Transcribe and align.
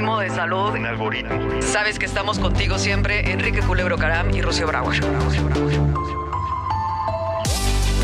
Algoritmo 0.00 0.20
de 0.20 0.30
salud. 0.30 0.70
Un 0.70 0.86
algoritmo. 0.86 1.60
Sabes 1.60 1.98
que 1.98 2.06
estamos 2.06 2.38
contigo 2.38 2.78
siempre, 2.78 3.32
Enrique 3.32 3.60
Culebro 3.60 3.98
Caram 3.98 4.34
y 4.34 4.40
Rocío 4.40 4.66
Brauer. 4.66 4.96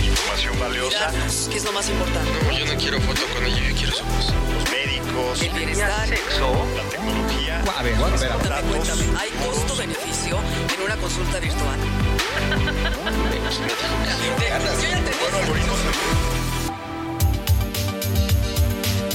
Información 0.02 0.60
valiosa. 0.60 1.10
¿Qué 1.50 1.56
es 1.56 1.64
lo 1.64 1.72
más 1.72 1.88
importante? 1.88 2.30
No, 2.44 2.52
yo 2.52 2.66
no 2.66 2.74
quiero 2.78 3.00
foto 3.00 3.22
con 3.32 3.46
ella, 3.46 3.70
yo 3.70 3.74
quiero 3.74 3.92
su 3.92 4.04
voz. 4.04 4.34
Los 4.52 4.70
médicos. 4.70 5.42
El 5.42 5.52
bienestar. 5.52 6.06
Sexo. 6.06 6.66
La 6.76 6.82
tecnología. 6.90 7.64
A 7.78 7.82
ver, 7.82 7.94
bueno, 7.94 8.16
espera. 8.16 8.36
Cuéntame, 8.36 8.68
cuéntame, 8.68 9.02
¿hay 9.18 9.30
costo-beneficio 9.46 10.38
en 10.76 10.82
una 10.84 10.96
consulta 10.96 11.40
virtual? 11.40 11.78
Yo 14.36 14.48
ya 14.48 14.58
te. 14.58 14.76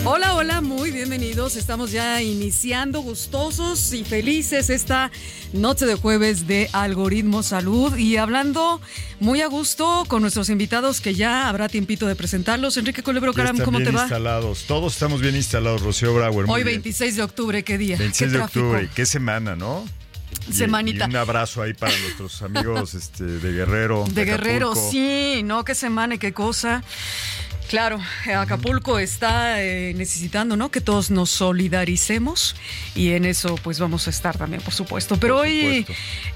Hola, 0.04 0.34
hola, 0.34 0.62
muy 0.62 0.90
bienvenidos. 0.90 1.56
Estamos 1.56 1.92
ya 1.92 2.24
iniciando 2.24 3.02
gustosos 3.02 3.94
y 3.94 4.04
felices 4.04 4.72
esta 4.72 5.12
noche 5.54 5.86
de 5.86 5.94
jueves 5.94 6.48
de 6.48 6.70
Algoritmo 6.74 7.44
Salud 7.44 7.96
y 7.96 8.18
hablando 8.18 8.82
muy 9.20 9.42
a 9.42 9.48
gusto 9.48 10.06
con 10.08 10.24
nuestros 10.24 10.50
invitados 10.50 11.02
que 11.02 11.14
ya 11.14 11.48
habrá 11.48 11.70
tiempito 11.70 12.08
de 12.08 12.16
presentarlos. 12.16 12.78
Enrique 12.78 13.04
Culebro 13.04 13.32
Caram, 13.34 13.60
¿cómo 13.60 13.78
bien 13.78 13.92
te 13.92 13.96
va? 13.96 14.02
instalados. 14.04 14.64
Todos 14.68 14.94
estamos 14.94 15.22
bien 15.22 15.36
instalados, 15.36 15.82
Rocío 15.84 16.16
Brauer. 16.16 16.48
muy 16.48 16.56
Hoy 16.58 16.64
bien. 16.64 16.78
26 16.82 17.18
de 17.18 17.24
octubre, 17.24 17.64
¿qué 17.64 17.78
día? 17.78 17.98
26 17.98 18.32
¿Qué 18.32 18.38
de 18.38 18.44
octubre. 18.44 18.72
tráfico? 18.72 18.94
Qué 18.96 19.06
semana, 19.06 19.56
¿no? 19.56 19.86
Y- 20.50 20.54
Semanita. 20.54 21.06
Y 21.06 21.10
un 21.12 21.16
abrazo 21.18 21.62
ahí 21.62 21.76
para 21.76 21.96
nuestros 22.00 22.42
amigos 22.42 22.96
este, 22.96 23.24
de 23.24 23.52
Guerrero. 23.54 24.06
De 24.10 24.26
Guerrero, 24.26 24.72
Acapulco. 24.72 24.92
sí, 24.92 25.42
no, 25.46 25.64
qué 25.64 25.76
semana 25.76 26.16
y 26.16 26.18
qué 26.18 26.34
cosa. 26.34 26.84
Claro, 27.72 28.02
Acapulco 28.38 29.00
está 29.00 29.64
eh, 29.64 29.94
necesitando, 29.96 30.58
¿no? 30.58 30.70
Que 30.72 30.82
todos 30.82 31.10
nos 31.10 31.30
solidaricemos 31.30 32.56
y 32.96 33.12
en 33.12 33.24
eso 33.24 33.56
pues 33.64 33.80
vamos 33.80 34.08
a 34.08 34.10
estar 34.10 34.38
también, 34.38 34.62
por 34.62 34.74
supuesto. 34.74 35.16
Pero 35.18 35.38
Por 35.38 35.46
hoy 35.46 35.86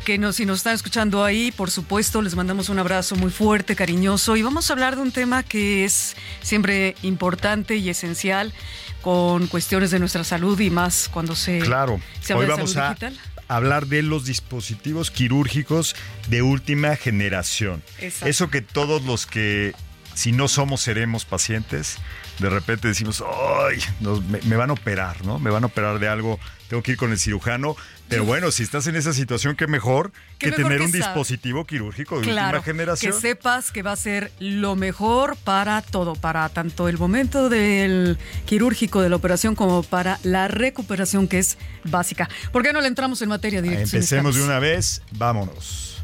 que 0.06 0.18
nos, 0.18 0.38
si 0.38 0.46
nos 0.46 0.60
están 0.60 0.76
escuchando 0.76 1.26
ahí, 1.26 1.52
por 1.52 1.70
supuesto, 1.72 2.22
les 2.22 2.36
mandamos 2.36 2.70
un 2.70 2.80
abrazo 2.80 3.18
muy 3.18 3.32
fuerte, 3.32 3.76
cariñoso 3.76 4.38
y 4.38 4.44
vamos 4.44 4.70
a 4.70 4.74
hablar 4.74 4.96
de 4.96 5.02
un 5.02 5.12
tema 5.12 5.44
que 5.44 5.84
es 5.84 6.16
siempre 6.42 6.96
importante 7.04 7.76
y 7.76 7.90
esencial 7.90 8.54
con 9.02 9.48
cuestiones 9.48 9.92
de 9.92 10.00
nuestra 10.00 10.24
salud 10.24 10.58
y 10.62 10.70
más 10.70 11.10
cuando 11.12 11.36
se, 11.36 11.60
Claro. 11.60 12.00
se 12.22 12.32
habla 12.32 12.46
Hoy 12.46 12.48
de 12.48 12.52
vamos 12.56 12.72
salud 12.72 12.86
a 12.86 12.90
digital. 12.92 13.20
hablar 13.50 13.88
de 13.88 14.02
los 14.04 14.24
dispositivos 14.26 15.12
quirúrgicos 15.12 15.96
de 16.30 16.42
última 16.42 16.96
generación. 16.96 17.84
Exacto. 18.00 18.28
Eso 18.30 18.50
que 18.50 18.62
todos 18.62 19.04
los 19.04 19.26
que, 19.28 19.74
si 20.16 20.32
no 20.32 20.48
somos, 20.48 20.82
seremos 20.82 21.24
pacientes, 21.26 21.98
de 22.40 22.50
repente 22.50 22.88
decimos, 22.88 23.24
¡ay! 23.70 23.78
nos- 24.00 24.24
me, 24.26 24.42
me 24.42 24.56
van 24.56 24.72
a 24.72 24.74
operar, 24.74 25.24
¿no? 25.24 25.38
Me 25.38 25.52
van 25.52 25.64
a 25.64 25.68
operar 25.68 26.00
de 26.00 26.08
algo, 26.08 26.40
tengo 26.70 26.82
que 26.82 26.94
ir 26.94 26.98
con 26.98 27.12
el 27.12 27.20
cirujano. 27.20 27.76
Pero 28.08 28.24
bueno, 28.24 28.52
si 28.52 28.62
estás 28.62 28.86
en 28.86 28.96
esa 28.96 29.14
situación, 29.14 29.56
qué 29.56 29.66
mejor 29.66 30.12
Qué 30.38 30.52
que 30.52 30.58
mejor 30.58 30.64
tener 30.66 30.78
que 30.80 30.86
un 30.86 30.92
dispositivo 30.92 31.66
quirúrgico 31.66 32.18
de 32.20 32.28
Claro, 32.28 32.60
última 32.60 32.64
generación. 32.64 33.12
que 33.14 33.20
sepas 33.20 33.72
que 33.72 33.82
va 33.82 33.94
a 33.94 33.96
ser 33.96 34.32
lo 34.40 34.76
mejor 34.76 35.36
para 35.38 35.82
todo, 35.82 36.14
para 36.16 36.48
tanto 36.50 36.88
el 36.88 37.00
momento 37.00 37.50
del 37.50 38.20
quirúrgico 38.46 39.02
de 39.02 39.10
la 39.10 39.16
operación 39.16 39.56
como 39.56 39.82
para 39.82 40.20
la 40.22 40.48
recuperación 40.48 41.28
que 41.28 41.40
es 41.40 41.58
básica. 41.84 42.30
¿Por 42.52 42.62
qué 42.62 42.74
no 42.74 42.80
le 42.82 42.88
entramos 42.90 43.22
en 43.24 43.30
materia 43.30 43.62
directa? 43.64 43.84
Empecemos 43.84 44.36
de 44.36 44.44
una 44.44 44.60
vez, 44.60 45.02
vámonos. 45.14 46.04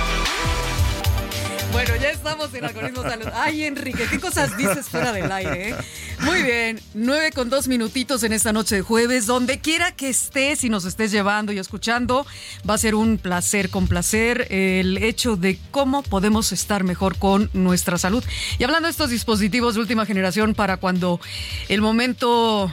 Bueno, 1.71 1.95
ya 2.01 2.09
estamos 2.09 2.53
en 2.53 2.65
Algoritmo 2.65 3.01
Salud. 3.01 3.27
Ay, 3.33 3.63
Enrique, 3.63 4.05
¿qué 4.09 4.19
cosas 4.19 4.57
dices 4.57 4.89
fuera 4.89 5.13
del 5.13 5.31
aire? 5.31 5.69
eh? 5.69 5.75
Muy 6.19 6.43
bien, 6.43 6.79
nueve 6.93 7.31
con 7.31 7.49
dos 7.49 7.67
minutitos 7.67 8.23
en 8.23 8.33
esta 8.33 8.51
noche 8.51 8.75
de 8.75 8.81
jueves. 8.81 9.25
Donde 9.25 9.59
quiera 9.59 9.91
que 9.91 10.09
estés 10.09 10.63
y 10.63 10.69
nos 10.69 10.85
estés 10.85 11.11
llevando 11.11 11.53
y 11.53 11.59
escuchando, 11.59 12.27
va 12.69 12.73
a 12.73 12.77
ser 12.77 12.93
un 12.93 13.17
placer, 13.17 13.69
con 13.69 13.87
placer, 13.87 14.47
el 14.49 14.97
hecho 14.97 15.37
de 15.37 15.57
cómo 15.71 16.03
podemos 16.03 16.51
estar 16.51 16.83
mejor 16.83 17.17
con 17.17 17.49
nuestra 17.53 17.97
salud. 17.97 18.23
Y 18.59 18.63
hablando 18.63 18.87
de 18.87 18.91
estos 18.91 19.09
dispositivos 19.09 19.75
de 19.75 19.81
última 19.81 20.05
generación 20.05 20.53
para 20.53 20.77
cuando 20.77 21.21
el 21.69 21.81
momento 21.81 22.69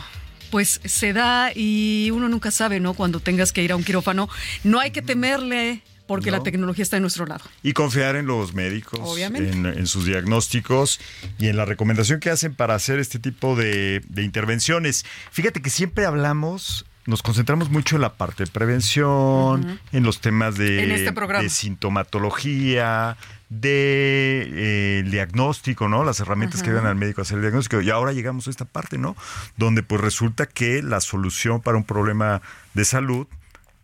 pues 0.50 0.80
se 0.84 1.12
da 1.12 1.52
y 1.54 2.10
uno 2.12 2.28
nunca 2.28 2.50
sabe, 2.50 2.80
¿no? 2.80 2.94
Cuando 2.94 3.20
tengas 3.20 3.52
que 3.52 3.62
ir 3.62 3.70
a 3.70 3.76
un 3.76 3.84
quirófano, 3.84 4.28
no 4.64 4.80
hay 4.80 4.90
que 4.90 5.02
temerle 5.02 5.82
porque 6.08 6.32
la 6.32 6.38
No. 6.38 6.42
tecnología 6.42 6.82
está 6.82 6.96
en 6.96 7.02
nuestro 7.02 7.24
lado. 7.26 7.44
Y 7.62 7.72
confiar 7.74 8.16
en 8.16 8.26
los 8.26 8.54
médicos, 8.54 8.98
Obviamente. 9.04 9.52
En, 9.52 9.66
en 9.66 9.86
sus 9.86 10.04
diagnósticos 10.06 10.98
y 11.38 11.46
en 11.46 11.56
la 11.56 11.64
recomendación 11.64 12.18
que 12.18 12.30
hacen 12.30 12.54
para 12.54 12.74
hacer 12.74 12.98
este 12.98 13.20
tipo 13.20 13.54
de, 13.54 14.02
de 14.08 14.22
intervenciones. 14.24 15.04
Fíjate 15.30 15.62
que 15.62 15.70
siempre 15.70 16.04
hablamos, 16.06 16.84
nos 17.06 17.22
concentramos 17.22 17.70
mucho 17.70 17.94
en 17.96 18.02
la 18.02 18.16
parte 18.16 18.44
de 18.44 18.50
prevención, 18.50 19.78
en 19.92 20.02
los 20.02 20.20
temas 20.20 20.56
de, 20.56 20.92
este 20.94 21.12
de 21.12 21.48
sintomatología, 21.48 23.16
de 23.48 24.42
eh, 24.46 24.98
el 25.00 25.10
diagnóstico, 25.10 25.88
¿no? 25.88 26.04
Las 26.04 26.20
herramientas 26.20 26.62
que 26.62 26.70
ayudan 26.70 26.86
al 26.86 26.96
médico 26.96 27.20
a 27.20 27.22
hacer 27.22 27.36
el 27.36 27.42
diagnóstico. 27.42 27.80
Y 27.80 27.90
ahora 27.90 28.12
llegamos 28.12 28.46
a 28.46 28.50
esta 28.50 28.64
parte, 28.66 28.98
¿no? 28.98 29.16
Donde 29.56 29.82
pues 29.82 30.00
resulta 30.00 30.46
que 30.46 30.82
la 30.82 31.00
solución 31.00 31.60
para 31.62 31.76
un 31.78 31.84
problema 31.84 32.42
de 32.74 32.84
salud 32.84 33.26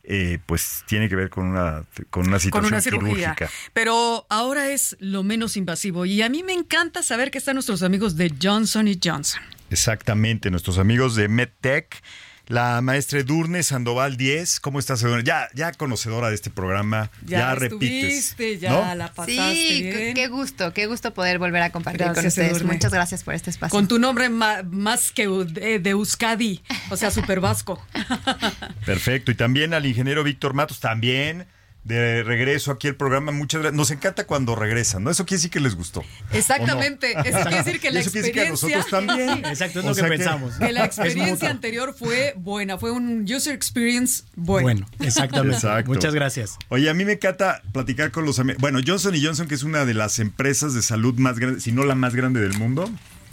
eh, 0.07 0.39
pues 0.45 0.85
tiene 0.87 1.09
que 1.09 1.17
ver 1.17 1.31
con 1.31 1.47
una, 1.47 1.85
con 2.11 2.27
una 2.29 2.33
con 2.33 2.41
situación 2.41 2.73
una 2.73 2.81
cirugía. 2.81 3.35
quirúrgica. 3.35 3.51
Pero 3.73 4.27
ahora 4.29 4.71
es 4.71 4.97
lo 5.01 5.23
menos 5.23 5.57
invasivo 5.57 6.05
y 6.05 6.21
a 6.21 6.29
mí 6.29 6.43
me 6.43 6.53
encanta 6.53 7.03
saber 7.03 7.31
que 7.31 7.39
están 7.39 7.55
nuestros 7.55 7.83
amigos 7.83 8.17
de 8.17 8.33
Johnson 8.41 8.87
Johnson. 9.03 9.41
Exactamente, 9.71 10.51
nuestros 10.51 10.79
amigos 10.79 11.17
de 11.17 11.29
MedTech, 11.29 12.03
la 12.47 12.81
maestra 12.83 13.21
Edurne 13.21 13.63
Sandoval 13.63 14.17
10, 14.17 14.61
¿cómo 14.61 14.79
estás 14.79 15.03
Edurne? 15.03 15.25
Ya, 15.25 15.49
ya 15.55 15.73
conocedora 15.73 16.29
de 16.29 16.35
este 16.35 16.51
programa, 16.51 17.11
ya, 17.25 17.55
repites. 17.55 18.31
estuviste, 18.31 18.59
ya 18.59 18.71
¿no? 18.71 18.95
la 18.95 19.09
pasaste 19.13 19.55
Sí, 19.55 19.83
bien. 19.83 20.15
qué- 20.15 20.29
gusto, 20.29 20.73
qué 20.75 20.87
gusto 20.87 21.15
poder 21.15 21.39
volver 21.39 21.63
a 21.63 21.71
compartir 21.71 22.07
con 22.13 22.27
ustedes. 22.27 22.51
Edurne. 22.53 22.75
Muchas 22.75 22.93
gracias 22.93 23.25
por 23.25 23.35
este 23.35 23.51
espacio. 23.51 23.71
Con 23.77 23.89
tu 23.89 23.99
nombre 23.99 24.29
más 24.29 25.11
que 25.13 25.27
de 25.27 25.91
Euskadi, 25.91 26.63
o 26.91 26.97
sea, 26.97 27.11
super 27.11 27.41
vasco. 27.41 27.83
Perfecto, 28.85 29.31
y 29.31 29.35
también 29.35 29.73
al 29.75 29.87
ingeniero 29.87 30.23
Víctor 30.25 30.55
Matos, 30.55 30.81
también 30.81 31.47
de 31.85 32.23
regreso 32.23 32.73
aquí 32.73 32.89
al 32.89 32.97
programa, 32.97 33.31
muchas 33.31 33.61
gracias. 33.61 33.77
Nos 33.77 33.91
encanta 33.91 34.27
cuando 34.27 34.57
regresan, 34.57 35.05
¿no? 35.05 35.11
Eso 35.11 35.27
quiere 35.27 35.39
decir 35.39 35.51
que 35.51 35.61
les 35.61 35.75
gustó. 35.75 36.03
Exactamente, 36.33 37.13
eso 37.13 37.39
quiere 37.43 37.63
decir 37.63 37.81
que 37.81 37.89
Y 37.91 37.93
la 37.93 38.01
eso 38.01 38.11
quiere 38.11 38.29
decir 38.29 38.35
que 38.35 38.41
a 38.41 38.49
experiencia... 38.49 38.79
nosotros 38.79 39.07
también. 39.07 39.45
Exacto, 39.45 39.81
es 39.81 39.85
O 39.85 39.89
lo 39.91 39.95
que 39.95 40.03
pensamos. 40.05 40.55
Que 40.59 40.73
la 40.73 40.85
experiencia 40.87 41.51
anterior 41.51 41.95
fue 41.97 42.35
buena, 42.37 42.79
fue 42.79 42.91
un 42.91 43.25
user 43.31 43.55
experience 43.55 44.25
bueno. 44.35 44.65
Bueno, 44.65 44.87
exactamente. 45.01 45.57
Exacto. 45.57 45.93
Muchas 45.93 46.15
gracias. 46.15 46.57
Oye, 46.71 46.89
a 46.89 46.95
mí 46.95 47.05
me 47.05 47.13
encanta 47.13 47.61
platicar 47.73 48.11
con 48.11 48.25
los 48.25 48.39
amigos. 48.39 48.61
Bueno, 48.61 48.81
Johnson 48.85 49.15
Johnson, 49.21 49.47
que 49.47 49.55
es 49.55 49.63
una 49.63 49.85
de 49.85 49.95
las 49.95 50.19
empresas 50.19 50.73
de 50.73 50.81
salud 50.81 51.15
más 51.19 51.39
grandes, 51.39 51.65
si 51.65 51.73
no 51.73 51.85
la 51.85 51.95
más 51.95 52.15
grande 52.15 52.41
del 52.41 52.57
mundo. 52.59 52.91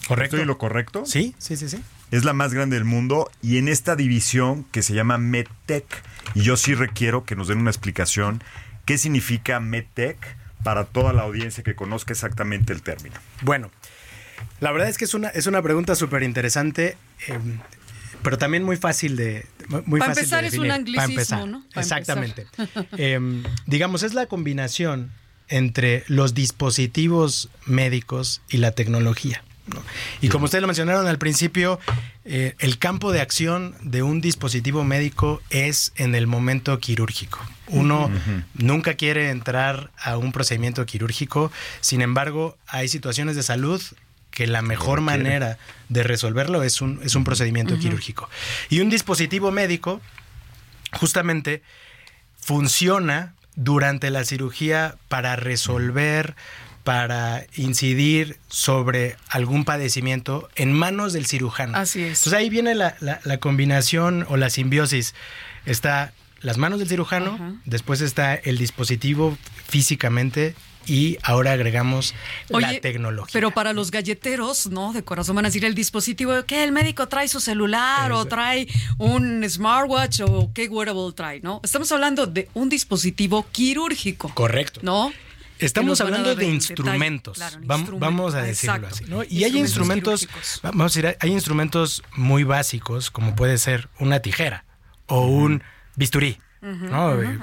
Correcto. 0.07 0.35
¿Estoy 0.35 0.47
lo 0.47 0.57
correcto? 0.57 1.05
Sí, 1.05 1.35
sí, 1.37 1.55
sí, 1.55 1.69
sí. 1.69 1.81
Es 2.11 2.25
la 2.25 2.33
más 2.33 2.53
grande 2.53 2.75
del 2.75 2.83
mundo 2.83 3.31
y 3.41 3.57
en 3.57 3.69
esta 3.69 3.95
división 3.95 4.65
que 4.71 4.83
se 4.83 4.93
llama 4.93 5.17
MedTech, 5.17 5.85
y 6.35 6.41
yo 6.41 6.57
sí 6.57 6.73
requiero 6.75 7.23
que 7.25 7.35
nos 7.35 7.47
den 7.47 7.59
una 7.59 7.71
explicación 7.71 8.43
qué 8.85 8.97
significa 8.97 9.59
MedTech 9.59 10.17
para 10.63 10.85
toda 10.85 11.13
la 11.13 11.23
audiencia 11.23 11.63
que 11.63 11.75
conozca 11.75 12.13
exactamente 12.13 12.73
el 12.73 12.81
término. 12.81 13.15
Bueno, 13.41 13.71
la 14.59 14.71
verdad 14.71 14.89
es 14.89 14.97
que 14.97 15.05
es 15.05 15.13
una, 15.13 15.29
es 15.29 15.47
una 15.47 15.61
pregunta 15.61 15.95
súper 15.95 16.23
interesante, 16.23 16.97
eh, 17.27 17.39
pero 18.21 18.37
también 18.37 18.63
muy 18.63 18.77
fácil 18.77 19.15
de 19.15 19.45
muy 19.85 19.99
Para 19.99 20.13
fácil 20.13 20.29
de 20.29 20.37
empezar, 20.37 20.43
es 20.45 20.53
un 20.53 20.67
definir. 20.67 20.71
anglicismo, 20.71 21.01
Para 21.01 21.11
empezar, 21.13 21.47
¿no? 21.47 21.65
Para 21.73 21.81
Exactamente. 21.81 22.47
Eh, 22.97 23.43
digamos, 23.65 24.03
es 24.03 24.13
la 24.13 24.25
combinación 24.27 25.11
entre 25.47 26.03
los 26.07 26.33
dispositivos 26.33 27.49
médicos 27.65 28.41
y 28.49 28.57
la 28.57 28.71
tecnología. 28.71 29.43
¿No? 29.73 29.81
Y 30.21 30.29
como 30.29 30.45
ustedes 30.45 30.61
lo 30.61 30.67
mencionaron 30.67 31.07
al 31.07 31.17
principio, 31.17 31.79
eh, 32.25 32.55
el 32.59 32.77
campo 32.77 33.11
de 33.11 33.21
acción 33.21 33.75
de 33.81 34.03
un 34.03 34.21
dispositivo 34.21 34.83
médico 34.83 35.41
es 35.49 35.91
en 35.95 36.15
el 36.15 36.27
momento 36.27 36.79
quirúrgico. 36.79 37.39
Uno 37.67 38.11
nunca 38.53 38.95
quiere 38.95 39.29
entrar 39.29 39.91
a 39.97 40.17
un 40.17 40.31
procedimiento 40.31 40.85
quirúrgico, 40.85 41.51
sin 41.79 42.01
embargo, 42.01 42.57
hay 42.67 42.89
situaciones 42.89 43.35
de 43.35 43.43
salud 43.43 43.81
que 44.29 44.47
la 44.47 44.61
mejor 44.61 45.01
manera 45.01 45.57
de 45.89 46.03
resolverlo 46.03 46.63
es 46.63 46.81
un, 46.81 46.99
es 47.03 47.15
un 47.15 47.23
procedimiento 47.23 47.77
quirúrgico. 47.77 48.29
Y 48.69 48.79
un 48.79 48.89
dispositivo 48.89 49.51
médico 49.51 50.01
justamente 50.93 51.61
funciona 52.39 53.33
durante 53.55 54.09
la 54.09 54.23
cirugía 54.23 54.95
para 55.07 55.35
resolver, 55.35 56.35
para 56.83 57.45
incidir 57.55 58.37
sobre 58.49 59.15
algún 59.29 59.65
padecimiento 59.65 60.49
en 60.55 60.73
manos 60.73 61.13
del 61.13 61.25
cirujano. 61.25 61.77
Así 61.77 61.99
es. 62.01 62.19
Entonces 62.19 62.33
ahí 62.33 62.49
viene 62.49 62.75
la, 62.75 62.95
la- 62.99 63.19
la 63.23 63.37
combinación 63.37 64.25
o 64.29 64.37
la 64.37 64.49
simbiosis. 64.49 65.13
Está 65.65 66.13
las 66.41 66.57
manos 66.57 66.79
del 66.79 66.87
cirujano, 66.89 67.35
Ajá. 67.35 67.53
después 67.65 68.01
está 68.01 68.33
el 68.33 68.57
dispositivo 68.57 69.37
físicamente 69.67 70.55
y 70.87 71.17
ahora 71.21 71.51
agregamos 71.53 72.15
la 72.49 72.79
tecnología. 72.79 73.29
Pero 73.33 73.51
para 73.51 73.71
los 73.73 73.91
galleteros, 73.91 74.65
¿no? 74.67 74.93
De 74.93 75.03
corazón 75.03 75.35
van 75.35 75.45
a 75.45 75.49
decir 75.49 75.63
el 75.65 75.75
dispositivo, 75.75 76.43
que 76.45 76.63
el 76.63 76.71
médico 76.71 77.07
trae 77.07 77.27
su 77.27 77.39
celular 77.39 78.11
o 78.11 78.25
trae 78.25 78.67
un 78.97 79.47
smartwatch 79.47 80.21
o 80.21 80.51
qué 80.53 80.67
wearable 80.67 81.13
trae, 81.15 81.39
¿no? 81.41 81.61
Estamos 81.63 81.91
hablando 81.91 82.25
de 82.25 82.49
un 82.55 82.69
dispositivo 82.69 83.45
quirúrgico. 83.51 84.29
Correcto. 84.33 84.79
¿No? 84.83 85.13
Estamos 85.61 86.01
hablando 86.01 86.29
de 86.29 86.35
detalle. 86.35 86.51
instrumentos. 86.53 87.37
Claro, 87.37 87.57
Vam- 87.61 87.77
instrumento. 87.79 87.99
Vamos 87.99 88.35
a 88.35 88.41
decirlo 88.41 88.75
Exacto. 88.75 88.95
así. 88.95 89.05
¿no? 89.05 89.23
Y 89.23 89.43
hay 89.43 89.57
instrumentos, 89.57 90.27
vamos 90.63 90.81
a 90.81 90.99
decir, 91.01 91.17
hay 91.19 91.31
instrumentos 91.31 92.03
muy 92.15 92.43
básicos, 92.43 93.11
como 93.11 93.35
puede 93.35 93.57
ser 93.57 93.89
una 93.99 94.19
tijera 94.19 94.65
o 95.07 95.25
un 95.27 95.63
bisturí. 95.95 96.39
¿no? 96.63 97.19
Eh, 97.19 97.39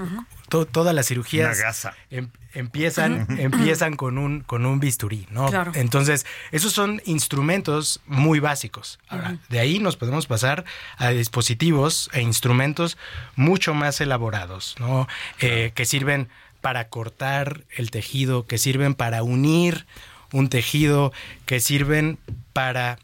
to- 0.49 0.65
todas 0.67 0.94
las 0.94 1.06
cirugías 1.09 1.56
Una 1.59 1.67
gasa. 1.67 1.94
em- 2.09 2.31
empiezan, 2.55 3.26
empiezan 3.41 3.97
con 3.97 4.17
un, 4.17 4.43
con 4.43 4.64
un 4.64 4.79
bisturí, 4.79 5.26
¿no? 5.32 5.47
Claro. 5.49 5.73
Entonces, 5.75 6.25
esos 6.53 6.73
son 6.73 7.03
instrumentos 7.05 8.00
muy 8.06 8.38
básicos. 8.38 9.00
Ahora, 9.09 9.38
de 9.49 9.59
ahí 9.59 9.81
nos 9.81 9.97
podemos 9.97 10.26
pasar 10.26 10.64
a 10.99 11.09
dispositivos 11.11 12.11
e 12.12 12.21
instrumentos 12.23 12.97
mucho 13.35 13.75
más 13.75 14.00
elaborados, 14.00 14.76
¿no? 14.79 15.09
Eh, 15.41 15.73
que 15.75 15.85
sirven 15.85 16.29
para 16.60 16.88
cortar 16.88 17.64
el 17.76 17.90
tejido, 17.90 18.46
que 18.46 18.58
sirven 18.58 18.94
para 18.94 19.22
unir 19.22 19.87
un 20.32 20.49
tejido, 20.49 21.12
que 21.46 21.60
sirven 21.60 22.19
para 22.52 22.99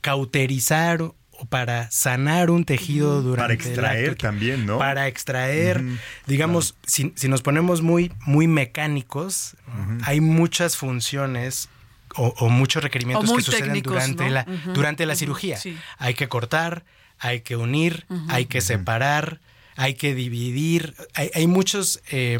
cauterizar 0.00 1.02
o 1.02 1.44
para 1.48 1.90
sanar 1.90 2.50
un 2.50 2.64
tejido 2.64 3.22
durante 3.22 3.42
Para 3.42 3.54
el 3.54 3.60
extraer 3.60 4.10
acto, 4.10 4.26
también, 4.26 4.66
¿no? 4.66 4.78
Para 4.78 5.06
extraer, 5.08 5.82
digamos, 6.26 6.76
si, 6.86 7.12
si 7.16 7.28
nos 7.28 7.42
ponemos 7.42 7.82
muy, 7.82 8.12
muy 8.24 8.46
mecánicos, 8.46 9.56
hay 10.02 10.20
muchas 10.20 10.76
funciones 10.76 11.68
o, 12.14 12.28
o 12.38 12.48
muchos 12.48 12.82
requerimientos 12.82 13.30
O 13.30 13.36
que 13.36 13.42
suceden 13.42 13.64
técnicos, 13.66 13.92
durante, 13.92 14.24
¿no? 14.24 14.30
la, 14.30 14.46
durante 14.72 15.06
la 15.06 15.14
cirugía. 15.16 15.58
sí. 15.58 15.76
Hay 15.98 16.14
que 16.14 16.28
cortar, 16.28 16.84
hay 17.18 17.40
que 17.40 17.56
unir, 17.56 18.06
hay 18.28 18.46
que 18.46 18.60
separar, 18.60 19.40
hay 19.76 19.94
que 19.94 20.14
dividir. 20.14 20.94
Hay, 21.14 21.30
hay 21.34 21.46
muchos, 21.46 22.00
eh, 22.10 22.38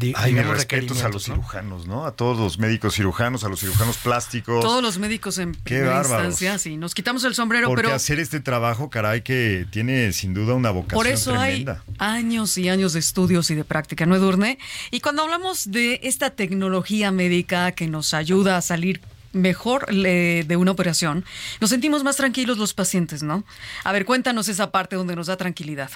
Ay, 0.00 0.12
mis 0.14 0.24
digamos, 0.26 0.56
respetos 0.56 1.02
a 1.02 1.08
los 1.08 1.24
cirujanos, 1.24 1.86
¿no? 1.88 2.06
A 2.06 2.12
todos 2.12 2.38
los 2.38 2.58
médicos 2.58 2.94
cirujanos, 2.94 3.42
a 3.42 3.48
los 3.48 3.58
cirujanos 3.60 3.96
plásticos. 3.98 4.60
Todos 4.64 4.80
los 4.82 4.98
médicos 4.98 5.38
en 5.38 5.54
Qué 5.54 5.60
primera 5.76 5.94
bárbaros. 5.94 6.26
instancia, 6.26 6.58
sí. 6.58 6.76
Nos 6.76 6.94
quitamos 6.94 7.24
el 7.24 7.34
sombrero, 7.34 7.66
Porque 7.66 7.82
pero 7.82 7.94
hacer 7.96 8.20
este 8.20 8.38
trabajo, 8.40 8.90
caray, 8.90 9.22
que 9.22 9.66
tiene 9.72 10.12
sin 10.12 10.34
duda 10.34 10.54
una 10.54 10.70
vocación 10.70 10.96
Por 10.98 11.08
eso 11.08 11.32
tremenda. 11.32 11.82
hay 11.98 12.18
años 12.18 12.56
y 12.58 12.68
años 12.68 12.92
de 12.92 13.00
estudios 13.00 13.50
y 13.50 13.56
de 13.56 13.64
práctica, 13.64 14.06
¿no, 14.06 14.14
Edurne? 14.14 14.58
Y 14.92 15.00
cuando 15.00 15.22
hablamos 15.22 15.70
de 15.70 15.98
esta 16.04 16.30
tecnología 16.30 17.10
médica 17.10 17.72
que 17.72 17.88
nos 17.88 18.14
ayuda 18.14 18.56
a 18.56 18.60
salir 18.62 19.00
mejor 19.32 19.92
le- 19.92 20.44
de 20.44 20.56
una 20.56 20.70
operación, 20.70 21.24
nos 21.60 21.70
sentimos 21.70 22.02
más 22.04 22.16
tranquilos 22.16 22.58
los 22.58 22.74
pacientes, 22.74 23.22
¿no? 23.22 23.44
A 23.84 23.92
ver, 23.92 24.04
cuéntanos 24.04 24.48
esa 24.48 24.70
parte 24.70 24.96
donde 24.96 25.14
nos 25.16 25.26
da 25.26 25.36
tranquilidad. 25.36 25.90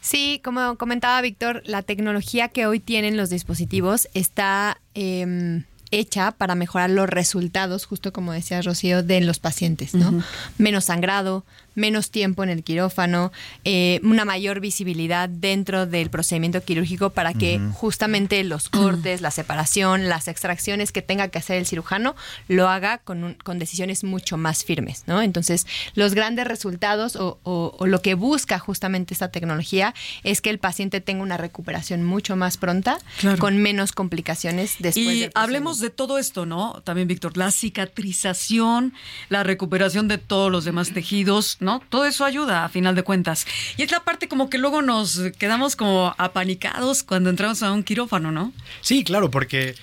Sí, 0.00 0.40
como 0.44 0.76
comentaba 0.76 1.20
Víctor, 1.20 1.62
la 1.66 1.82
tecnología 1.82 2.48
que 2.48 2.66
hoy 2.66 2.80
tienen 2.80 3.16
los 3.16 3.30
dispositivos 3.30 4.08
está 4.14 4.80
em, 4.94 5.64
hecha 5.90 6.32
para 6.32 6.54
mejorar 6.54 6.90
los 6.90 7.08
resultados, 7.08 7.86
justo 7.86 8.12
como 8.12 8.32
decía 8.32 8.60
Rocío, 8.62 9.02
de 9.02 9.20
los 9.22 9.38
pacientes, 9.38 9.94
¿no? 9.94 10.22
Menos 10.58 10.84
sangrado, 10.84 11.44
menos 11.78 12.10
tiempo 12.10 12.42
en 12.42 12.50
el 12.50 12.62
quirófano, 12.64 13.32
eh, 13.64 14.00
una 14.02 14.24
mayor 14.24 14.60
visibilidad 14.60 15.28
dentro 15.28 15.86
del 15.86 16.10
procedimiento 16.10 16.62
quirúrgico 16.62 17.10
para 17.10 17.32
que 17.32 17.60
justamente 17.72 18.42
los 18.44 18.68
cortes, 18.68 19.20
la 19.20 19.30
separación, 19.30 20.08
las 20.08 20.28
extracciones 20.28 20.92
que 20.92 21.00
tenga 21.02 21.28
que 21.28 21.38
hacer 21.38 21.56
el 21.58 21.66
cirujano 21.66 22.14
lo 22.48 22.68
haga 22.68 22.98
con, 22.98 23.24
un- 23.24 23.34
con 23.34 23.58
decisiones 23.58 24.04
mucho 24.04 24.36
más 24.36 24.64
firmes, 24.64 25.04
¿no? 25.06 25.22
Entonces, 25.22 25.66
los 25.94 26.14
grandes 26.14 26.46
resultados 26.46 27.14
o, 27.16 27.38
o- 27.44 27.76
o 27.78 27.86
lo 27.86 28.02
que 28.02 28.14
busca 28.14 28.58
justamente 28.58 29.14
esta 29.14 29.30
tecnología 29.30 29.94
es 30.24 30.40
que 30.40 30.50
el 30.50 30.58
paciente 30.58 31.00
tenga 31.00 31.22
una 31.22 31.36
recuperación 31.36 32.02
mucho 32.04 32.34
más 32.36 32.56
pronta, 32.56 32.98
Claro. 33.20 33.38
con 33.38 33.56
menos 33.58 33.92
complicaciones 33.92 34.76
después 34.80 34.96
Y 35.06 35.20
del 35.20 35.30
hablemos 35.34 35.78
de 35.78 35.90
todo 35.90 36.18
esto, 36.18 36.44
¿no? 36.46 36.82
También, 36.84 37.06
Víctor, 37.06 37.36
la 37.36 37.50
cicatrización, 37.50 38.94
la 39.28 39.42
recuperación 39.44 40.08
de 40.08 40.18
todos 40.18 40.50
los 40.50 40.64
demás 40.64 40.92
tejidos, 40.92 41.56
¿no? 41.60 41.67
Todo 41.90 42.04
eso 42.06 42.24
ayuda, 42.24 42.64
a 42.64 42.68
final 42.68 42.94
de 42.94 43.02
cuentas. 43.02 43.46
Y 43.76 43.82
es 43.82 43.90
la 43.90 44.00
parte 44.00 44.28
como 44.28 44.48
que 44.50 44.58
luego 44.58 44.82
nos 44.82 45.20
quedamos 45.38 45.76
como 45.76 46.14
apanicados 46.18 47.02
cuando 47.02 47.30
entramos 47.30 47.62
a 47.62 47.72
un 47.72 47.82
quirófano, 47.82 48.30
¿no? 48.32 48.52
Sí, 48.80 49.04
claro, 49.04 49.30
porque 49.30 49.74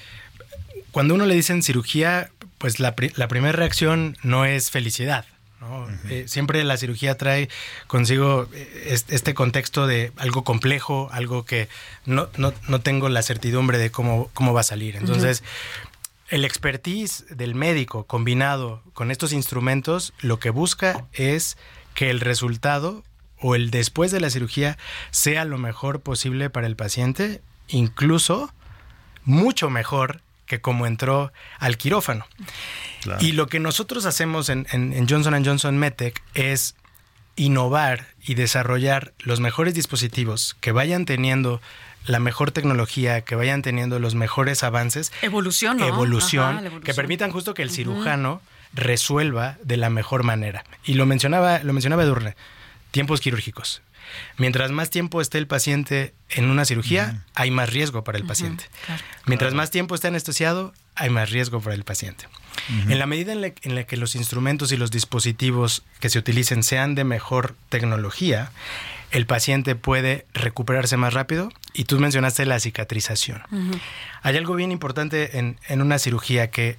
cuando 0.92 1.14
uno 1.14 1.26
le 1.26 1.36
dicen 1.36 1.62
cirugía, 1.64 2.30
pues 2.58 2.80
la, 2.80 2.96
pri- 2.96 3.12
la 3.16 3.28
primera 3.28 3.52
reacción 3.54 4.18
no 4.24 4.46
es 4.46 4.72
felicidad. 4.72 5.26
¿no? 5.62 5.88
Eh, 6.10 6.26
siempre 6.28 6.64
la 6.64 6.78
cirugía 6.78 7.18
trae 7.18 7.50
consigo 7.88 8.48
eh, 8.54 8.88
es- 8.92 9.06
este 9.10 9.34
contexto 9.34 9.88
de 9.88 10.12
algo 10.18 10.44
complejo, 10.44 11.10
algo 11.12 11.44
que 11.46 11.68
no, 12.06 12.30
no, 12.38 12.54
no 12.68 12.82
tengo 12.82 13.10
la 13.10 13.24
certidumbre 13.24 13.78
de 13.80 13.90
cómo, 13.90 14.30
cómo 14.36 14.54
va 14.54 14.62
a 14.62 14.64
salir. 14.64 14.96
Entonces, 14.96 15.44
el 16.30 16.44
expertise 16.45 17.25
del 17.29 17.55
médico 17.55 18.05
combinado 18.05 18.82
con 18.94 19.12
estos 19.12 19.32
instrumentos 19.34 20.13
lo 20.22 20.39
que 20.39 20.50
busca 20.50 21.05
es 21.13 21.58
que 21.94 22.10
el 22.10 22.20
resultado 22.20 23.03
o 23.39 23.55
el 23.55 23.70
después 23.70 24.12
de 24.12 24.20
la 24.20 24.29
cirugía 24.29 24.77
sea 25.12 25.46
lo 25.46 25.58
mejor 25.58 26.01
posible 26.01 26.50
para 26.50 26.67
el 26.67 26.75
paciente, 26.75 27.41
incluso 27.67 28.51
mucho 29.24 29.70
mejor 29.70 30.22
que 30.46 30.62
como 30.62 30.86
entró 30.86 31.32
al 31.60 31.77
quirófano. 31.77 32.25
Claro. 33.01 33.24
Y 33.24 33.32
lo 33.34 33.48
que 33.48 33.60
nosotros 33.60 34.05
hacemos 34.05 34.50
en, 34.50 34.67
en- 34.72 34.94
en 34.94 35.08
Johnson 35.08 35.44
Johnson 35.44 35.77
MedTech 35.77 36.22
es 36.34 36.75
innovar 37.36 38.08
y 38.25 38.36
desarrollar 38.36 39.13
los 39.20 39.39
mejores 39.39 39.74
dispositivos 39.74 40.55
que 40.62 40.72
vayan 40.72 41.05
teniendo 41.05 41.62
la 42.06 42.20
mejor 42.20 42.52
tecnología, 42.52 43.22
que 43.22 43.36
vayan 43.36 43.62
teniendo 43.62 44.00
los 44.00 44.16
mejores 44.16 44.64
avances, 44.64 45.12
Evolución, 45.22 45.78
¿no? 45.78 45.88
evolución, 45.88 46.44
Ajá, 46.44 46.54
la 46.62 46.68
evolución. 46.68 46.84
que 46.84 46.94
permitan 46.94 47.32
justo 47.32 47.54
que 47.54 47.62
el 47.64 47.72
cirujano 47.72 48.42
resuelva 48.74 49.58
de 49.64 49.78
la 49.78 49.90
mejor 49.90 50.24
manera. 50.24 50.64
Y 50.84 50.96
lo 50.96 51.06
mencionaba, 51.06 51.60
lo 51.60 51.74
mencionaba 51.74 52.04
Edurne, 52.04 52.36
tiempos 52.92 53.22
quirúrgicos. 53.22 53.82
Mientras 54.38 54.70
más 54.72 54.90
tiempo 54.92 55.20
esté 55.20 55.40
el 55.40 55.48
paciente 55.48 56.14
en 56.30 56.50
una 56.50 56.64
cirugía, 56.66 57.24
hay 57.34 57.50
más 57.52 57.72
riesgo 57.72 58.04
para 58.04 58.18
el 58.20 58.26
paciente. 58.26 58.66
Mientras 59.26 59.54
más 59.56 59.72
tiempo 59.72 59.96
esté 59.96 60.10
anestesiado, 60.10 60.74
hay 60.94 61.10
más 61.10 61.32
riesgo 61.32 61.60
para 61.60 61.76
el 61.76 61.84
paciente. 61.84 62.28
En 62.88 63.00
la 63.00 63.08
medida 63.08 63.34
en 63.34 63.42
la, 63.42 63.48
en 63.64 63.76
la 63.76 63.84
que 63.86 63.98
los 63.98 64.16
instrumentos 64.16 64.72
y 64.72 64.78
los 64.78 64.92
dispositivos 64.92 65.84
que 66.00 66.10
se 66.10 66.20
utilicen 66.20 66.62
sean 66.64 66.94
de 66.96 67.04
mejor 67.04 67.56
tecnología, 67.70 68.52
el 69.15 69.25
paciente 69.25 69.75
puede 69.75 70.25
recuperarse 70.34 70.98
más 70.98 71.13
rápido 71.13 71.50
y 71.74 71.86
tú 71.86 71.98
mencionaste 72.00 72.45
la 72.45 72.60
cicatrización. 72.60 73.41
Hay 74.22 74.36
algo 74.36 74.55
bien 74.55 74.74
importante 74.74 75.39
en, 75.39 75.57
en 75.69 75.81
una 75.81 76.00
cirugía 76.00 76.51
que, 76.51 76.77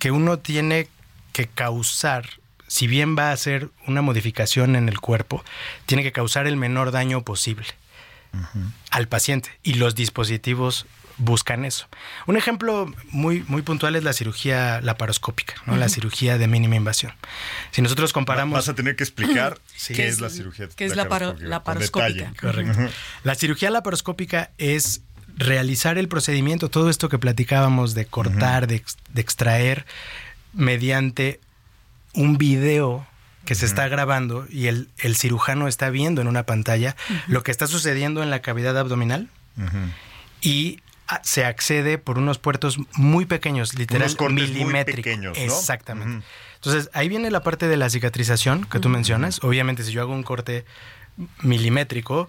que 0.00 0.10
uno 0.10 0.40
tiene 0.40 0.88
que 1.32 1.46
causar, 1.46 2.30
si 2.66 2.88
bien 2.88 3.16
va 3.16 3.28
a 3.28 3.32
hacer 3.32 3.68
una 3.86 4.02
modificación 4.02 4.74
en 4.74 4.88
el 4.88 4.98
cuerpo, 4.98 5.44
tiene 5.86 6.02
que 6.02 6.10
causar 6.10 6.48
el 6.48 6.56
menor 6.56 6.90
daño 6.90 7.22
posible 7.22 7.66
al 8.90 9.06
paciente 9.06 9.50
y 9.62 9.74
los 9.74 9.94
dispositivos 9.94 10.84
buscan 11.18 11.64
eso. 11.64 11.88
Un 12.26 12.36
ejemplo 12.36 12.92
muy, 13.10 13.44
muy 13.48 13.62
puntual 13.62 13.96
es 13.96 14.04
la 14.04 14.12
cirugía 14.12 14.80
laparoscópica, 14.80 15.54
¿no? 15.66 15.76
la 15.76 15.88
cirugía 15.88 16.38
de 16.38 16.46
mínima 16.46 16.76
invasión. 16.76 17.12
Si 17.72 17.82
nosotros 17.82 18.12
comparamos... 18.12 18.54
Vas 18.56 18.68
a 18.68 18.74
tener 18.74 18.96
que 18.96 19.04
explicar 19.04 19.58
Sí. 19.76 19.94
qué 19.94 20.02
¿Qué 20.02 20.08
es, 20.08 20.14
es- 20.14 20.20
la 20.20 20.30
cirugía 20.30 20.68
qué 20.76 20.84
es 20.84 20.96
la 20.96 21.08
paro- 21.08 21.36
laparoscópica, 21.38 22.30
laparoscópica? 22.30 22.72
Correcto. 22.74 22.96
La 23.24 23.34
cirugía 23.34 23.70
laparoscópica 23.70 24.50
es 24.58 25.02
realizar 25.36 25.98
el 25.98 26.08
procedimiento, 26.08 26.68
todo 26.68 26.90
esto 26.90 27.08
que 27.08 27.18
platicábamos 27.18 27.94
de 27.94 28.06
cortar, 28.06 28.66
de, 28.66 28.82
de 29.12 29.20
extraer, 29.20 29.86
mediante 30.52 31.40
un 32.14 32.38
video 32.38 33.06
que 33.44 33.54
se 33.54 33.64
está 33.66 33.88
grabando 33.88 34.46
y 34.50 34.66
el, 34.66 34.88
el 34.98 35.16
cirujano 35.16 35.68
está 35.68 35.90
viendo 35.90 36.20
en 36.20 36.26
una 36.28 36.42
pantalla 36.42 36.96
lo 37.28 37.42
que 37.42 37.50
está 37.50 37.66
sucediendo 37.66 38.22
en 38.22 38.30
la 38.30 38.40
cavidad 38.42 38.76
abdominal 38.76 39.28
y 40.40 40.80
se 41.22 41.44
accede 41.44 41.98
por 41.98 42.18
unos 42.18 42.38
puertos 42.38 42.78
muy 42.94 43.24
pequeños, 43.26 43.74
literal 43.74 44.02
Unos 44.02 44.16
cortes 44.16 44.34
muy 44.34 44.48
milimétricos. 44.48 45.04
pequeños, 45.04 45.38
¿no? 45.38 45.42
Exactamente. 45.44 46.26
Entonces, 46.56 46.90
ahí 46.92 47.08
viene 47.08 47.30
la 47.30 47.42
parte 47.42 47.68
de 47.68 47.76
la 47.76 47.88
cicatrización 47.88 48.64
que 48.64 48.80
tú 48.80 48.88
mencionas. 48.88 49.42
Obviamente, 49.44 49.84
si 49.84 49.92
yo 49.92 50.02
hago 50.02 50.12
un 50.12 50.22
corte 50.22 50.64
milimétrico, 51.42 52.28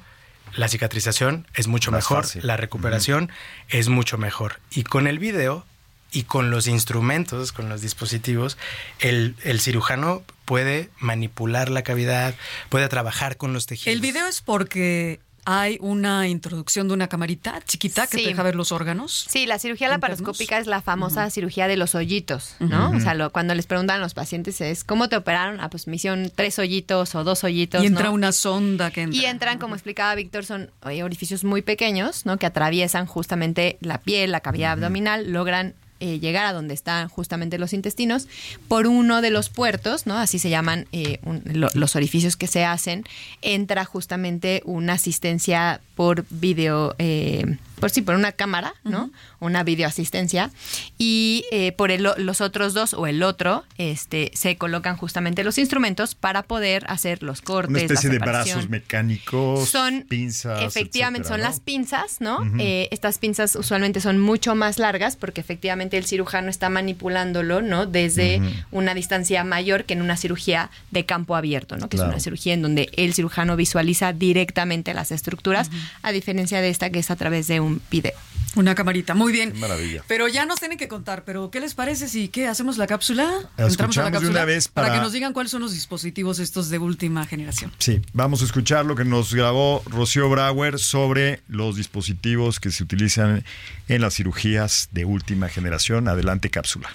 la 0.55 0.67
cicatrización 0.67 1.48
es 1.53 1.67
mucho 1.67 1.91
Más 1.91 2.03
mejor, 2.03 2.24
fácil. 2.24 2.45
la 2.45 2.57
recuperación 2.57 3.31
es 3.69 3.89
mucho 3.89 4.17
mejor. 4.17 4.59
Y 4.71 4.83
con 4.83 5.07
el 5.07 5.19
video 5.19 5.65
y 6.12 6.24
con 6.24 6.50
los 6.50 6.67
instrumentos, 6.67 7.51
con 7.51 7.69
los 7.69 7.81
dispositivos, 7.81 8.57
el, 9.00 9.36
el 9.43 9.59
cirujano 9.59 10.24
puede 10.45 10.89
manipular 11.00 11.69
la 11.69 11.83
cavidad, 11.83 12.33
puede 12.69 12.88
trabajar 12.88 13.38
con 13.38 13.53
los 13.53 13.67
tejidos. 13.67 13.93
El 13.93 14.01
video 14.01 14.25
es 14.25 14.41
porque 14.41 15.19
hay 15.51 15.77
una 15.81 16.27
introducción 16.27 16.87
de 16.87 16.93
una 16.93 17.07
camarita 17.07 17.59
chiquita 17.65 18.05
que 18.05 18.17
Sí. 18.17 18.23
te 18.23 18.29
deja 18.29 18.43
ver 18.43 18.53
los 18.55 18.71
órganos. 18.71 19.25
Sí, 19.29 19.47
la 19.47 19.57
cirugía 19.57 19.87
internos. 19.87 20.19
laparoscópica 20.19 20.59
es 20.59 20.67
la 20.67 20.81
famosa 20.83 21.27
cirugía 21.31 21.67
de 21.67 21.75
los 21.75 21.95
hoyitos, 21.95 22.55
¿no? 22.59 22.91
O 22.91 22.99
sea, 22.99 23.15
lo- 23.15 23.31
cuando 23.31 23.55
les 23.55 23.65
preguntan 23.65 23.97
a 23.97 23.99
los 24.03 24.13
pacientes 24.13 24.61
es, 24.61 24.83
¿cómo 24.83 25.09
te 25.09 25.15
operaron? 25.15 25.59
Ah, 25.59 25.69
pues 25.71 25.87
me 25.87 25.95
hicieron 25.95 26.31
tres 26.35 26.59
hoyitos 26.59 27.15
o 27.15 27.23
dos 27.23 27.43
hoyitos, 27.43 27.83
Y 27.83 27.87
entra 27.87 28.05
¿no? 28.05 28.13
una 28.13 28.31
sonda 28.31 28.91
que 28.91 29.01
entra. 29.01 29.19
Y 29.19 29.25
entran, 29.25 29.57
como 29.57 29.73
explicaba 29.73 30.13
Víctor, 30.13 30.45
son 30.45 30.69
orificios 30.83 31.43
muy 31.43 31.63
pequeños, 31.63 32.25
¿no? 32.27 32.37
Que 32.37 32.45
atraviesan 32.45 33.07
justamente 33.07 33.77
la 33.81 33.97
piel, 34.01 34.31
la 34.31 34.41
cavidad 34.41 34.73
abdominal, 34.73 35.31
logran 35.31 35.73
eh, 35.99 36.19
llegar 36.19 36.45
a 36.45 36.53
donde 36.53 36.73
están 36.73 37.07
justamente 37.09 37.57
los 37.57 37.73
intestinos 37.73 38.27
por 38.67 38.87
uno 38.87 39.21
de 39.21 39.31
los 39.31 39.49
puertos, 39.49 40.05
¿no? 40.05 40.17
Así 40.17 40.39
se 40.39 40.49
llaman 40.49 40.87
eh, 40.91 41.19
lo- 41.45 41.69
los 41.73 41.95
orificios 41.95 42.35
que 42.37 42.47
se 42.47 42.63
hacen. 42.65 43.03
Entra 43.41 43.85
justamente 43.85 44.61
una 44.65 44.93
asistencia 44.93 45.81
por 45.95 46.25
video, 46.29 46.95
eh, 46.99 47.57
por 47.79 47.89
sí, 47.89 48.01
por 48.01 48.15
una 48.15 48.31
cámara, 48.31 48.74
¿no? 48.83 49.12
Una 49.39 49.63
videoasistencia. 49.63 50.51
Y 50.98 51.45
eh, 51.51 51.71
por 51.71 51.91
el 51.91 52.05
o- 52.05 52.15
los 52.17 52.41
otros 52.41 52.74
dos 52.74 52.93
o 52.93 53.07
el 53.07 53.24
otro, 53.24 53.63
este, 53.77 54.31
se 54.36 54.57
colocan 54.57 54.98
justamente 54.98 55.43
los 55.43 55.57
instrumentos 55.57 56.15
para 56.15 56.43
poder 56.43 56.86
hacer 56.88 57.24
los 57.24 57.41
cortes. 57.41 57.69
Una 57.69 57.79
la 57.79 57.86
especie 57.86 58.09
de 58.09 58.19
brazos 58.19 58.69
mecánicos, 58.69 59.69
Son, 59.69 60.03
pinzas. 60.07 60.62
efectivamente, 60.63 61.27
etcétera, 61.27 61.36
son 61.38 61.41
¿no? 61.43 61.50
las 61.50 61.59
pinzas, 61.59 62.21
¿no? 62.21 62.39
Eh, 62.59 62.88
estas 62.91 63.17
pinzas 63.17 63.55
usualmente 63.55 64.01
son 64.01 64.19
mucho 64.19 64.55
más 64.55 64.79
largas 64.79 65.15
porque 65.15 65.41
efectivamente 65.41 65.98
el 65.98 66.05
cirujano 66.05 66.50
está 66.50 66.69
manipulándolo, 66.69 67.62
¿no? 67.62 67.86
Desde 67.86 68.41
una 68.71 68.93
distancia 68.93 69.43
mayor 69.43 69.86
que 69.86 69.93
en 69.93 70.01
una 70.01 70.17
cirugía 70.17 70.69
de 70.91 71.05
campo 71.05 71.36
abierto, 71.36 71.77
¿no? 71.77 71.88
Que 71.89 71.98
Claro. 71.98 72.12
es 72.12 72.15
una 72.15 72.19
cirugía 72.24 72.53
en 72.53 72.62
donde 72.62 72.89
el 72.95 73.13
cirujano 73.13 73.55
visualiza 73.55 74.13
directamente 74.13 74.93
las 74.93 75.12
estructuras, 75.12 75.69
a 76.01 76.12
diferencia 76.12 76.62
de 76.62 76.69
esta 76.69 76.89
que 76.89 77.00
es 77.00 77.12
a 77.12 77.15
través 77.15 77.48
de 77.48 77.59
un 77.59 77.68
video. 77.91 78.13
Una 78.55 78.73
camarita, 78.73 79.13
muy 79.13 79.31
bien. 79.31 79.51
Qué 79.51 79.59
maravilla. 79.59 80.03
Pero 80.07 80.27
ya 80.27 80.43
nos 80.45 80.59
tienen 80.59 80.79
que 80.79 80.88
contar, 80.88 81.23
pero 81.23 81.51
¿qué 81.51 81.59
les 81.59 81.75
parece 81.75 82.07
si 82.09 82.29
qué 82.29 82.47
hacemos 82.47 82.79
la 82.79 82.88
cápsula? 82.88 83.25
La 83.57 83.67
Entramos 83.67 83.95
a 83.97 84.01
la 84.01 84.07
escuchamos 84.07 84.21
de 84.23 84.27
una 84.29 84.43
vez 84.43 84.67
para- 84.67 84.91
que 84.91 84.97
nos 84.99 85.13
digan 85.13 85.33
cuáles 85.33 85.51
son 85.51 85.61
los 85.61 85.71
dispositivos 85.71 86.39
estos 86.39 86.69
de 86.69 86.79
última 86.79 87.27
generación. 87.27 87.71
Sí, 87.77 88.01
vamos 88.11 88.41
a 88.41 88.45
escuchar 88.45 88.85
lo 88.85 88.95
que 88.95 89.05
nos 89.05 89.35
grabó 89.35 89.83
Rocío 89.85 90.27
Brauer 90.31 90.79
sobre 90.79 91.41
los 91.47 91.75
dispositivos 91.75 92.59
que 92.59 92.71
se 92.71 92.81
utilizan 92.83 93.45
en 93.88 94.01
las 94.01 94.15
cirugías 94.15 94.89
de 94.93 95.05
última 95.05 95.47
generación. 95.47 96.07
Adelante, 96.07 96.49
cápsula. 96.49 96.89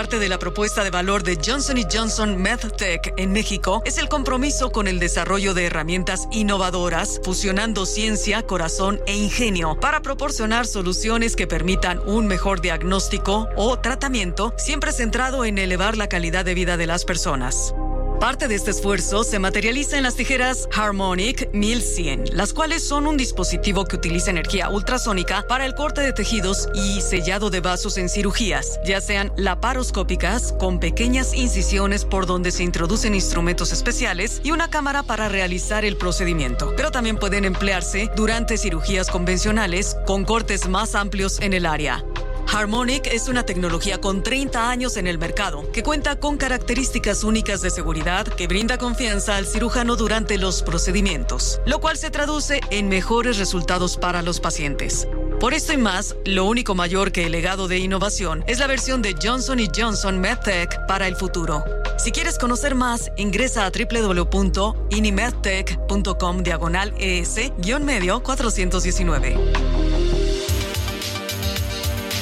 Parte 0.00 0.18
de 0.18 0.30
la 0.30 0.38
propuesta 0.38 0.82
de 0.82 0.88
valor 0.88 1.24
de 1.24 1.36
Johnson 1.36 1.76
Johnson 1.92 2.38
MedTech 2.40 3.12
en 3.18 3.32
México 3.32 3.82
es 3.84 3.98
el 3.98 4.08
compromiso 4.08 4.70
con 4.70 4.88
el 4.88 4.98
desarrollo 4.98 5.52
de 5.52 5.66
herramientas 5.66 6.26
innovadoras, 6.30 7.20
fusionando 7.22 7.84
ciencia, 7.84 8.42
corazón 8.42 9.02
e 9.06 9.14
ingenio 9.14 9.78
para 9.78 10.00
proporcionar 10.00 10.66
soluciones 10.66 11.36
que 11.36 11.46
permitan 11.46 12.00
un 12.06 12.26
mejor 12.28 12.62
diagnóstico 12.62 13.50
o 13.56 13.78
tratamiento, 13.78 14.54
siempre 14.56 14.92
centrado 14.92 15.44
en 15.44 15.58
elevar 15.58 15.98
la 15.98 16.08
calidad 16.08 16.46
de 16.46 16.54
vida 16.54 16.78
de 16.78 16.86
las 16.86 17.04
personas. 17.04 17.74
Parte 18.20 18.48
de 18.48 18.54
este 18.54 18.70
esfuerzo 18.70 19.24
se 19.24 19.38
materializa 19.38 19.96
en 19.96 20.02
las 20.02 20.14
tijeras 20.14 20.68
Harmonic 20.76 21.48
1100, 21.54 22.36
las 22.36 22.52
cuales 22.52 22.86
son 22.86 23.06
un 23.06 23.16
dispositivo 23.16 23.86
que 23.86 23.96
utiliza 23.96 24.30
energía 24.30 24.68
ultrasónica 24.68 25.46
para 25.48 25.64
el 25.64 25.74
corte 25.74 26.02
de 26.02 26.12
tejidos 26.12 26.68
y 26.74 27.00
sellado 27.00 27.48
de 27.48 27.60
vasos 27.60 27.96
en 27.96 28.10
cirugías, 28.10 28.78
ya 28.84 29.00
sean 29.00 29.32
laparoscópicas 29.36 30.52
con 30.52 30.80
pequeñas 30.80 31.32
incisiones 31.32 32.04
por 32.04 32.26
donde 32.26 32.50
se 32.50 32.62
introducen 32.62 33.14
instrumentos 33.14 33.72
especiales 33.72 34.42
y 34.44 34.50
una 34.50 34.68
cámara 34.68 35.02
para 35.02 35.30
realizar 35.30 35.86
el 35.86 35.96
procedimiento. 35.96 36.74
Pero 36.76 36.90
también 36.90 37.16
pueden 37.16 37.46
emplearse 37.46 38.10
durante 38.16 38.58
cirugías 38.58 39.08
convencionales 39.08 39.96
con 40.06 40.26
cortes 40.26 40.68
más 40.68 40.94
amplios 40.94 41.40
en 41.40 41.54
el 41.54 41.64
área. 41.64 42.04
Harmonic 42.52 43.06
es 43.06 43.28
una 43.28 43.44
tecnología 43.44 44.00
con 44.00 44.24
30 44.24 44.68
años 44.68 44.96
en 44.96 45.06
el 45.06 45.18
mercado, 45.18 45.70
que 45.70 45.84
cuenta 45.84 46.18
con 46.18 46.36
características 46.36 47.22
únicas 47.22 47.62
de 47.62 47.70
seguridad 47.70 48.26
que 48.26 48.48
brinda 48.48 48.76
confianza 48.76 49.36
al 49.36 49.46
cirujano 49.46 49.94
durante 49.94 50.36
los 50.36 50.62
procedimientos, 50.62 51.60
lo 51.64 51.80
cual 51.80 51.96
se 51.96 52.10
traduce 52.10 52.60
en 52.70 52.88
mejores 52.88 53.38
resultados 53.38 53.96
para 53.96 54.22
los 54.22 54.40
pacientes. 54.40 55.06
Por 55.38 55.54
esto 55.54 55.72
y 55.72 55.76
más, 55.76 56.16
lo 56.24 56.44
único 56.44 56.74
mayor 56.74 57.12
que 57.12 57.26
el 57.26 57.32
legado 57.32 57.68
de 57.68 57.78
innovación 57.78 58.42
es 58.48 58.58
la 58.58 58.66
versión 58.66 59.00
de 59.00 59.14
Johnson 59.22 59.60
Johnson 59.74 60.18
MedTech 60.18 60.86
para 60.88 61.06
el 61.06 61.14
futuro. 61.14 61.62
Si 61.98 62.10
quieres 62.10 62.36
conocer 62.36 62.74
más, 62.74 63.12
ingresa 63.16 63.64
a 63.64 63.70
www.inimedtech.com 63.70 66.42
diagonal 66.42 66.94
ES-medio 66.98 68.22
419. 68.22 69.79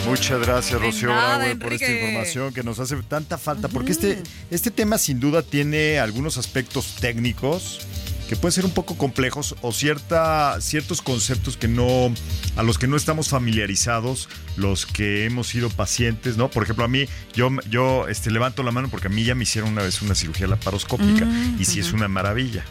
Muchas 0.09 0.41
gracias, 0.41 0.81
Rocío 0.81 1.09
nada, 1.09 1.55
por 1.57 1.73
esta 1.73 1.91
información 1.91 2.53
que 2.53 2.63
nos 2.63 2.79
hace 2.79 2.97
tanta 3.03 3.39
falta, 3.39 3.69
porque 3.69 3.93
este, 3.93 4.23
este 4.51 4.71
tema 4.71 4.99
sin 4.99 5.21
duda 5.21 5.43
tiene 5.43 5.99
algunos 5.99 6.39
aspectos 6.39 6.97
técnicos 7.01 7.81
que 8.29 8.37
pueden 8.37 8.53
ser 8.53 8.67
un 8.67 8.73
poco 8.73 8.97
complejos 8.99 9.57
o 9.63 9.73
cierta, 9.73 10.61
ciertos 10.61 11.01
conceptos 11.01 11.57
que 11.57 11.67
no, 11.67 12.13
a 12.57 12.63
los 12.63 12.79
que 12.79 12.87
no 12.87 12.97
estamos 12.97 13.29
familiarizados, 13.29 14.29
los 14.57 14.85
que 14.85 15.25
hemos 15.25 15.49
sido 15.49 15.71
pacientes, 15.71 16.37
¿no? 16.37 16.51
Por 16.51 16.63
ejemplo, 16.63 16.85
a 16.85 16.89
mí, 16.89 17.07
yo, 17.33 17.49
yo 17.71 18.07
este, 18.07 18.31
levanto 18.31 18.63
la 18.63 18.71
mano 18.71 18.89
porque 18.91 19.07
a 19.07 19.11
mí 19.11 19.25
ya 19.25 19.35
me 19.35 19.45
hicieron 19.45 19.71
una 19.73 19.83
vez 19.83 20.03
una 20.03 20.15
cirugía 20.15 20.47
laparoscópica 20.47 21.27
y 21.59 21.65
sí 21.65 21.81
es 21.81 21.93
una 21.93 22.07
maravilla. 22.07 22.65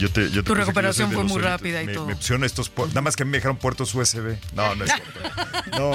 Yo 0.00 0.10
te, 0.10 0.30
yo 0.30 0.42
te 0.42 0.48
Tu 0.48 0.54
recuperación 0.54 1.12
fue 1.12 1.24
muy 1.24 1.40
rápida 1.40 1.82
y 1.82 1.86
me, 1.86 1.92
todo. 1.92 2.06
Me 2.06 2.16
pusieron 2.16 2.42
estos 2.44 2.68
puertos, 2.70 2.94
nada 2.94 3.02
más 3.02 3.14
que 3.16 3.24
me 3.24 3.36
dejaron 3.38 3.56
puertos 3.58 3.94
USB. 3.94 4.36
No, 4.54 4.74
no 4.74 4.84
es 4.84 4.90
cierto. 4.92 5.20
No, 5.78 5.92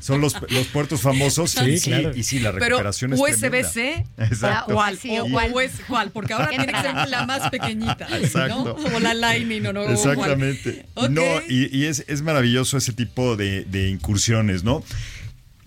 son 0.00 0.20
los, 0.20 0.36
los 0.50 0.66
puertos 0.68 1.00
famosos. 1.00 1.50
Sí, 1.52 1.64
y, 1.64 1.78
sí, 1.78 1.90
claro. 1.90 2.12
y 2.14 2.22
sí, 2.22 2.38
la 2.40 2.52
Pero 2.52 2.66
recuperación 2.66 3.14
es 3.14 3.20
USB-C, 3.20 4.04
Exacto. 4.18 4.74
¿cuál? 4.74 4.98
Sí, 4.98 5.18
o, 5.18 5.24
o 5.24 5.30
cuál. 5.30 5.50
o 5.52 5.58
¿cuál? 5.88 6.10
Porque 6.12 6.34
ahora 6.34 6.48
tiene 6.50 6.66
que 6.66 6.80
ser 6.80 6.94
la 7.08 7.26
más 7.26 7.50
pequeñita. 7.50 8.06
Exacto. 8.18 8.76
¿no? 8.78 8.96
O 8.96 9.00
la 9.00 9.14
Lightning 9.14 9.66
o 9.66 9.72
no. 9.72 9.80
o. 9.82 9.88
Exactamente. 9.90 10.86
Ok. 10.94 11.08
No, 11.10 11.22
y, 11.48 11.74
y 11.76 11.86
es, 11.86 12.04
es 12.06 12.22
maravilloso 12.22 12.76
ese 12.76 12.92
tipo 12.92 13.36
de, 13.36 13.64
de 13.64 13.88
incursiones, 13.88 14.62
¿no? 14.62 14.84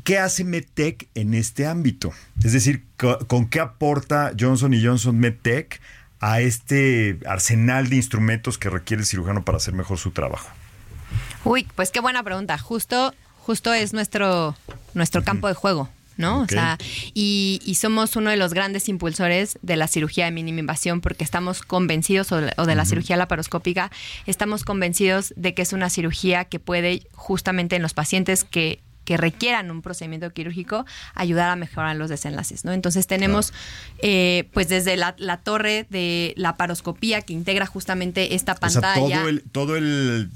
¿Qué 0.03 0.17
hace 0.17 0.43
MedTech 0.43 1.07
en 1.13 1.33
este 1.35 1.67
ámbito? 1.67 2.11
Es 2.43 2.53
decir, 2.53 2.85
co- 2.97 3.19
¿con 3.27 3.47
qué 3.49 3.59
aporta 3.59 4.31
Johnson 4.39 4.73
Johnson 4.83 5.17
MedTech 5.19 5.79
a 6.21 6.39
este 6.39 7.19
arsenal 7.25 7.89
de 7.89 7.97
instrumentos 7.97 8.57
que 8.57 8.69
requiere 8.69 9.01
el 9.01 9.07
cirujano 9.07 9.43
para 9.43 9.57
hacer 9.57 9.73
mejor 9.73 9.97
su 9.97 10.11
trabajo? 10.11 10.47
Uy, 11.43 11.67
pues 11.75 11.91
qué 11.91 11.99
buena 11.99 12.23
pregunta. 12.23 12.57
Justo, 12.57 13.13
justo 13.39 13.73
es 13.73 13.91
nuestro, 13.91 14.55
nuestro 14.93 15.23
campo 15.23 15.47
de 15.47 15.55
juego. 15.55 15.89
¿no? 16.17 16.41
O 16.41 16.47
sea, 16.47 16.77
y, 17.15 17.59
y 17.65 17.75
somos 17.75 18.15
uno 18.15 18.29
de 18.29 18.37
los 18.37 18.53
grandes 18.53 18.87
impulsores 18.89 19.57
de 19.63 19.75
la 19.75 19.87
cirugía 19.87 20.25
de 20.25 20.31
mínima 20.31 20.59
invasión 20.59 21.01
porque 21.01 21.23
estamos 21.23 21.63
convencidos, 21.63 22.31
o 22.31 22.39
de, 22.39 22.53
o 22.57 22.67
de 22.67 22.75
la 22.75 22.85
cirugía 22.85 23.17
laparoscópica, 23.17 23.91
estamos 24.27 24.63
convencidos 24.63 25.33
de 25.35 25.55
que 25.55 25.63
es 25.63 25.73
una 25.73 25.89
cirugía 25.89 26.45
que 26.45 26.59
puede 26.59 27.07
justamente 27.13 27.75
en 27.75 27.81
los 27.81 27.95
pacientes 27.95 28.43
que 28.43 28.81
que 29.05 29.17
requieran 29.17 29.71
un 29.71 29.81
procedimiento 29.81 30.29
quirúrgico, 30.31 30.85
ayudar 31.15 31.49
a 31.49 31.55
mejorar 31.55 31.95
los 31.95 32.09
desenlaces, 32.09 32.65
¿no? 32.65 32.71
Entonces 32.71 33.07
tenemos, 33.07 33.51
eh, 34.03 34.47
pues 34.53 34.69
desde 34.69 34.95
la, 34.95 35.15
la 35.17 35.37
torre 35.37 35.87
de 35.89 36.33
la 36.37 36.55
paroscopía 36.55 37.21
que 37.21 37.33
integra 37.33 37.65
justamente 37.65 38.35
esta 38.35 38.53
O 38.61 38.69
sea, 38.69 38.81
pantalla. 38.81 39.17
todo 39.19 39.29
el, 39.29 39.41
todo 39.51 39.75
el 39.77 40.29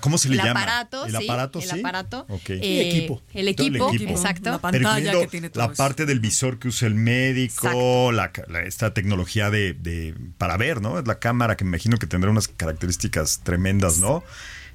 ¿cómo 0.00 0.16
se 0.16 0.30
le 0.30 0.36
el 0.36 0.42
llama? 0.42 0.62
aparato, 0.62 1.04
el 1.04 1.14
sí, 1.16 1.24
aparato, 1.24 1.58
el 1.58 1.68
sí. 1.68 1.78
aparato, 1.80 2.26
Ok. 2.30 2.48
eh, 2.50 2.88
equipo. 2.88 3.20
el 3.34 3.54
Todo 3.54 3.66
el 3.66 3.76
equipo, 3.76 3.88
equipo. 3.94 4.10
exacto. 4.12 4.50
La 4.52 4.58
pantalla 4.58 5.12
que 5.12 5.26
tiene 5.26 5.50
todo 5.50 5.66
la 5.66 5.72
eso. 5.72 5.76
parte 5.82 6.06
del 6.06 6.20
visor 6.20 6.58
que 6.58 6.68
usa 6.68 6.88
el 6.88 6.94
médico, 6.94 8.10
la, 8.12 8.32
la- 8.48 8.62
esta 8.62 8.94
tecnología 8.94 9.50
de, 9.50 9.74
de- 9.74 10.14
para 10.38 10.56
ver, 10.56 10.80
¿no? 10.80 10.98
Es 10.98 11.06
la 11.06 11.18
cámara 11.18 11.56
que 11.56 11.64
me 11.64 11.68
imagino 11.68 11.98
que 11.98 12.06
tendrá 12.06 12.30
unas 12.30 12.48
características 12.48 13.40
tremendas, 13.44 13.98
¿no? 13.98 14.24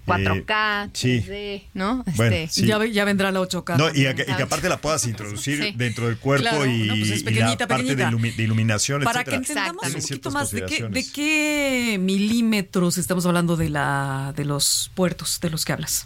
4K, 0.06 0.86
Eh, 0.86 0.90
sí. 0.94 1.24
3D, 1.26 1.64
¿no? 1.74 2.04
Bueno, 2.16 2.36
Este, 2.36 2.62
sí. 2.62 2.68
Ya, 2.68 2.84
ya 2.86 3.06
vendrá 3.06 3.32
la 3.32 3.40
8K. 3.42 3.78
No, 3.78 3.94
y, 3.94 4.06
a- 4.06 4.12
y 4.12 4.16
que 4.16 4.44
aparte 4.44 4.70
la 4.70 4.78
puedas 4.82 5.06
introducir 5.08 5.64
Sí. 5.64 5.74
dentro 5.76 6.08
del 6.08 6.18
cuerpo 6.18 6.42
Claro, 6.50 6.66
y, 6.66 6.84
no, 6.88 6.96
pues 6.96 7.10
es 7.12 7.22
y 7.22 7.24
pequeñita, 7.24 7.64
la 7.64 7.68
parte 7.68 7.96
de, 7.96 8.06
ilumi- 8.06 8.36
de 8.36 8.44
iluminación, 8.44 9.04
Para 9.04 9.24
que 9.24 9.36
etcétera. 9.36 9.68
entendamos 9.68 9.82
Tiene 9.84 9.96
un 9.98 10.02
poquito 10.04 10.32
más 10.32 10.52
de 10.52 10.66
qué, 10.66 10.84
de 10.90 11.12
qué 11.12 11.98
milímetros 12.02 12.98
estamos 12.98 13.26
hablando 13.26 13.56
de 13.58 13.70
la 13.70 14.34
de 14.36 14.46
los 14.46 14.92
puertos 14.96 15.40
de 15.42 15.50
los 15.50 15.66
que 15.66 15.74
hablas. 15.74 16.06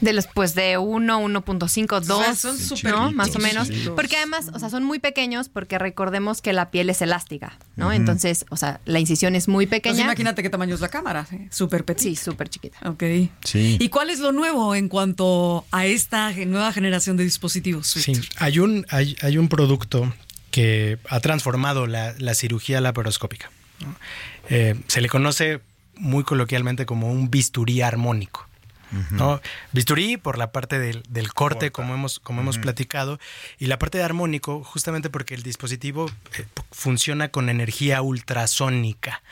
De 0.00 0.12
los, 0.12 0.26
pues 0.26 0.54
de 0.54 0.78
1, 0.78 1.20
1.5, 1.20 2.00
2, 2.00 2.10
O 2.10 2.22
sea, 2.24 2.34
son 2.34 2.58
súper 2.58 2.92
¿no? 2.92 3.12
Más 3.12 3.34
o 3.36 3.38
menos. 3.38 3.70
Porque 3.96 4.16
además, 4.16 4.50
o 4.52 4.58
sea, 4.58 4.70
son 4.70 4.84
muy 4.84 4.98
pequeños 4.98 5.48
porque 5.48 5.78
recordemos 5.78 6.40
que 6.42 6.52
la 6.52 6.70
piel 6.70 6.90
es 6.90 7.02
elástica, 7.02 7.58
¿no? 7.76 7.92
Entonces, 7.92 8.44
o 8.50 8.56
sea, 8.56 8.80
la 8.84 8.98
incisión 9.00 9.34
es 9.34 9.48
muy 9.48 9.64
Entonces, 9.64 9.80
pequeña. 9.82 10.04
imagínate 10.04 10.42
qué 10.42 10.50
tamaño 10.50 10.74
es 10.74 10.80
la 10.80 10.88
cámara, 10.88 11.26
¿eh? 11.32 11.48
súper 11.50 11.84
petit. 11.84 12.02
Sí, 12.02 12.16
súper 12.16 12.48
chiquita. 12.48 12.78
Ok. 12.88 13.02
Sí. 13.44 13.76
¿Y 13.80 13.88
cuál 13.88 14.10
es 14.10 14.18
lo 14.18 14.32
nuevo 14.32 14.74
en 14.74 14.88
cuanto 14.88 15.64
a 15.70 15.86
esta 15.86 16.32
nueva 16.32 16.72
generación 16.72 17.16
de 17.16 17.24
dispositivos? 17.24 17.86
Sí, 17.86 18.12
hay 18.36 18.58
un, 18.58 18.86
hay, 18.90 19.16
hay 19.22 19.38
un 19.38 19.48
producto 19.48 20.12
que 20.50 20.98
ha 21.08 21.20
transformado 21.20 21.86
la, 21.86 22.14
la 22.18 22.34
cirugía 22.34 22.80
laparoscópica. 22.80 23.50
¿no? 23.80 23.94
Eh, 24.48 24.74
se 24.88 25.00
le 25.00 25.08
conoce 25.08 25.60
muy 25.96 26.24
coloquialmente 26.24 26.86
como 26.86 27.10
un 27.10 27.30
bisturí 27.30 27.82
armónico. 27.82 28.46
¿No? 29.10 29.40
Bisturí 29.72 30.16
por 30.16 30.38
la 30.38 30.52
parte 30.52 30.78
del, 30.78 31.02
del 31.08 31.32
corte, 31.32 31.70
como 31.72 31.94
hemos, 31.94 32.18
como 32.20 32.40
hemos 32.40 32.58
platicado, 32.58 33.18
y 33.58 33.66
la 33.66 33.78
parte 33.78 33.98
de 33.98 34.04
armónico, 34.04 34.62
justamente 34.64 35.10
porque 35.10 35.34
el 35.34 35.42
dispositivo 35.42 36.10
eh, 36.38 36.44
funciona 36.72 37.28
con 37.28 37.48
energía 37.48 38.02
ultrasónica, 38.02 39.22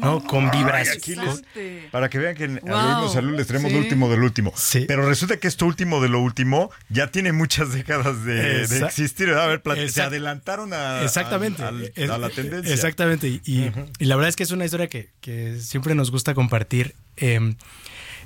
¿no? 0.00 0.22
con 0.24 0.50
Ay, 0.50 0.58
vibración. 0.58 1.44
para 1.90 2.08
que 2.08 2.18
vean 2.18 2.34
que 2.36 2.44
en 2.44 2.60
Wow. 2.62 2.74
Algoritmo 2.76 3.12
Salud 3.12 3.36
les 3.36 3.46
tenemos 3.46 3.70
Sí. 3.70 3.76
lo 3.76 3.82
último 3.82 4.08
del 4.10 4.22
último. 4.22 4.52
Sí. 4.56 4.84
Pero 4.86 5.08
resulta 5.08 5.36
que 5.38 5.48
esto 5.48 5.66
último 5.66 6.00
de 6.00 6.08
lo 6.08 6.20
último 6.20 6.70
ya 6.88 7.10
tiene 7.10 7.32
muchas 7.32 7.72
décadas 7.72 8.24
de, 8.24 8.62
existir. 8.62 9.28
¿verdad? 9.28 9.44
A 9.44 9.46
ver, 9.74 9.90
se 9.90 10.02
adelantaron 10.02 10.72
a, 10.72 11.02
Exactamente. 11.02 11.62
a 11.62 11.72
la 12.18 12.30
tendencia. 12.30 12.72
Exactamente. 12.74 13.28
Y, 13.28 13.40
y- 13.44 13.72
y 13.98 14.04
la 14.04 14.16
verdad 14.16 14.28
es 14.28 14.36
que 14.36 14.42
es 14.42 14.50
una 14.50 14.64
historia 14.64 14.88
que, 14.88 15.10
que 15.20 15.58
siempre 15.60 15.94
nos 15.94 16.10
gusta 16.10 16.34
compartir. 16.34 16.94
Eh, 17.16 17.54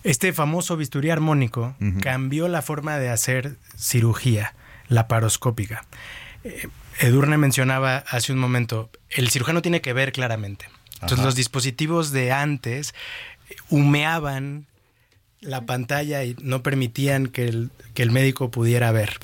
este 0.05 0.33
famoso 0.33 0.77
bisturí 0.77 1.11
armónico 1.11 1.75
cambió 2.01 2.47
la 2.49 2.63
forma 2.63 2.99
de 2.99 3.09
hacer 3.09 3.57
cirugía 3.77 4.55
laparoscópica. 4.89 5.85
Eh, 6.45 6.69
Edurne 7.01 7.39
mencionaba 7.39 8.05
hace 8.09 8.33
un 8.33 8.39
momento, 8.39 8.91
el 9.11 9.31
cirujano 9.31 9.63
tiene 9.63 9.81
que 9.81 9.93
ver 9.93 10.13
claramente. 10.13 10.67
Entonces 10.95 11.19
Ajá. 11.19 11.27
los 11.27 11.35
dispositivos 11.35 12.13
de 12.13 12.33
antes 12.33 12.95
eh, 13.49 13.57
humeaban 13.71 14.67
la 15.41 15.67
pantalla 15.67 16.25
y 16.25 16.37
no 16.41 16.63
permitían 16.63 17.27
que 17.27 17.49
el, 17.49 17.71
que 17.95 18.03
el 18.03 18.11
médico 18.11 18.51
pudiera 18.51 18.93
ver. 18.93 19.19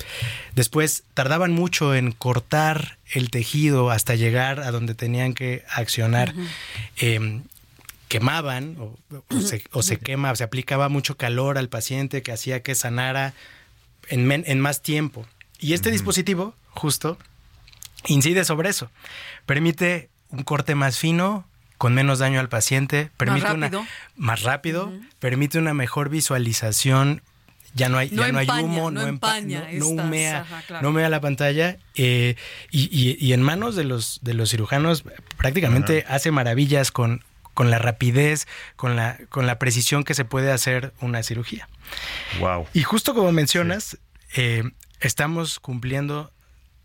Después 0.55 1.03
tardaban 1.13 1.51
mucho 1.51 1.95
en 1.95 2.11
cortar 2.11 2.97
el 3.11 3.31
tejido 3.31 3.89
hasta 3.89 4.15
llegar 4.15 4.59
a 4.59 4.71
donde 4.71 4.93
tenían 4.93 5.33
que 5.33 5.63
accionar. 5.69 6.33
Eh, 6.97 7.41
quemaban 8.11 8.75
o, 8.77 8.97
o 9.29 9.39
se, 9.39 9.63
o 9.71 9.81
se 9.81 9.97
quema, 9.97 10.35
se 10.35 10.43
aplicaba 10.43 10.89
mucho 10.89 11.15
calor 11.15 11.57
al 11.57 11.69
paciente 11.69 12.21
que 12.21 12.33
hacía 12.33 12.61
que 12.61 12.75
sanara 12.75 13.33
en, 14.09 14.25
men- 14.25 14.43
en 14.47 14.59
más 14.59 14.81
tiempo. 14.81 15.25
Y 15.59 15.71
este 15.71 15.91
dispositivo, 15.91 16.53
justo, 16.71 17.17
incide 18.07 18.43
sobre 18.43 18.67
eso. 18.69 18.91
Permite 19.45 20.09
un 20.29 20.43
corte 20.43 20.75
más 20.75 20.97
fino, 20.97 21.47
con 21.77 21.93
menos 21.93 22.19
daño 22.19 22.41
al 22.41 22.49
paciente, 22.49 23.11
permite 23.15 23.49
una 23.53 23.67
rápido. 23.67 23.85
más 24.17 24.41
rápido, 24.43 24.91
permite 25.19 25.57
una 25.57 25.73
mejor 25.73 26.09
visualización. 26.09 27.21
Ya 27.73 27.87
no 27.87 27.97
hay, 27.97 28.09
No 28.11 28.23
ya 28.27 28.33
no 28.33 28.39
hay 28.39 28.47
humo, 28.61 28.91
no 28.91 28.99
no, 29.03 29.07
empa- 29.07 29.37
empaña 29.37 29.59
no- 29.61 29.67
estas, 29.67 29.87
humea, 29.87 30.41
ajá, 30.41 30.63
claro. 30.67 30.83
no 30.83 30.89
humea 30.89 31.07
la 31.07 31.21
pantalla. 31.21 31.77
eh, 31.95 32.35
y, 32.71 32.89
y- 32.91 33.15
y 33.25 33.31
en 33.31 33.41
manos 33.41 33.77
de 33.77 33.85
los, 33.85 34.19
de 34.21 34.33
los 34.33 34.49
cirujanos 34.49 35.05
prácticamente 35.37 36.03
hace 36.09 36.31
maravillas 36.31 36.91
con, 36.91 37.23
con 37.53 37.69
la 37.71 37.79
rapidez, 37.79 38.47
con 38.75 38.95
la, 38.95 39.17
con 39.29 39.45
la 39.47 39.59
precisión 39.59 40.03
que 40.03 40.13
se 40.13 40.25
puede 40.25 40.51
hacer 40.51 40.93
una 41.01 41.21
cirugía. 41.23 41.67
Wow. 42.39 42.67
Y 42.73 42.83
justo 42.83 43.13
como 43.13 43.31
mencionas, 43.31 43.97
eh, 44.35 44.63
estamos 44.99 45.59
cumpliendo 45.59 46.31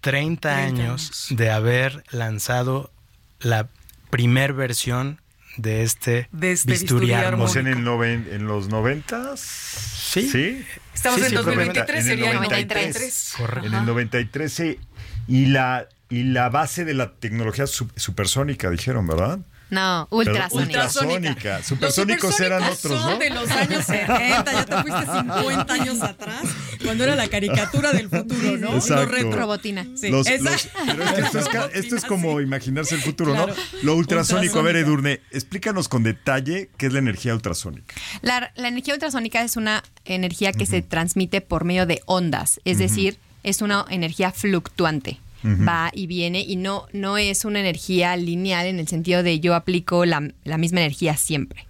30, 0.00 0.40
30 0.40 0.56
años 0.56 0.78
años. 0.80 1.26
de 1.30 1.50
haber 1.50 2.04
lanzado 2.10 2.92
la 3.40 3.68
primer 4.10 4.52
versión 4.52 5.20
de 5.56 5.82
este, 5.82 6.28
De 6.32 6.52
este 6.52 6.72
bisturí 6.72 7.06
bisturí 7.06 7.12
armónico. 7.12 7.58
En, 7.58 7.66
el 7.66 7.82
noven- 7.84 8.28
en 8.30 8.46
los 8.46 8.68
noventas. 8.68 9.40
Sí. 9.40 10.28
Sí. 10.30 10.64
Estamos 10.94 11.18
Sí, 11.20 11.24
en 11.26 11.30
sí, 11.30 11.34
2023, 11.36 11.88
en 11.88 11.96
el 11.96 12.18
sería 12.18 12.30
el 12.30 12.36
93. 12.36 12.84
93. 12.86 13.34
Correcto. 13.38 13.66
En 13.68 13.74
el 13.74 13.86
93, 13.86 14.52
sí. 14.52 14.80
Y 15.28 15.46
la, 15.46 15.88
y 16.10 16.24
la 16.24 16.48
base 16.50 16.84
de 16.84 16.94
la 16.94 17.12
tecnología 17.14 17.66
su- 17.66 17.90
supersónica, 17.96 18.70
dijeron, 18.70 19.06
¿verdad? 19.06 19.38
No, 19.68 20.06
ultrasónica. 20.10 20.62
ultrasónica. 20.86 21.62
Supersónicos 21.64 22.38
eran 22.40 22.60
supersónicos 22.62 22.84
otros, 22.84 23.02
son 23.02 23.10
¿no? 23.12 23.18
de 23.18 23.30
los 23.30 23.50
años 23.50 23.84
70, 23.84 24.52
ya 24.52 24.64
te 24.64 24.76
fuiste 24.82 25.12
50 25.12 25.74
años 25.74 26.02
atrás, 26.02 26.42
cuando 26.84 27.02
era 27.02 27.16
la 27.16 27.26
caricatura 27.28 27.92
del 27.92 28.08
futuro, 28.08 28.56
¿no? 28.58 28.74
Exacto. 28.76 29.06
Lo 29.06 29.10
retro- 29.10 29.32
Robotina. 29.36 29.84
Sí, 29.96 30.08
Los- 30.08 30.28
los- 30.30 30.68
pero 30.86 31.02
es 31.04 31.30
que 31.30 31.38
esto, 31.38 31.68
es, 31.72 31.84
esto 31.84 31.96
es 31.96 32.04
como 32.04 32.40
imaginarse 32.40 32.94
el 32.94 33.02
futuro, 33.02 33.32
Claro. 33.32 33.54
¿no? 33.56 33.78
Lo 33.82 33.96
ultrasónico. 33.96 34.60
A 34.60 34.62
ver. 34.62 34.76
Edurne, 34.76 35.20
explícanos 35.32 35.88
con 35.88 36.02
detalle 36.04 36.70
qué 36.76 36.86
es 36.86 36.92
la 36.92 36.98
energía 37.00 37.34
ultrasónica. 37.34 37.94
La, 38.22 38.52
la 38.56 38.68
energía 38.68 38.94
ultrasónica 38.94 39.42
es 39.42 39.56
una 39.56 39.82
energía 40.04 40.52
que 40.52 40.66
se 40.66 40.82
transmite 40.82 41.40
por 41.40 41.64
medio 41.64 41.86
de 41.86 42.02
ondas, 42.06 42.60
es 42.64 42.78
decir, 42.78 43.18
es 43.42 43.62
una 43.62 43.84
energía 43.90 44.30
fluctuante. 44.32 45.18
Va 45.44 45.90
y 45.94 46.06
viene 46.06 46.40
y 46.40 46.56
no, 46.56 46.86
no 46.92 47.18
es 47.18 47.44
una 47.44 47.60
energía 47.60 48.16
lineal 48.16 48.66
en 48.66 48.80
el 48.80 48.88
sentido 48.88 49.22
de 49.22 49.38
yo 49.38 49.54
aplico 49.54 50.04
la, 50.04 50.28
la 50.44 50.58
misma 50.58 50.80
energía 50.80 51.16
siempre. 51.16 51.66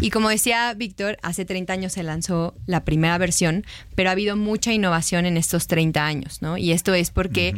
Y 0.00 0.10
como 0.10 0.28
decía 0.28 0.74
Víctor, 0.74 1.16
hace 1.22 1.46
30 1.46 1.72
años 1.72 1.92
se 1.94 2.02
lanzó 2.02 2.54
la 2.66 2.84
primera 2.84 3.16
versión, 3.16 3.64
pero 3.94 4.10
ha 4.10 4.12
habido 4.12 4.36
mucha 4.36 4.72
innovación 4.72 5.24
en 5.24 5.38
estos 5.38 5.68
30 5.68 6.04
años, 6.04 6.42
¿no? 6.42 6.58
Y 6.58 6.72
esto 6.72 6.92
es 6.92 7.10
porque 7.10 7.54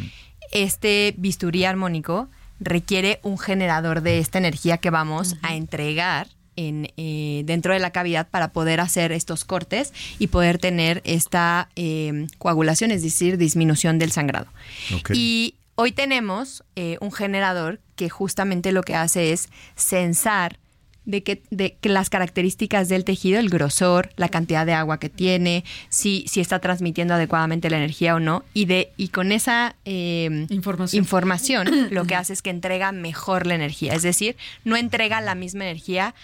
este 0.53 1.15
bisturí 1.17 1.65
armónico 1.65 2.29
requiere 2.61 3.19
un 3.23 3.39
generador 3.39 4.03
de 4.03 4.19
esta 4.19 4.39
energía 4.39 4.79
que 4.79 4.91
vamos 4.91 5.37
a 5.43 5.57
entregar 5.57 6.29
en, 6.57 6.89
eh, 6.97 7.43
dentro 7.45 7.73
de 7.73 7.79
la 7.79 7.91
cavidad 7.91 8.29
para 8.29 8.53
poder 8.53 8.81
hacer 8.81 9.13
estos 9.13 9.45
cortes 9.45 9.93
y 10.19 10.29
poder 10.29 10.59
tener 10.59 11.03
esta 11.05 11.69
eh, 11.77 12.27
coagulación, 12.39 12.91
es 12.91 13.03
decir, 13.03 13.39
disminución 13.39 13.99
del 13.99 14.13
sangrado. 14.13 14.47
Y 15.13 15.55
hoy 15.75 15.93
tenemos 15.93 16.65
eh, 16.75 16.99
un 17.01 17.13
generador 17.13 17.81
que 17.95 18.09
justamente 18.09 18.73
lo 18.73 18.83
que 18.83 18.95
hace 18.95 19.33
es 19.33 19.49
censar 19.77 20.59
de 21.07 21.23
que, 21.23 21.43
de 21.51 21.77
que 21.81 21.89
las 21.89 22.11
características 22.11 22.89
del 22.89 23.05
tejido, 23.05 23.39
el 23.39 23.49
grosor, 23.49 24.11
la 24.17 24.29
cantidad 24.29 24.67
de 24.67 24.75
agua 24.75 24.99
que 24.99 25.09
tiene, 25.09 25.65
si, 25.89 26.25
si 26.29 26.41
está 26.41 26.59
transmitiendo 26.59 27.15
adecuadamente 27.15 27.71
la 27.71 27.79
energía 27.79 28.17
o 28.17 28.21
no, 28.21 28.45
y 28.53 28.67
de 28.67 28.91
y 28.97 29.09
con 29.09 29.33
esa 29.33 29.77
eh, 29.85 30.47
Información. 30.51 31.01
información 31.01 31.89
lo 31.91 32.05
que 32.05 32.15
hace 32.17 32.33
es 32.33 32.43
que 32.43 32.51
entrega 32.51 32.93
mejor 32.93 33.47
la 33.47 33.55
energía, 33.55 33.95
es 33.95 34.03
decir, 34.03 34.37
no 34.65 34.77
entrega 34.77 35.21
la 35.21 35.37
misma 35.37 35.65
energía 35.65 36.15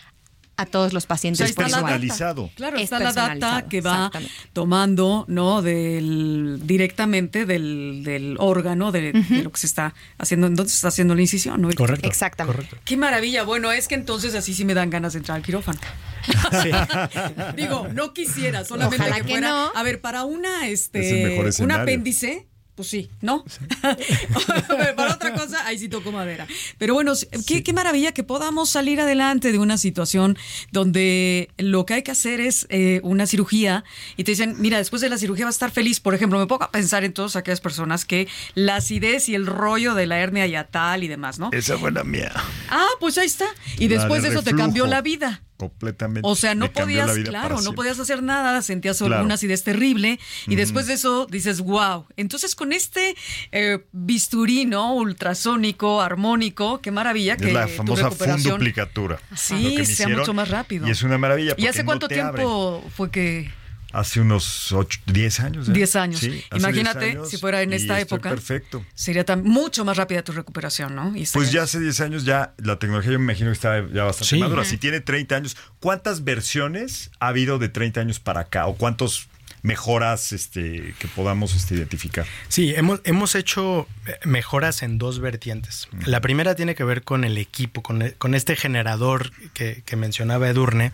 a 0.56 0.66
todos 0.66 0.92
los 0.92 1.04
O 1.04 1.08
pacientes 1.08 1.38
sea, 1.38 1.46
está. 1.46 1.62
Personalizado. 1.62 2.50
Claro, 2.54 2.76
Es 2.76 2.84
está 2.84 2.98
la 2.98 3.12
data 3.12 3.66
que 3.68 3.80
va 3.80 4.10
tomando, 4.52 5.24
¿no? 5.28 5.62
Del, 5.62 6.60
directamente 6.64 7.46
del, 7.46 8.02
del 8.04 8.36
órgano, 8.38 8.92
de, 8.92 9.12
de 9.12 9.42
lo 9.42 9.50
que 9.50 9.60
se 9.60 9.66
está 9.66 9.94
haciendo, 10.18 10.46
en 10.46 10.54
donde 10.54 10.70
se 10.70 10.76
está 10.76 10.88
haciendo 10.88 11.14
la 11.14 11.22
incisión, 11.22 11.60
¿no? 11.60 11.70
Correcto. 11.74 12.06
Exactamente. 12.06 12.56
correcto. 12.56 12.76
Qué 12.84 12.96
maravilla. 12.96 13.44
Bueno, 13.44 13.72
es 13.72 13.88
que 13.88 13.94
entonces 13.94 14.34
así 14.34 14.54
sí 14.54 14.64
me 14.64 14.74
dan 14.74 14.90
ganas 14.90 15.14
de 15.14 15.20
entrar 15.20 15.36
al 15.36 15.42
quirófano. 15.42 15.80
Digo, 17.56 17.88
no 17.92 18.12
quisiera, 18.12 18.64
solamente 18.64 18.96
Ojalá 18.96 19.16
que, 19.16 19.22
que 19.22 19.32
fuera. 19.32 19.48
no. 19.48 19.72
A 19.74 19.82
ver, 19.82 20.00
para 20.00 20.24
una, 20.24 20.68
Es 20.68 20.90
este, 20.92 21.62
un 21.62 21.72
apéndice. 21.72 22.46
Pues 22.74 22.88
sí, 22.88 23.10
¿no? 23.20 23.44
Para 24.96 25.14
otra 25.14 25.34
cosa, 25.34 25.66
ahí 25.66 25.78
sí 25.78 25.88
toco 25.88 26.10
madera. 26.10 26.46
Pero 26.78 26.94
bueno, 26.94 27.12
qué, 27.46 27.62
qué 27.62 27.72
maravilla 27.74 28.12
que 28.12 28.22
podamos 28.22 28.70
salir 28.70 28.98
adelante 28.98 29.52
de 29.52 29.58
una 29.58 29.76
situación 29.76 30.38
donde 30.70 31.50
lo 31.58 31.84
que 31.84 31.94
hay 31.94 32.02
que 32.02 32.12
hacer 32.12 32.40
es 32.40 32.66
eh, 32.70 33.00
una 33.02 33.26
cirugía 33.26 33.84
y 34.16 34.24
te 34.24 34.32
dicen, 34.32 34.54
mira, 34.58 34.78
después 34.78 35.02
de 35.02 35.10
la 35.10 35.18
cirugía 35.18 35.44
vas 35.44 35.56
a 35.56 35.56
estar 35.56 35.70
feliz. 35.70 36.00
Por 36.00 36.14
ejemplo, 36.14 36.38
me 36.38 36.46
pongo 36.46 36.64
a 36.64 36.70
pensar 36.70 37.04
en 37.04 37.12
todas 37.12 37.36
aquellas 37.36 37.60
personas 37.60 38.06
que 38.06 38.26
la 38.54 38.76
acidez 38.76 39.28
y 39.28 39.34
el 39.34 39.46
rollo 39.46 39.94
de 39.94 40.06
la 40.06 40.18
hernia 40.20 40.46
yatal 40.46 41.04
y 41.04 41.08
demás, 41.08 41.38
¿no? 41.38 41.50
Esa 41.52 41.76
fue 41.76 41.92
la 41.92 42.04
mía. 42.04 42.32
Ah, 42.70 42.88
pues 43.00 43.18
ahí 43.18 43.26
está. 43.26 43.46
Y 43.78 43.88
La 43.88 43.98
después 43.98 44.22
de 44.22 44.30
de 44.30 44.34
eso 44.34 44.42
te 44.42 44.54
cambió 44.54 44.86
la 44.86 45.02
vida. 45.02 45.42
Completamente. 45.68 46.20
O 46.24 46.34
sea, 46.34 46.54
no 46.56 46.72
podías, 46.72 47.16
la 47.16 47.22
claro, 47.22 47.60
no 47.60 47.72
podías 47.74 47.98
hacer 48.00 48.22
nada, 48.22 48.62
sentías 48.62 48.98
Claro. 48.98 49.24
una 49.24 49.34
acidez 49.34 49.62
terrible 49.62 50.18
y 50.46 50.56
después 50.56 50.86
de 50.86 50.94
eso 50.94 51.26
dices, 51.30 51.60
wow. 51.60 52.06
Entonces 52.16 52.54
con 52.54 52.72
este 52.72 53.14
eh, 53.52 53.84
bisturí, 53.92 54.64
¿no? 54.64 54.94
Ultrasónico, 54.94 56.00
armónico, 56.00 56.80
qué 56.80 56.90
maravilla 56.90 57.36
que 57.36 57.48
Es 57.48 57.52
la 57.52 57.66
tu 57.66 57.72
famosa 57.74 58.10
funduplicatura. 58.10 59.20
Sí, 59.36 59.76
que 59.76 59.84
sea 59.84 59.92
hicieron, 59.92 60.18
mucho 60.18 60.34
más 60.34 60.48
rápido. 60.48 60.88
Y 60.88 60.90
es 60.90 61.02
una 61.04 61.18
maravilla. 61.18 61.54
¿Y 61.56 61.66
hace 61.66 61.84
cuánto 61.84 62.08
tiempo 62.08 62.84
fue 62.96 63.10
que 63.10 63.50
Hace 63.92 64.20
unos 64.20 64.72
8, 64.72 65.00
10 65.06 65.40
años. 65.40 65.68
¿eh? 65.68 65.72
10 65.72 65.96
años. 65.96 66.20
Sí, 66.20 66.42
hace 66.50 66.58
Imagínate 66.58 66.98
10 67.04 67.16
años 67.16 67.30
si 67.30 67.36
fuera 67.36 67.62
en 67.62 67.72
y 67.72 67.76
esta 67.76 68.00
estoy 68.00 68.16
época. 68.16 68.30
Perfecto. 68.30 68.84
sería 68.94 69.24
tan, 69.24 69.42
mucho 69.44 69.84
más 69.84 69.96
rápida 69.96 70.22
tu 70.22 70.32
recuperación, 70.32 70.94
¿no? 70.94 71.14
Y 71.16 71.26
Pues 71.32 71.52
ya 71.52 71.62
hace 71.64 71.78
10 71.78 72.00
años 72.00 72.24
ya 72.24 72.54
la 72.58 72.78
tecnología 72.78 73.12
yo 73.12 73.18
me 73.18 73.24
imagino 73.24 73.50
que 73.50 73.54
está 73.54 73.86
ya 73.92 74.04
bastante 74.04 74.26
Sí. 74.34 74.38
madura. 74.38 74.64
Si 74.64 74.78
tiene 74.78 75.00
30 75.00 75.36
años, 75.36 75.56
¿cuántas 75.80 76.24
versiones 76.24 77.10
ha 77.20 77.28
habido 77.28 77.58
de 77.58 77.68
30 77.68 78.00
años 78.00 78.18
para 78.20 78.40
acá? 78.40 78.66
¿O 78.66 78.76
cuántos 78.76 79.28
mejoras 79.64 80.32
este, 80.32 80.94
que 80.98 81.06
podamos 81.08 81.54
este, 81.54 81.74
identificar? 81.74 82.26
Sí, 82.48 82.74
hemos, 82.74 83.00
hemos 83.04 83.34
hecho 83.34 83.86
eh, 84.06 84.18
mejoras 84.24 84.82
en 84.82 84.98
dos 84.98 85.20
vertientes. 85.20 85.88
La 86.06 86.20
primera 86.20 86.54
tiene 86.56 86.74
que 86.74 86.82
ver 86.84 87.02
con 87.04 87.24
el 87.24 87.38
equipo, 87.38 87.82
con, 87.82 88.12
con 88.18 88.34
este 88.34 88.56
generador 88.56 89.30
que, 89.54 89.82
que 89.86 89.96
mencionaba 89.96 90.48
Edurne, 90.48 90.92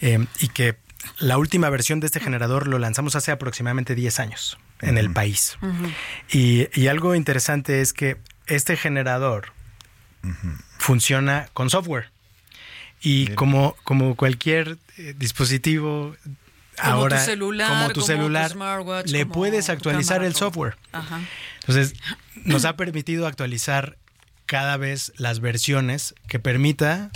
eh, 0.00 0.26
y 0.40 0.48
que 0.48 0.76
la 1.18 1.38
última 1.38 1.70
versión 1.70 2.00
de 2.00 2.06
este 2.06 2.20
generador 2.20 2.68
lo 2.68 2.78
lanzamos 2.78 3.16
hace 3.16 3.32
aproximadamente 3.32 3.94
10 3.94 4.20
años 4.20 4.58
en 4.80 4.98
el 4.98 5.12
país. 5.12 5.58
Y, 6.30 6.68
y 6.78 6.88
algo 6.88 7.14
interesante 7.14 7.80
es 7.80 7.92
que 7.92 8.18
este 8.46 8.76
generador 8.76 9.52
funciona 10.78 11.48
con 11.52 11.70
software. 11.70 12.10
Y 13.00 13.28
como, 13.28 13.76
como 13.84 14.16
cualquier 14.16 14.78
eh, 14.96 15.14
dispositivo 15.16 16.16
Como 16.80 16.92
ahora, 16.92 17.18
tu 17.18 17.24
celular, 17.24 17.68
como 17.68 17.88
tu 17.88 17.92
como 17.92 18.06
tu 18.06 18.12
celular, 18.12 18.50
smartwatch, 18.50 19.10
le 19.10 19.22
como 19.22 19.34
puedes 19.34 19.66
tu 19.66 19.72
actualizar 19.72 20.16
cámara, 20.16 20.28
el 20.28 20.34
software. 20.34 20.76
Ajá. 20.92 21.20
Entonces, 21.60 21.94
nos 22.44 22.64
ha 22.64 22.76
permitido 22.76 23.26
actualizar 23.26 23.98
cada 24.46 24.76
vez 24.76 25.12
las 25.16 25.40
versiones 25.40 26.14
que 26.28 26.38
permita 26.38 27.10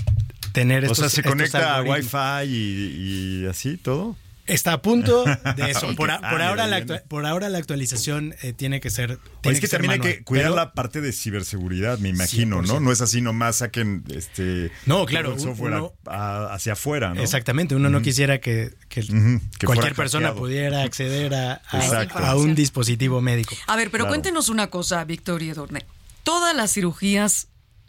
tener 0.59 0.85
o 0.87 0.95
sea, 0.95 1.09
se 1.09 1.23
conecta 1.23 1.77
a. 1.77 1.83
Wi-Fi 1.83 2.45
y, 2.49 3.43
y 3.43 3.47
así 3.47 3.77
todo. 3.77 4.17
Está 4.47 4.73
a 4.73 4.81
punto 4.81 5.25
de 5.27 5.35
eso. 5.71 5.95
Por, 5.95 6.11
a- 6.11 6.21
por 6.23 6.41
Ah, 6.41 6.49
ahora, 6.49 6.67
la 6.67 6.83
por 7.07 7.27
ahora 7.27 7.51
la 7.51 7.59
actualización 7.59 8.35
eh, 8.41 8.55
tiene 8.55 8.81
que 8.81 8.89
ser. 8.89 9.19
Tiene 9.43 9.57
es 9.57 9.61
que, 9.61 9.67
ser 9.67 9.83
también 9.83 10.01
hay 10.01 10.15
que 10.15 10.25
cuidar 10.25 10.47
Pero- 10.47 10.57
la 10.57 10.73
parte 10.73 11.03
de 11.03 11.13
ciberseguridad, 11.13 11.99
me 11.99 12.09
imagino, 12.09 12.63
¿no? 12.63 12.79
100%. 12.79 12.81
No 12.81 12.91
es 12.91 13.03
así 13.03 13.21
nomás 13.21 13.57
saquen 13.57 14.05
este 14.09 14.71
No, 14.87 15.05
claro, 15.05 15.35
todo 15.35 15.37
el 15.37 15.43
software 15.51 15.75
uno- 15.75 15.93
a- 16.07 16.15
a- 16.47 16.55
hacia 16.55 16.73
afuera, 16.73 17.13
¿no? 17.13 17.21
Exactamente, 17.21 17.75
uno 17.77 17.91
no 17.91 18.01
quisiera 18.01 18.39
que, 18.41 18.71
que 18.89 19.03
que 19.03 19.67
cualquier 19.67 19.95
persona 19.95 20.29
hackeado. 20.29 20.41
pudiera 20.47 20.83
acceder 20.83 21.35
a, 21.35 21.61
a- 22.15 22.35
un 22.37 22.55
dispositivo 22.55 23.21
médico. 23.21 23.55
A 23.67 23.77
ver, 23.77 23.91
pero 23.91 24.05
Claro. 24.05 24.13
cuéntenos 24.13 24.49
una 24.49 24.69
cosa, 24.69 25.05
Victoria 25.05 25.53
Dorne. 25.53 25.85
¿Todas 26.23 26.57
las 26.57 26.73
cirugías 26.73 27.49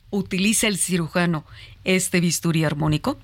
utiliza 0.09 0.67
el 0.67 0.77
cirujano 0.77 1.45
este 1.83 2.19
bisturí 2.19 2.63
armónico? 2.63 3.17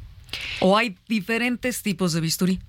¿O 0.60 0.78
hay 0.78 0.96
diferentes 1.08 1.82
tipos 1.82 2.14
de 2.14 2.22
bisturí? 2.22 2.60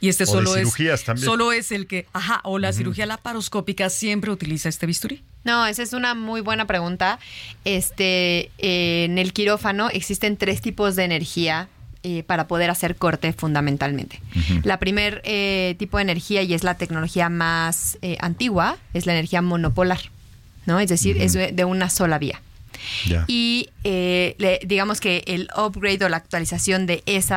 Y 0.00 0.08
este 0.08 0.24
O 0.24 0.26
de 0.26 0.32
solo 0.32 0.56
es 0.56 0.60
cirugías 0.60 1.04
también. 1.04 1.26
solo 1.26 1.52
es 1.52 1.72
el 1.72 1.86
que, 1.86 2.06
ajá, 2.12 2.40
o 2.44 2.58
la 2.58 2.72
cirugía 2.72 3.04
laparoscópica 3.06 3.90
siempre 3.90 4.30
utiliza 4.30 4.68
este 4.68 4.86
bisturí. 4.86 5.22
No, 5.44 5.66
esa 5.66 5.82
es 5.82 5.92
una 5.92 6.14
muy 6.14 6.40
buena 6.40 6.66
pregunta. 6.66 7.18
Este, 7.64 8.50
eh, 8.58 9.04
en 9.04 9.18
el 9.18 9.32
quirófano 9.32 9.90
existen 9.90 10.36
tres 10.36 10.60
tipos 10.60 10.96
de 10.96 11.04
energía 11.04 11.68
eh, 12.02 12.22
para 12.22 12.48
poder 12.48 12.70
hacer 12.70 12.96
corte 12.96 13.34
fundamentalmente. 13.34 14.22
La 14.62 14.78
primer 14.78 15.20
eh, 15.24 15.74
tipo 15.78 15.98
de 15.98 16.02
energía, 16.04 16.42
y 16.42 16.54
es 16.54 16.64
la 16.64 16.76
tecnología 16.76 17.28
más 17.28 17.98
eh, 18.00 18.16
antigua, 18.20 18.78
es 18.94 19.04
la 19.04 19.12
energía 19.12 19.42
monopolar, 19.42 20.00
¿no? 20.64 20.80
Es 20.80 20.88
decir, 20.88 21.20
es 21.20 21.34
de, 21.34 21.52
de 21.52 21.64
una 21.66 21.90
sola 21.90 22.18
vía. 22.18 22.40
Y 23.26 23.68
eh, 23.84 24.34
le- 24.38 24.60
digamos 24.64 25.00
que 25.00 25.22
el 25.26 25.48
upgrade 25.56 26.04
o 26.04 26.08
la 26.08 26.16
actualización 26.18 26.86
de 26.86 27.02
ese 27.06 27.34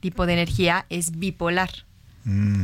tipo 0.00 0.26
de 0.26 0.32
energía 0.34 0.86
es 0.90 1.18
bipolar 1.18 1.70
Mm, 2.26 2.62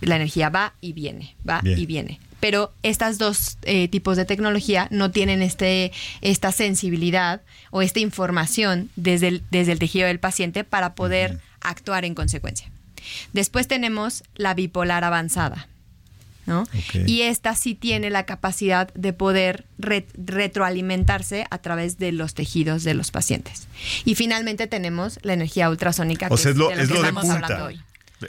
la 0.00 0.16
energía 0.16 0.48
va 0.48 0.72
y 0.80 0.94
viene, 0.94 1.36
va 1.48 1.60
Bien. 1.60 1.78
y 1.78 1.84
viene. 1.86 2.18
Pero 2.40 2.72
estas 2.82 3.18
dos 3.18 3.58
eh, 3.62 3.86
tipos 3.88 4.16
de 4.16 4.24
tecnología 4.24 4.88
no 4.90 5.10
tienen 5.10 5.42
este, 5.42 5.92
esta 6.22 6.50
sensibilidad 6.50 7.42
o 7.70 7.82
esta 7.82 8.00
información 8.00 8.88
desde 8.96 9.28
el, 9.28 9.42
desde 9.50 9.72
el 9.72 9.78
tejido 9.78 10.06
del 10.08 10.18
paciente 10.18 10.64
para 10.64 10.94
poder 10.94 11.40
actuar 11.60 12.04
en 12.06 12.14
consecuencia. 12.14 12.68
Después 13.32 13.68
tenemos 13.68 14.24
la 14.34 14.54
bipolar 14.54 15.04
avanzada. 15.04 15.68
Y 17.06 17.22
esta 17.22 17.54
sí 17.54 17.74
tiene 17.74 18.10
la 18.10 18.26
capacidad 18.26 18.92
de 18.94 19.12
poder 19.12 19.64
re- 19.78 20.06
retroalimentarse 20.14 21.46
a 21.50 21.58
través 21.58 21.98
de 21.98 22.12
los 22.12 22.34
tejidos 22.34 22.84
de 22.84 22.94
los 22.94 23.10
pacientes. 23.10 23.68
Y 24.04 24.14
finalmente 24.14 24.66
tenemos 24.66 25.18
la 25.22 25.32
energía 25.34 25.70
ultrasónica, 25.70 26.26
O 26.30 26.36
que 26.36 26.42
sea, 26.42 26.50
es 26.52 26.56
lo, 26.56 26.68
de 26.68 26.76
lo 26.76 26.82
es 26.82 26.88
que 26.88 26.94
lo 26.94 27.02
de 27.02 27.08
estamos 27.08 27.30
hablando 27.30 27.46
punta. 27.48 27.64
hoy. 27.64 27.80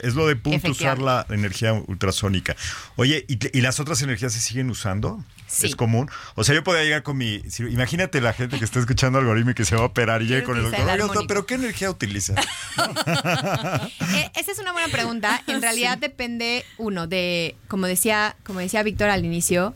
Es 0.02 0.14
lo 0.14 0.26
de 0.26 0.34
punto 0.34 0.70
usar 0.72 0.98
la 0.98 1.24
energía 1.30 1.72
ultrasónica. 1.72 2.56
Oye, 2.96 3.24
¿y, 3.28 3.38
y 3.56 3.60
las 3.60 3.78
otras 3.78 4.02
energías 4.02 4.32
se 4.32 4.40
siguen 4.40 4.68
usando? 4.70 5.24
Sí. 5.46 5.66
Es 5.66 5.76
común. 5.76 6.10
O 6.34 6.42
sea, 6.44 6.54
yo 6.54 6.64
podría 6.64 6.84
llegar 6.84 7.02
con 7.02 7.16
mi. 7.16 7.40
si- 7.48 7.62
imagínate 7.64 8.20
la 8.20 8.32
gente 8.32 8.58
que 8.58 8.64
está 8.64 8.80
escuchando 8.80 9.18
algoritmo 9.18 9.50
y 9.50 9.54
que 9.54 9.64
se 9.64 9.76
va 9.76 9.82
a 9.82 9.86
operar 9.86 10.22
y 10.22 10.42
con 10.42 10.56
el 10.56 10.64
doctor. 10.98 11.26
¿pero 11.28 11.46
qué 11.46 11.54
energía 11.54 11.90
utiliza? 11.90 12.34
Eh, 14.14 14.30
esa 14.36 14.52
es 14.52 14.58
una 14.58 14.72
buena 14.72 14.88
pregunta. 14.88 15.42
En 15.46 15.60
realidad 15.62 15.98
depende, 15.98 16.64
uno, 16.78 17.06
de, 17.06 17.56
como 17.68 17.86
decía, 17.86 18.36
como 18.44 18.60
decía 18.60 18.82
Víctor 18.82 19.10
al 19.10 19.24
inicio, 19.24 19.74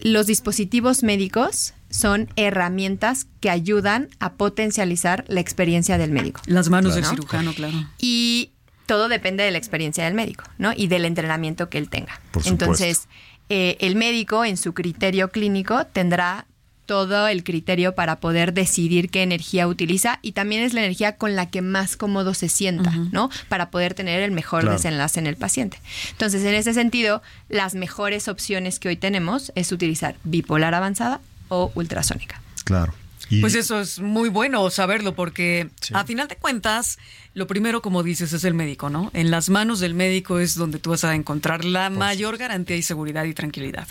los 0.00 0.26
dispositivos 0.26 1.02
médicos 1.02 1.74
son 1.90 2.28
herramientas 2.36 3.26
que 3.40 3.50
ayudan 3.50 4.08
a 4.18 4.32
potencializar 4.34 5.24
la 5.28 5.40
experiencia 5.40 5.98
del 5.98 6.10
médico. 6.12 6.40
Las 6.46 6.68
manos 6.68 6.92
Claro. 6.92 7.08
del 7.08 7.16
cirujano, 7.18 7.52
claro. 7.54 7.74
Y 7.98 8.52
todo 8.86 9.08
depende 9.08 9.44
de 9.44 9.50
la 9.50 9.58
experiencia 9.58 10.04
del 10.04 10.14
médico, 10.14 10.44
¿no? 10.58 10.72
Y 10.74 10.86
del 10.86 11.04
entrenamiento 11.04 11.68
que 11.68 11.78
él 11.78 11.88
tenga. 11.90 12.20
Por 12.32 12.42
supuesto. 12.42 12.64
Entonces, 12.64 13.08
eh, 13.50 13.76
el 13.80 13.96
médico 13.96 14.44
en 14.46 14.56
su 14.56 14.72
criterio 14.72 15.30
clínico 15.30 15.84
tendrá 15.92 16.46
todo 16.86 17.28
el 17.28 17.44
criterio 17.44 17.94
para 17.94 18.16
poder 18.18 18.52
decidir 18.52 19.10
qué 19.10 19.22
energía 19.22 19.68
utiliza 19.68 20.18
y 20.22 20.32
también 20.32 20.62
es 20.62 20.72
la 20.74 20.80
energía 20.80 21.16
con 21.16 21.36
la 21.36 21.48
que 21.48 21.62
más 21.62 21.96
cómodo 21.96 22.34
se 22.34 22.48
sienta, 22.48 22.90
¿no? 23.12 23.30
Para 23.48 23.70
poder 23.70 23.94
tener 23.94 24.22
el 24.22 24.32
mejor 24.32 24.62
Claro. 24.62 24.76
desenlace 24.76 25.20
en 25.20 25.28
el 25.28 25.36
paciente. 25.36 25.78
Entonces, 26.10 26.42
en 26.44 26.54
ese 26.54 26.74
sentido, 26.74 27.22
las 27.48 27.76
mejores 27.76 28.26
opciones 28.26 28.80
que 28.80 28.88
hoy 28.88 28.96
tenemos 28.96 29.52
es 29.54 29.70
utilizar 29.70 30.16
bipolar 30.24 30.74
avanzada 30.74 31.20
o 31.48 31.70
ultrasónica. 31.76 32.40
Claro. 32.64 32.92
Y- 33.30 33.40
Pues 33.40 33.54
eso 33.54 33.80
es 33.80 34.00
muy 34.00 34.28
bueno 34.28 34.68
saberlo 34.70 35.14
porque 35.14 35.70
a 35.94 36.04
final 36.04 36.26
de 36.28 36.36
cuentas, 36.36 36.98
lo 37.32 37.46
primero, 37.46 37.80
como 37.80 38.02
dices, 38.02 38.32
es 38.32 38.42
el 38.44 38.54
médico, 38.54 38.90
¿no? 38.90 39.10
En 39.14 39.30
las 39.30 39.48
manos 39.50 39.78
del 39.80 39.94
médico 39.94 40.40
es 40.40 40.56
donde 40.56 40.78
tú 40.80 40.90
vas 40.90 41.04
a 41.04 41.14
encontrar 41.14 41.64
la 41.64 41.90
mayor 41.90 42.38
garantía 42.38 42.76
y 42.76 42.82
seguridad 42.82 43.24
y 43.24 43.32
tranquilidad. 43.34 43.86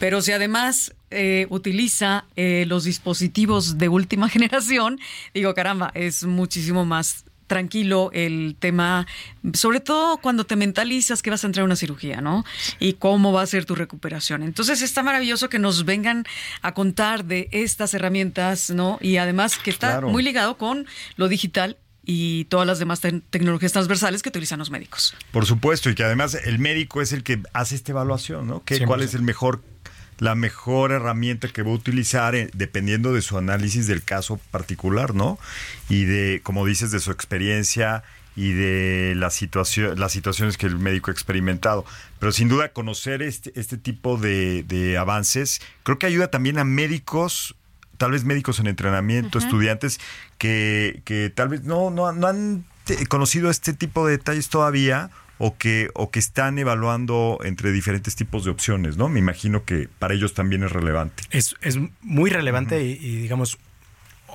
Pero 0.00 0.20
si 0.22 0.32
además 0.32 0.92
eh, 1.10 1.46
utiliza 1.50 2.24
eh, 2.36 2.64
los 2.66 2.84
dispositivos 2.84 3.78
de 3.78 3.88
última 3.88 4.28
generación, 4.34 4.98
digo, 5.34 5.54
caramba, 5.54 5.92
es 5.94 6.24
muchísimo 6.24 6.84
más 6.84 7.24
tranquilo 7.50 8.10
el 8.14 8.54
tema, 8.60 9.08
sobre 9.54 9.80
todo 9.80 10.18
cuando 10.18 10.44
te 10.44 10.54
mentalizas 10.54 11.20
que 11.20 11.30
vas 11.30 11.42
a 11.42 11.48
entrar 11.48 11.62
a 11.62 11.64
una 11.66 11.74
cirugía, 11.74 12.20
¿no? 12.20 12.44
Y 12.78 12.92
cómo 12.92 13.32
va 13.32 13.42
a 13.42 13.46
ser 13.46 13.64
tu 13.64 13.74
recuperación. 13.74 14.44
Entonces 14.44 14.82
está 14.82 15.02
maravilloso 15.02 15.48
que 15.48 15.58
nos 15.58 15.84
vengan 15.84 16.24
a 16.62 16.72
contar 16.74 17.24
de 17.24 17.48
estas 17.50 17.92
herramientas, 17.92 18.70
¿no? 18.70 18.98
Y 19.00 19.16
además 19.16 19.58
que 19.58 19.70
está 19.70 19.88
Claro. 19.88 20.10
muy 20.10 20.22
ligado 20.22 20.56
con 20.56 20.86
lo 21.16 21.26
digital 21.26 21.76
y 22.06 22.44
todas 22.44 22.68
las 22.68 22.78
demás 22.78 23.00
te- 23.00 23.20
tecnologías 23.30 23.72
transversales 23.72 24.22
que 24.22 24.28
utilizan 24.28 24.60
los 24.60 24.70
médicos. 24.70 25.14
Por 25.32 25.44
supuesto, 25.44 25.90
y 25.90 25.96
que 25.96 26.04
además 26.04 26.36
el 26.44 26.60
médico 26.60 27.02
es 27.02 27.12
el 27.12 27.24
que 27.24 27.42
hace 27.52 27.74
esta 27.74 27.90
evaluación, 27.90 28.46
¿no? 28.46 28.62
Que, 28.64 28.76
100%. 28.76 28.86
¿Cuál 28.86 29.02
es 29.02 29.14
el 29.14 29.22
mejor, 29.22 29.60
la 30.20 30.36
mejor 30.36 30.92
herramienta 30.92 31.48
que 31.48 31.62
va 31.62 31.70
a 31.70 31.74
utilizar 31.74 32.34
eh, 32.36 32.48
dependiendo 32.54 33.12
de 33.12 33.22
su 33.22 33.36
análisis 33.36 33.88
del 33.88 34.04
caso 34.04 34.38
particular, 34.52 35.14
¿no? 35.14 35.38
Y 35.88 36.04
de, 36.04 36.40
como 36.44 36.64
dices, 36.64 36.92
de 36.92 37.00
su 37.00 37.10
experiencia 37.10 38.04
y 38.36 38.52
de 38.52 39.14
la 39.16 39.30
situación, 39.30 39.98
las 39.98 40.12
situaciones 40.12 40.56
que 40.56 40.66
el 40.66 40.78
médico 40.78 41.10
ha 41.10 41.14
experimentado. 41.14 41.84
Pero 42.20 42.30
sin 42.30 42.48
duda 42.48 42.68
conocer 42.72 43.22
este, 43.22 43.50
este 43.58 43.76
tipo 43.76 44.18
de, 44.18 44.62
de 44.62 44.96
avances 44.96 45.60
creo 45.82 45.98
que 45.98 46.06
ayuda 46.06 46.28
también 46.28 46.58
a 46.58 46.64
médicos 46.64 47.56
tal 47.98 48.12
vez 48.12 48.24
médicos 48.24 48.60
en 48.60 48.66
entrenamiento, 48.66 49.38
estudiantes 49.38 50.00
que, 50.38 51.02
que 51.04 51.30
tal 51.34 51.48
vez 51.48 51.64
no, 51.64 51.90
no, 51.90 52.12
no 52.12 52.28
han 52.28 52.64
te- 52.84 53.06
conocido 53.06 53.50
este 53.50 53.74
tipo 53.74 54.06
de 54.06 54.12
detalles 54.12 54.48
todavía 54.48 55.10
o 55.42 55.56
que, 55.56 55.88
o 55.94 56.10
que 56.10 56.18
están 56.18 56.58
evaluando 56.58 57.38
entre 57.44 57.72
diferentes 57.72 58.14
tipos 58.14 58.44
de 58.44 58.50
opciones, 58.50 58.98
¿no? 58.98 59.08
Me 59.08 59.20
imagino 59.20 59.64
que 59.64 59.88
para 59.98 60.12
ellos 60.12 60.34
también 60.34 60.62
es 60.64 60.70
relevante. 60.70 61.22
Es, 61.30 61.56
es 61.62 61.78
muy 62.02 62.28
relevante 62.28 62.84
y, 62.84 62.92
y, 62.92 63.16
digamos, 63.16 63.58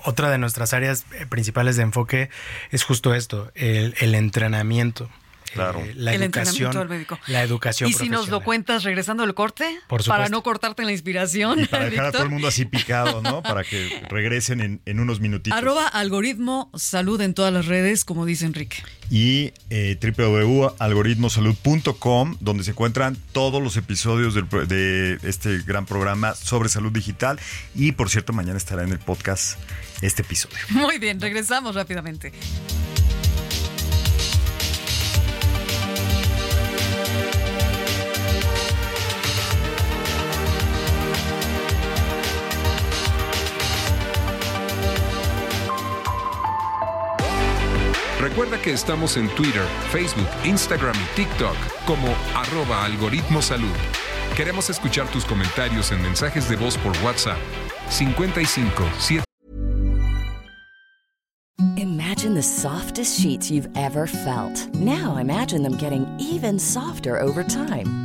otra 0.04 0.32
de 0.32 0.40
nuestras 0.40 0.74
áreas 0.74 1.06
eh, 1.20 1.28
principales 1.28 1.76
de 1.76 1.84
enfoque 1.84 2.30
es 2.72 2.84
justo 2.84 3.14
esto, 3.14 3.52
el, 3.54 3.94
el 4.00 4.16
entrenamiento. 4.16 5.08
Claro. 5.54 5.80
Eh, 5.80 5.94
la 5.96 6.14
el 6.14 6.22
educación. 6.24 6.66
entrenamiento 6.66 6.80
del 6.80 6.90
médico. 6.90 7.20
La 7.28 7.44
educación 7.44 7.90
Y 7.90 7.94
si 7.94 8.10
nos 8.10 8.28
lo 8.30 8.42
cuentas 8.42 8.84
regresando 8.84 9.24
del 9.24 9.34
corte, 9.34 9.80
Por 9.88 10.04
para 10.06 10.30
no 10.30 10.44
cortarte 10.44 10.84
la 10.84 10.92
inspiración, 10.92 11.62
Y 11.62 11.66
para 11.66 11.90
dejar 11.90 12.06
a 12.08 12.12
todo 12.12 12.24
el 12.24 12.30
mundo 12.30 12.48
así 12.48 12.66
picado, 12.66 13.22
¿no? 13.22 13.42
Para 13.44 13.64
que 13.64 14.04
regresen 14.10 14.60
en, 14.62 14.82
en 14.86 15.00
unos 15.00 15.20
minutitos. 15.20 15.58
Arroba 15.58 15.88
algoritmo 15.88 16.70
salud 16.76 17.20
en 17.22 17.34
todas 17.34 17.54
las 17.54 17.66
redes, 17.68 18.06
como 18.06 18.26
dice 18.26 18.46
Enrique. 18.46 18.78
y 19.10 19.54
eh, 19.70 19.98
www.algoritmosalud.com, 20.02 22.38
donde 22.40 22.64
se 22.64 22.72
encuentran 22.72 23.16
todos 23.32 23.62
los 23.62 23.78
episodios 23.78 24.34
del 24.34 24.48
de 24.68 25.20
este 25.24 25.60
gran 25.60 25.86
programa 25.86 26.34
sobre 26.36 26.70
salud 26.70 26.92
digital. 26.92 27.40
Y 27.76 27.92
por 27.94 28.10
cierto, 28.10 28.34
mañana 28.34 28.58
estará 28.58 28.84
en 28.84 28.92
el 28.92 29.00
podcast 29.00 29.58
este 30.02 30.22
episodio. 30.24 30.58
Muy 30.70 30.98
bien, 31.00 31.20
regresamos 31.22 31.76
rápidamente. 31.76 32.32
Recuerda 48.36 48.62
que 48.62 48.74
estamos 48.74 49.16
en 49.16 49.30
Twitter, 49.30 49.64
Facebook, 49.94 50.28
Instagram 50.44 50.94
y 50.94 51.16
TikTok 51.16 51.56
como 51.86 52.10
arroba 52.36 52.84
algoritmo 52.84 53.42
salud. 53.42 53.72
Queremos 54.36 54.70
escuchar 54.70 55.08
tus 55.08 55.24
comentarios 55.24 55.94
en 55.94 56.02
mensajes 56.02 56.50
de 56.50 56.58
voz 56.58 56.78
por 56.80 56.92
WhatsApp 57.02 57.38
55 57.88 58.84
7 59.00 59.24
Imagine 61.78 62.36
the 62.36 62.44
softest 62.44 63.18
sheets 63.22 63.50
you've 63.50 63.70
ever 63.78 64.06
felt. 64.06 64.68
Now 64.76 65.16
imagine 65.16 65.64
them 65.64 65.78
getting 65.78 66.06
even 66.20 66.60
softer 66.60 67.18
over 67.18 67.42
time. 67.42 68.05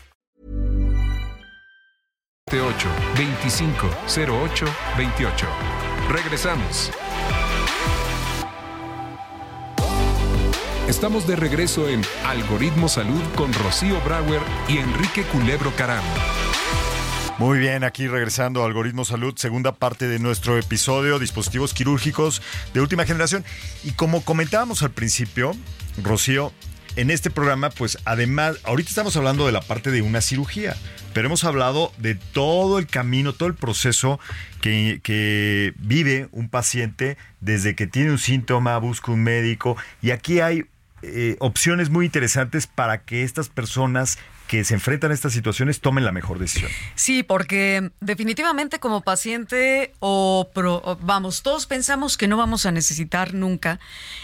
8 2.59 2.89
25 3.17 3.89
08 4.17 4.65
28. 4.97 5.47
Regresamos. 6.09 6.91
Estamos 10.87 11.25
de 11.25 11.37
regreso 11.37 11.87
en 11.87 12.01
Algoritmo 12.25 12.89
Salud 12.89 13.21
con 13.35 13.53
Rocío 13.53 14.01
Brauer 14.01 14.41
y 14.67 14.79
Enrique 14.79 15.23
Culebro 15.23 15.71
Caram. 15.77 16.03
Muy 17.37 17.59
bien, 17.59 17.83
aquí 17.83 18.07
regresando 18.07 18.61
a 18.61 18.65
Algoritmo 18.65 19.05
Salud, 19.05 19.33
segunda 19.37 19.71
parte 19.71 20.07
de 20.07 20.19
nuestro 20.19 20.57
episodio, 20.57 21.17
dispositivos 21.17 21.73
quirúrgicos 21.73 22.41
de 22.73 22.81
última 22.81 23.05
generación. 23.05 23.45
Y 23.83 23.93
como 23.93 24.23
comentábamos 24.23 24.83
al 24.83 24.91
principio, 24.91 25.55
Rocío, 26.03 26.51
en 26.95 27.09
este 27.09 27.29
programa, 27.29 27.69
pues 27.69 27.97
además, 28.05 28.57
ahorita 28.63 28.89
estamos 28.89 29.15
hablando 29.15 29.45
de 29.45 29.51
la 29.51 29.61
parte 29.61 29.91
de 29.91 30.01
una 30.01 30.21
cirugía, 30.21 30.75
pero 31.13 31.27
hemos 31.27 31.43
hablado 31.43 31.91
de 31.97 32.15
todo 32.15 32.79
el 32.79 32.87
camino, 32.87 33.33
todo 33.33 33.47
el 33.47 33.55
proceso 33.55 34.19
que, 34.61 35.73
vive 35.77 36.27
un 36.31 36.49
paciente 36.49 37.17
desde 37.39 37.75
que 37.75 37.87
tiene 37.87 38.11
un 38.11 38.19
síntoma, 38.19 38.77
busca 38.77 39.11
un 39.11 39.23
médico, 39.23 39.77
y 40.01 40.11
aquí 40.11 40.39
hay 40.39 40.65
eh, 41.01 41.37
opciones 41.39 41.89
muy 41.89 42.05
interesantes 42.05 42.67
para 42.67 43.01
que 43.03 43.23
estas 43.23 43.49
personas 43.49 44.17
que 44.51 44.65
se 44.65 44.73
enfrentan 44.73 45.11
a 45.11 45.13
estas 45.13 45.31
situaciones 45.31 45.79
tomen 45.79 46.03
la 46.03 46.11
mejor 46.11 46.37
decisión. 46.37 46.69
Sí, 46.95 47.23
porque 47.23 47.89
definitivamente 48.01 48.81
como 48.81 48.99
paciente 48.99 49.93
o, 49.99 50.51
o 50.53 50.97
vamos, 50.99 51.41
todos 51.41 51.67
pensamos 51.67 52.17
que 52.17 52.27
no 52.27 52.35
vamos 52.35 52.65
a 52.65 52.73
necesitar 52.73 53.33
nunca 53.33 53.79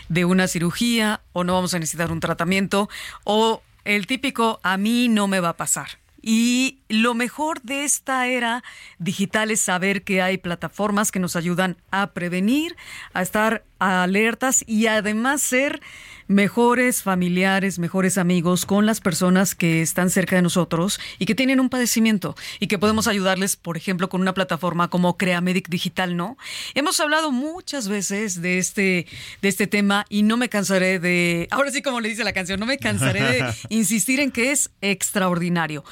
de 0.09 0.25
una 0.25 0.49
cirugía 0.49 1.21
o 1.31 1.45
no 1.45 1.53
vamos 1.53 1.73
a 1.75 1.79
necesitar 1.79 2.11
un 2.11 2.19
tratamiento 2.19 2.89
o 3.23 3.61
el 3.85 4.05
típico 4.05 4.59
a 4.63 4.75
mí 4.75 5.07
no 5.07 5.29
me 5.29 5.39
va 5.39 5.47
a 5.47 5.55
pasar. 5.55 5.91
Y 6.21 6.79
lo 6.89 7.13
mejor 7.13 7.61
de 7.61 7.83
esta 7.83 8.27
era 8.27 8.63
digital 8.99 9.51
es 9.51 9.61
saber 9.61 10.03
que 10.03 10.21
hay 10.21 10.37
plataformas 10.37 11.11
que 11.11 11.19
nos 11.19 11.35
ayudan 11.35 11.77
a 11.91 12.11
prevenir, 12.11 12.75
a 13.13 13.21
estar 13.21 13.63
alertas 13.79 14.63
y 14.65 14.87
además 14.87 15.41
ser 15.41 15.81
mejores 16.27 17.03
familiares, 17.03 17.79
mejores 17.79 18.17
amigos 18.17 18.65
con 18.65 18.85
las 18.85 18.99
personas 18.99 19.55
que 19.55 19.81
están 19.81 20.09
cerca 20.09 20.35
de 20.35 20.41
nosotros 20.41 20.99
y 21.19 21.25
que 21.25 21.35
tienen 21.35 21.59
un 21.59 21.69
padecimiento 21.69 22.35
y 22.59 22.67
que 22.67 22.77
podemos 22.77 23.07
ayudarles, 23.07 23.55
por 23.55 23.77
ejemplo, 23.77 24.09
con 24.09 24.21
una 24.21 24.33
plataforma 24.33 24.89
como 24.89 25.17
CreaMedic 25.17 25.69
Digital, 25.69 26.17
¿no? 26.17 26.37
Hemos 26.75 26.99
hablado 26.99 27.31
muchas 27.31 27.87
veces 27.87 28.41
de 28.41 28.57
este, 28.57 29.07
de 29.41 29.49
este 29.49 29.67
tema 29.67 30.05
y 30.09 30.23
no 30.23 30.37
me 30.37 30.49
cansaré 30.49 30.99
de, 30.99 31.47
ahora 31.51 31.71
sí 31.71 31.81
como 31.81 32.01
le 32.01 32.09
dice 32.09 32.23
la 32.23 32.33
canción, 32.33 32.59
no 32.59 32.65
me 32.65 32.77
cansaré 32.77 33.21
de 33.21 33.53
insistir 33.69 34.19
en 34.19 34.31
que 34.31 34.51
es 34.51 34.69
extraordinario. 34.81 35.83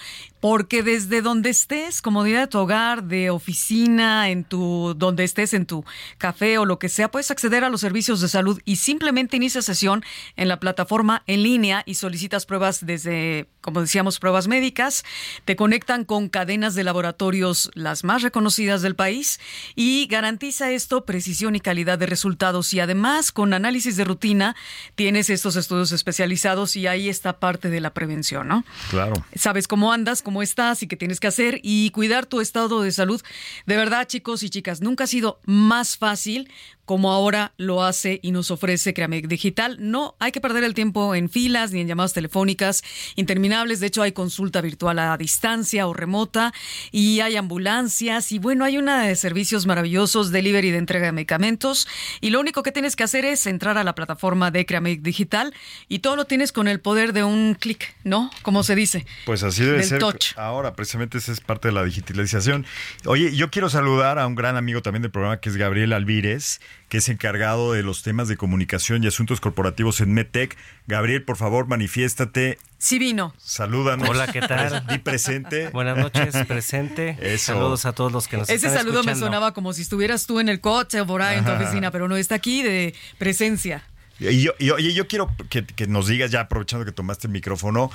Porque 0.46 0.84
desde 0.84 1.24
donde 1.24 1.50
estés, 1.50 2.04
comodidad 2.04 2.42
de 2.42 2.48
tu 2.48 2.60
hogar, 2.60 3.06
de 3.06 3.32
oficina, 3.32 4.30
en 4.30 4.44
tu, 4.44 4.94
donde 4.96 5.24
estés, 5.24 5.56
en 5.56 5.66
tu 5.66 5.84
café 6.20 6.60
o 6.60 6.66
lo 6.66 6.78
que 6.78 6.88
sea, 6.88 7.10
puedes 7.10 7.32
acceder 7.32 7.64
a 7.64 7.70
los 7.70 7.82
servicios 7.82 8.22
de 8.22 8.28
salud 8.28 8.62
y 8.64 8.76
simplemente 8.76 9.38
inicia 9.38 9.64
sesión 9.64 10.04
en 10.36 10.48
la 10.48 10.60
plataforma 10.60 11.24
en 11.26 11.42
línea 11.42 11.82
y 11.88 11.96
solicitas 11.96 12.46
pruebas 12.46 12.86
desde, 12.86 13.50
como 13.62 13.82
decíamos, 13.82 14.20
pruebas 14.20 14.48
médicas. 14.48 15.04
Te 15.46 15.56
conectan 15.56 16.06
con 16.06 16.30
cadenas 16.30 16.76
de 16.76 16.84
laboratorios 16.84 17.72
las 17.74 18.04
más 18.04 18.22
reconocidas 18.22 18.84
del 18.84 18.96
país 18.96 19.40
y 19.74 20.06
garantiza 20.06 20.70
esto 20.70 21.06
precisión 21.06 21.56
y 21.56 21.60
calidad 21.60 21.98
de 21.98 22.06
resultados. 22.06 22.72
Y 22.72 22.82
además, 22.82 23.32
con 23.32 23.52
análisis 23.56 23.98
de 23.98 24.04
rutina, 24.04 24.56
tienes 24.94 25.32
estos 25.32 25.56
estudios 25.56 25.92
especializados 25.92 26.76
y 26.76 26.86
ahí 26.86 27.10
está 27.10 27.40
parte 27.40 27.72
de 27.72 27.80
la 27.82 27.96
prevención, 27.96 28.48
¿no? 28.48 28.64
Claro. 28.92 29.26
sabes 29.34 29.68
cómo 29.68 29.92
andas, 29.92 30.22
cómo 30.22 30.35
estás 30.42 30.84
y 30.84 30.88
qué 30.88 30.96
tienes 30.96 31.20
que 31.20 31.28
hacer 31.28 31.60
y 31.64 31.90
cuidar 31.92 32.26
tu 32.26 32.42
estado 32.42 32.82
de 32.82 32.92
salud. 32.92 33.22
De 33.66 33.76
verdad, 33.76 34.08
chicos 34.08 34.44
y 34.44 34.50
chicas, 34.50 34.82
nunca 34.82 35.06
ha 35.06 35.08
sido 35.08 35.40
más 35.46 35.98
fácil 35.98 36.50
como 36.86 37.12
ahora 37.12 37.54
lo 37.58 37.84
hace 37.84 38.20
y 38.24 38.32
nos 38.32 38.52
ofrece 38.52 38.94
Creamec 38.94 39.28
Digital. 39.28 39.78
No 39.80 40.16
hay 40.20 40.32
que 40.32 40.42
perder 40.42 40.64
el 40.64 40.74
tiempo 40.74 41.16
en 41.16 41.30
filas 41.30 41.72
ni 41.72 41.82
en 41.82 41.88
llamadas 41.88 42.14
telefónicas 42.14 42.84
interminables. 43.16 43.80
De 43.80 43.88
hecho, 43.88 44.02
hay 44.02 44.12
consulta 44.12 44.62
virtual 44.62 45.00
a 45.00 45.18
distancia 45.18 45.88
o 45.88 45.94
remota 45.94 46.54
y 46.92 47.20
hay 47.20 47.36
ambulancias 47.36 48.32
y 48.32 48.40
bueno, 48.40 48.66
hay 48.66 48.78
una 48.78 49.04
de 49.04 49.16
servicios 49.16 49.66
maravillosos, 49.66 50.32
delivery 50.32 50.72
de 50.72 50.78
entrega 50.78 51.08
de 51.08 51.12
medicamentos 51.12 51.88
y 52.22 52.30
lo 52.30 52.40
único 52.40 52.64
que 52.64 52.72
tienes 52.72 52.96
que 52.96 53.04
hacer 53.04 53.26
es 53.26 53.48
entrar 53.48 53.78
a 53.78 53.84
la 53.84 53.96
plataforma 53.96 54.52
de 54.52 54.66
Creamec 54.66 55.02
Digital 55.02 55.54
y 55.88 56.00
todo 56.00 56.16
lo 56.16 56.26
tienes 56.26 56.52
con 56.52 56.68
el 56.68 56.80
poder 56.80 57.14
de 57.14 57.24
un 57.24 57.56
clic, 57.60 57.96
¿no? 58.04 58.30
Como 58.42 58.64
se 58.64 58.76
dice. 58.76 59.06
Pues 59.26 59.44
así 59.44 59.64
debe 59.64 59.78
Del 59.78 59.86
ser. 59.86 60.00
touch. 60.00 60.34
Ahora, 60.38 60.76
precisamente 60.76 61.18
esa 61.18 61.32
es 61.32 61.42
parte 61.42 61.70
de 61.70 61.74
la 61.74 61.84
digitalización. 61.84 62.66
Oye, 63.06 63.36
yo 63.36 63.50
quiero 63.50 63.70
saludar 63.70 64.20
a 64.20 64.28
un 64.28 64.36
gran 64.36 64.58
amigo 64.58 64.82
también 64.82 65.02
del 65.02 65.12
programa 65.12 65.40
que 65.40 65.50
es 65.50 65.58
Gabriel 65.58 65.94
Alvírez, 65.94 66.60
que 66.96 67.00
es 67.00 67.10
encargado 67.10 67.74
de 67.74 67.84
los 67.84 68.04
temas 68.04 68.30
de 68.30 68.38
comunicación 68.38 69.04
y 69.04 69.08
asuntos 69.08 69.42
corporativos 69.42 70.00
en 70.00 70.14
MedTech. 70.14 70.56
Gabriel, 70.88 71.24
por 71.24 71.36
favor, 71.36 71.68
manifiéstate. 71.68 72.58
Sí 72.78 73.00
vino. 73.00 73.34
Salúdanos. 73.38 74.08
Hola, 74.08 74.28
¿qué 74.28 74.40
tal? 74.40 74.88
Di 74.88 75.00
presente. 75.00 75.68
Buenas 75.74 75.98
noches, 75.98 76.34
presente. 76.48 77.18
Eso. 77.20 77.52
Saludos 77.52 77.86
a 77.86 77.92
todos 77.92 78.14
los 78.14 78.30
que 78.30 78.38
nos 78.38 78.50
Ese 78.50 78.68
están 78.68 78.86
saludo 78.86 79.04
me 79.04 79.14
sonaba 79.14 79.54
como 79.54 79.74
si 79.74 79.82
estuvieras 79.82 80.26
tú 80.26 80.40
en 80.40 80.48
el 80.48 80.62
coche 80.62 81.02
o 81.02 81.06
por 81.06 81.22
ahí 81.22 81.38
en 81.40 81.44
tu 81.44 81.52
oficina, 81.52 81.92
pero 81.92 82.08
no 82.08 82.16
está 82.16 82.36
aquí 82.36 82.64
de 82.64 82.96
presencia. 83.18 83.84
Y 84.18 84.44
yo, 84.44 84.54
yo 84.58 85.08
quiero 85.10 85.36
que, 85.50 85.66
que 85.66 85.88
nos 85.88 86.08
digas, 86.08 86.32
ya 86.32 86.40
aprovechando 86.40 86.86
que 86.86 86.94
tomaste 86.94 87.28
el 87.28 87.34
micrófono, 87.34 87.92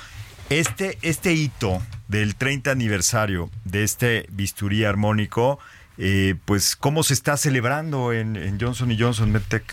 este, 0.51 0.99
este 1.01 1.33
hito 1.33 1.81
del 2.07 2.35
30 2.35 2.69
aniversario 2.69 3.49
de 3.65 3.83
este 3.83 4.27
bisturí 4.29 4.83
armónico, 4.83 5.57
eh, 6.01 6.35
pues, 6.45 6.75
¿cómo 6.75 7.03
se 7.03 7.13
está 7.13 7.37
celebrando 7.37 8.11
en, 8.11 8.35
en 8.35 8.59
Johnson 8.59 8.95
Johnson 8.97 9.31
MedTech? 9.31 9.63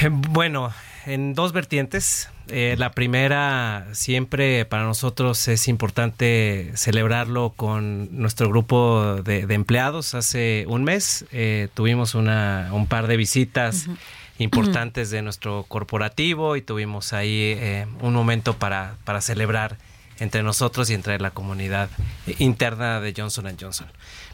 Eh, 0.00 0.08
Bueno, 0.10 0.72
en 1.06 1.34
dos 1.34 1.52
vertientes. 1.52 2.28
Eh, 2.48 2.76
la 2.78 2.92
primera, 2.92 3.88
siempre 3.92 4.64
para 4.64 4.84
nosotros 4.84 5.48
es 5.48 5.68
importante 5.68 6.70
celebrarlo 6.74 7.52
con 7.56 8.08
nuestro 8.16 8.48
grupo 8.48 9.16
de, 9.22 9.46
de 9.46 9.54
empleados. 9.54 10.14
Hace 10.14 10.64
un 10.68 10.84
mes 10.84 11.26
eh, 11.32 11.68
tuvimos 11.74 12.14
una, 12.14 12.70
un 12.72 12.86
par 12.86 13.06
de 13.06 13.16
visitas 13.16 13.86
importantes 14.38 15.10
de 15.10 15.22
nuestro 15.22 15.64
corporativo 15.66 16.56
y 16.56 16.62
tuvimos 16.62 17.12
ahí 17.12 17.54
eh, 17.58 17.86
un 18.00 18.14
momento 18.14 18.56
para, 18.56 18.94
para 19.04 19.20
celebrar 19.20 19.76
entre 20.20 20.42
nosotros 20.42 20.90
y 20.90 20.94
entre 20.94 21.18
la 21.18 21.30
comunidad 21.30 21.90
interna 22.38 23.00
de 23.00 23.14
Johnson 23.16 23.56
Johnson. 23.60 23.88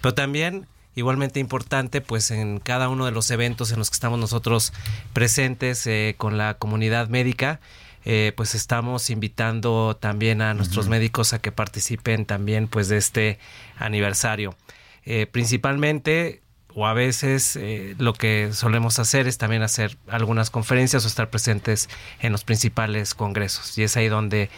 Pero 0.05 0.13
también 0.13 0.67
igualmente 0.97 1.41
importante 1.41 2.03
pues 2.03 2.31
en 2.31 2.61
cada 2.61 2.91
uno 2.91 3.07
de 3.07 3.11
los 3.11 3.31
eventos 3.31 3.73
en 3.73 3.79
los 3.79 3.89
que 3.89 3.95
estamos 3.95 4.19
nosotros 4.19 4.75
presentes 5.15 5.87
eh, 5.87 6.15
con 6.19 6.37
la 6.37 6.59
comunidad 6.59 7.09
médica 7.09 7.59
eh, 8.05 8.35
pues 8.37 8.55
estamos 8.55 9.09
invitando 9.09 9.97
también 9.99 10.43
a 10.43 10.53
nuestros 10.53 10.89
médicos 10.89 11.33
a 11.33 11.39
que 11.39 11.53
participen 11.53 12.27
también 12.27 12.69
pues 12.69 12.91
de 12.91 12.99
este 12.99 13.39
aniversario. 13.79 14.55
Eh, 15.07 15.27
principalmente 15.27 16.43
o 16.75 16.87
a 16.87 16.93
veces 16.93 17.57
eh, 17.57 17.95
lo 17.97 18.13
que 18.13 18.51
solemos 18.53 18.99
hacer 18.99 19.27
es 19.27 19.39
también 19.39 19.63
hacer 19.63 19.97
algunas 20.07 20.51
conferencias 20.51 21.07
o 21.07 21.09
estar 21.09 21.31
presentes 21.31 21.89
en 22.21 22.31
los 22.31 22.45
principales 22.45 23.15
congresos. 23.15 23.79
Y 23.79 23.85
es 23.85 23.97
ahí 23.97 24.09
donde 24.09 24.51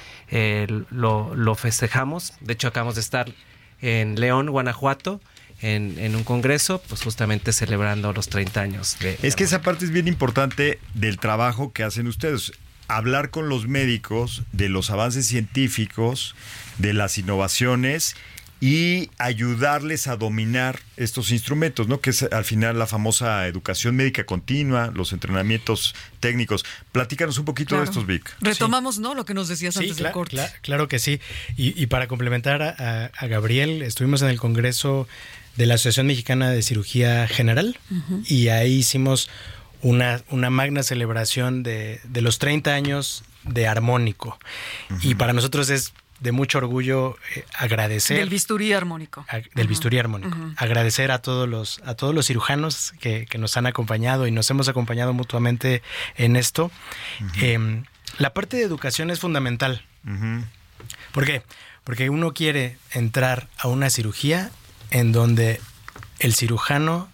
lo, 0.91 1.33
lo 1.37 1.55
festejamos. 1.55 2.33
De 2.41 2.55
hecho 2.55 2.67
acabamos 2.67 2.97
de 2.97 3.03
estar 3.03 3.33
en 3.81 4.19
León 4.19 4.51
Guanajuato 4.51 5.21
en, 5.63 5.99
en 5.99 6.15
un 6.17 6.25
congreso, 6.25 6.83
pues 6.89 7.03
justamente 7.03 7.53
celebrando 7.53 8.13
los 8.13 8.29
30 8.29 8.61
años 8.61 8.97
de... 9.01 9.19
Es 9.23 9.37
que 9.37 9.45
esa 9.45 9.63
parte 9.63 9.85
es 9.85 9.91
bien 9.91 10.09
importante 10.09 10.79
del 10.95 11.19
trabajo 11.19 11.73
que 11.73 11.83
hacen 11.83 12.07
ustedes. 12.07 12.53
Hablar 12.89 13.31
con 13.31 13.49
los 13.49 13.67
médicos 13.67 14.43
de 14.53 14.69
los 14.69 14.91
avances 14.91 15.27
científicos, 15.27 16.35
de 16.79 16.93
las 16.93 17.19
innovaciones 17.19 18.15
y 18.59 19.11
ayudarles 19.19 20.07
a 20.07 20.17
dominar 20.17 20.79
estos 20.97 21.31
instrumentos, 21.31 21.89
¿no? 21.89 22.01
Que 22.01 22.09
es 22.11 22.23
al 22.23 22.45
final 22.45 22.79
la 22.79 22.87
famosa 22.87 23.47
educación 23.47 23.97
médica 23.97 24.25
continua, 24.25 24.91
los 24.95 25.13
entrenamientos 25.13 25.95
técnicos. 26.21 26.65
Platícanos 26.91 27.37
un 27.39 27.45
poquito 27.45 27.71
Claro. 27.71 27.85
de 27.85 27.91
estos, 27.91 28.07
Vic. 28.07 28.35
Retomamos, 28.41 28.99
¿no? 28.99 29.15
Lo 29.15 29.27
que 29.27 29.35
nos 29.35 29.49
decías 29.49 29.75
Sí, 29.75 29.81
antes 29.81 29.97
del 29.99 30.11
corte. 30.11 30.37
cla- 30.37 30.53
claro 30.63 30.89
que 30.89 30.99
sí. 30.99 31.21
Y, 31.59 31.81
y 31.81 31.87
para 31.87 32.09
complementar 32.09 32.63
a 32.63 33.27
Gabriel, 33.27 33.83
estuvimos 33.83 34.23
en 34.23 34.29
el 34.29 34.39
Congreso 34.39 35.07
de 35.57 35.67
la 35.67 35.75
Asociación 35.75 36.07
Mexicana 36.07 36.51
de 36.51 36.63
Cirugía 36.63 37.27
General 37.29 37.79
y 38.27 38.49
ahí 38.49 38.75
hicimos 38.75 39.29
una, 39.83 40.23
una 40.31 40.51
magna 40.51 40.83
celebración 40.83 41.63
de, 41.63 42.01
de 42.05 42.21
los 42.23 42.39
30 42.39 42.75
años 42.75 43.25
de 43.45 43.67
Armónico. 43.69 44.39
Y 45.03 45.15
para 45.15 45.33
nosotros 45.33 45.71
es 45.71 45.93
de 46.21 46.33
mucho 46.33 46.57
orgullo 46.59 47.17
eh, 47.37 47.45
agradecer 47.59 48.17
Del 48.19 48.31
bisturí 48.31 48.73
armónico. 48.73 49.27
a- 49.29 49.41
del 49.55 49.69
bisturí 49.69 49.99
armónico. 49.99 50.37
Agradecer 50.57 51.11
a 51.11 51.19
todos 51.21 51.47
los, 51.49 51.81
a 51.85 51.95
todos 51.95 52.15
los 52.15 52.27
cirujanos 52.27 52.95
que, 53.01 53.27
que 53.27 53.37
nos 53.39 53.57
han 53.59 53.67
acompañado 53.67 54.27
y 54.27 54.31
nos 54.31 54.49
hemos 54.51 54.69
acompañado 54.69 55.13
mutuamente 55.13 55.83
en 56.17 56.37
esto. 56.37 56.71
Eh, 57.43 57.83
la 58.19 58.33
parte 58.33 58.57
de 58.57 58.63
educación 58.63 59.11
es 59.11 59.21
fundamental. 59.21 59.83
¿Por 61.13 61.27
qué? 61.27 61.43
Porque 61.85 62.09
uno 62.11 62.33
quiere 62.33 62.79
entrar 62.93 63.49
a 63.59 63.69
una 63.69 63.91
cirugía 63.91 64.51
en 64.91 65.13
donde 65.13 65.61
el 66.19 66.35
cirujano 66.35 67.09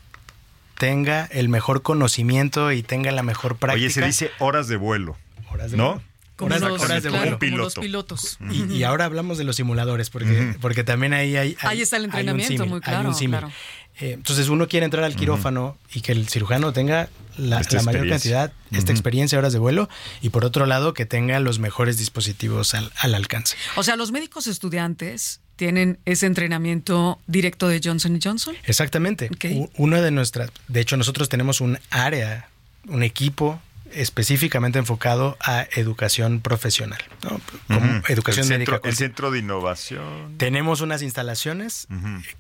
tenga 0.79 1.27
el 1.27 1.49
mejor 1.49 1.83
conocimiento 1.83 2.73
y 2.73 2.83
tenga 2.83 3.13
la 3.13 3.23
mejor 3.23 3.57
práctica. 3.57 3.85
Oye, 3.85 3.91
se 3.91 4.05
dice 4.05 4.31
horas 4.39 4.69
de 4.69 4.77
vuelo. 4.77 5.17
Horas 5.51 5.71
de 5.71 5.77
¿no? 5.77 5.95
vuelo. 5.95 6.03
Como 6.37 6.47
Horas- 6.57 6.63
los- 6.63 6.83
horas 6.83 7.03
de 7.03 7.09
Como 7.11 7.21
vuelo. 7.21 7.31
Como 7.33 7.39
piloto. 7.39 7.63
los 7.63 7.75
pilotos. 7.79 8.39
Y, 8.51 8.65
y 8.73 8.85
ahora 8.85 9.05
hablamos 9.05 9.39
de 9.39 9.45
los 9.45 9.55
simuladores, 9.57 10.11
porque, 10.11 10.57
porque 10.61 10.83
también 10.83 11.13
ahí 11.13 11.37
hay, 11.37 11.57
hay- 11.61 11.69
Ahí 11.69 11.83
está 11.83 11.99
el 11.99 12.07
entrenamiento, 12.07 12.65
muy 12.67 12.69
hay 12.69 12.75
un 12.75 12.81
claro, 12.81 13.13
claro. 13.13 13.53
Eh, 14.01 14.13
entonces 14.15 14.49
uno 14.49 14.67
quiere 14.67 14.85
entrar 14.87 15.05
al 15.05 15.15
quirófano 15.15 15.77
y 15.93 16.01
que 16.01 16.13
el 16.13 16.27
cirujano 16.29 16.73
tenga 16.73 17.11
la, 17.37 17.61
Esta 17.61 17.77
la 17.77 17.83
mayor 17.83 18.09
cantidad, 18.09 18.51
esta 18.73 18.85
Ujú. 18.85 18.93
experiencia 18.93 19.37
de 19.37 19.41
horas 19.41 19.53
de 19.53 19.59
vuelo, 19.59 19.89
y 20.23 20.31
por 20.31 20.47
otro 20.47 20.65
lado 20.65 20.95
que 20.95 21.05
tenga 21.05 21.39
los 21.41 21.59
mejores 21.59 21.99
dispositivos 21.99 22.73
al, 22.75 22.91
al 22.99 23.15
alcance. 23.15 23.55
O 23.77 23.83
sea, 23.83 23.97
los 23.97 24.11
médicos 24.11 24.47
estudiantes 24.47 25.42
tienen 25.57 25.99
ese 26.05 26.27
entrenamiento 26.27 27.19
directo 27.27 27.69
de 27.69 27.81
Johnson 27.83 28.19
Johnson. 28.23 28.55
Exactamente. 28.65 29.31
U- 29.55 29.71
Una 29.77 30.01
de 30.01 30.11
nuestras, 30.11 30.51
de 30.69 30.81
hecho 30.81 30.97
nosotros 30.97 31.29
tenemos 31.29 31.61
un 31.61 31.79
área, 31.91 32.49
un 32.89 33.03
equipo 33.03 33.61
específicamente 33.93 34.79
enfocado 34.79 35.37
a 35.41 35.67
educación 35.77 36.41
profesional, 36.41 37.01
¿no? 37.25 37.41
como 37.69 38.03
educación 38.09 38.45
el 38.47 38.59
médica. 38.59 38.73
centro, 38.73 38.89
el 38.91 38.97
centro 38.97 39.31
de 39.31 39.39
innovación. 39.41 40.39
Tenemos 40.39 40.81
unas 40.81 41.03
instalaciones 41.03 41.87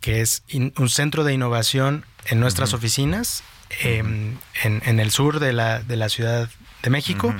que 0.00 0.22
es 0.22 0.42
in- 0.48 0.72
un 0.78 0.88
centro 0.88 1.24
de 1.24 1.34
innovación 1.34 2.04
en 2.26 2.40
nuestras 2.40 2.72
oficinas 2.72 3.42
em, 3.82 4.36
en, 4.64 4.82
en 4.86 4.98
el 5.00 5.10
sur 5.10 5.40
de 5.40 5.52
la, 5.52 5.80
de 5.82 5.96
la 5.96 6.08
Ciudad 6.08 6.48
de 6.82 6.90
México, 6.90 7.34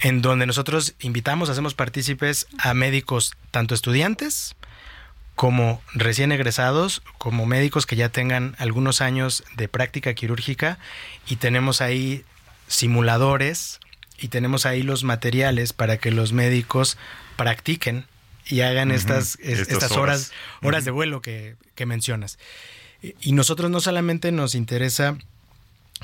en 0.00 0.20
donde 0.22 0.46
nosotros 0.46 0.94
invitamos, 1.00 1.48
hacemos 1.48 1.74
partícipes 1.74 2.46
a 2.58 2.72
médicos, 2.74 3.32
tanto 3.50 3.74
estudiantes 3.74 4.54
como 5.38 5.80
recién 5.94 6.32
egresados, 6.32 7.00
como 7.16 7.46
médicos 7.46 7.86
que 7.86 7.94
ya 7.94 8.08
tengan 8.08 8.56
algunos 8.58 9.00
años 9.00 9.44
de 9.56 9.68
práctica 9.68 10.12
quirúrgica 10.14 10.80
y 11.28 11.36
tenemos 11.36 11.80
ahí 11.80 12.24
simuladores 12.66 13.78
y 14.18 14.28
tenemos 14.28 14.66
ahí 14.66 14.82
los 14.82 15.04
materiales 15.04 15.72
para 15.72 15.98
que 15.98 16.10
los 16.10 16.32
médicos 16.32 16.98
practiquen 17.36 18.06
y 18.46 18.62
hagan 18.62 18.90
estas, 18.90 19.36
es- 19.40 19.60
Estas 19.60 19.74
estas, 19.74 19.92
horas. 19.92 20.00
horas, 20.00 20.32
horas 20.62 20.84
de 20.84 20.90
vuelo 20.90 21.22
que, 21.22 21.54
que 21.76 21.86
mencionas. 21.86 22.38
Y- 23.00 23.14
Y 23.20 23.32
nosotros 23.32 23.70
no 23.70 23.80
solamente 23.80 24.32
nos 24.32 24.56
interesa 24.56 25.16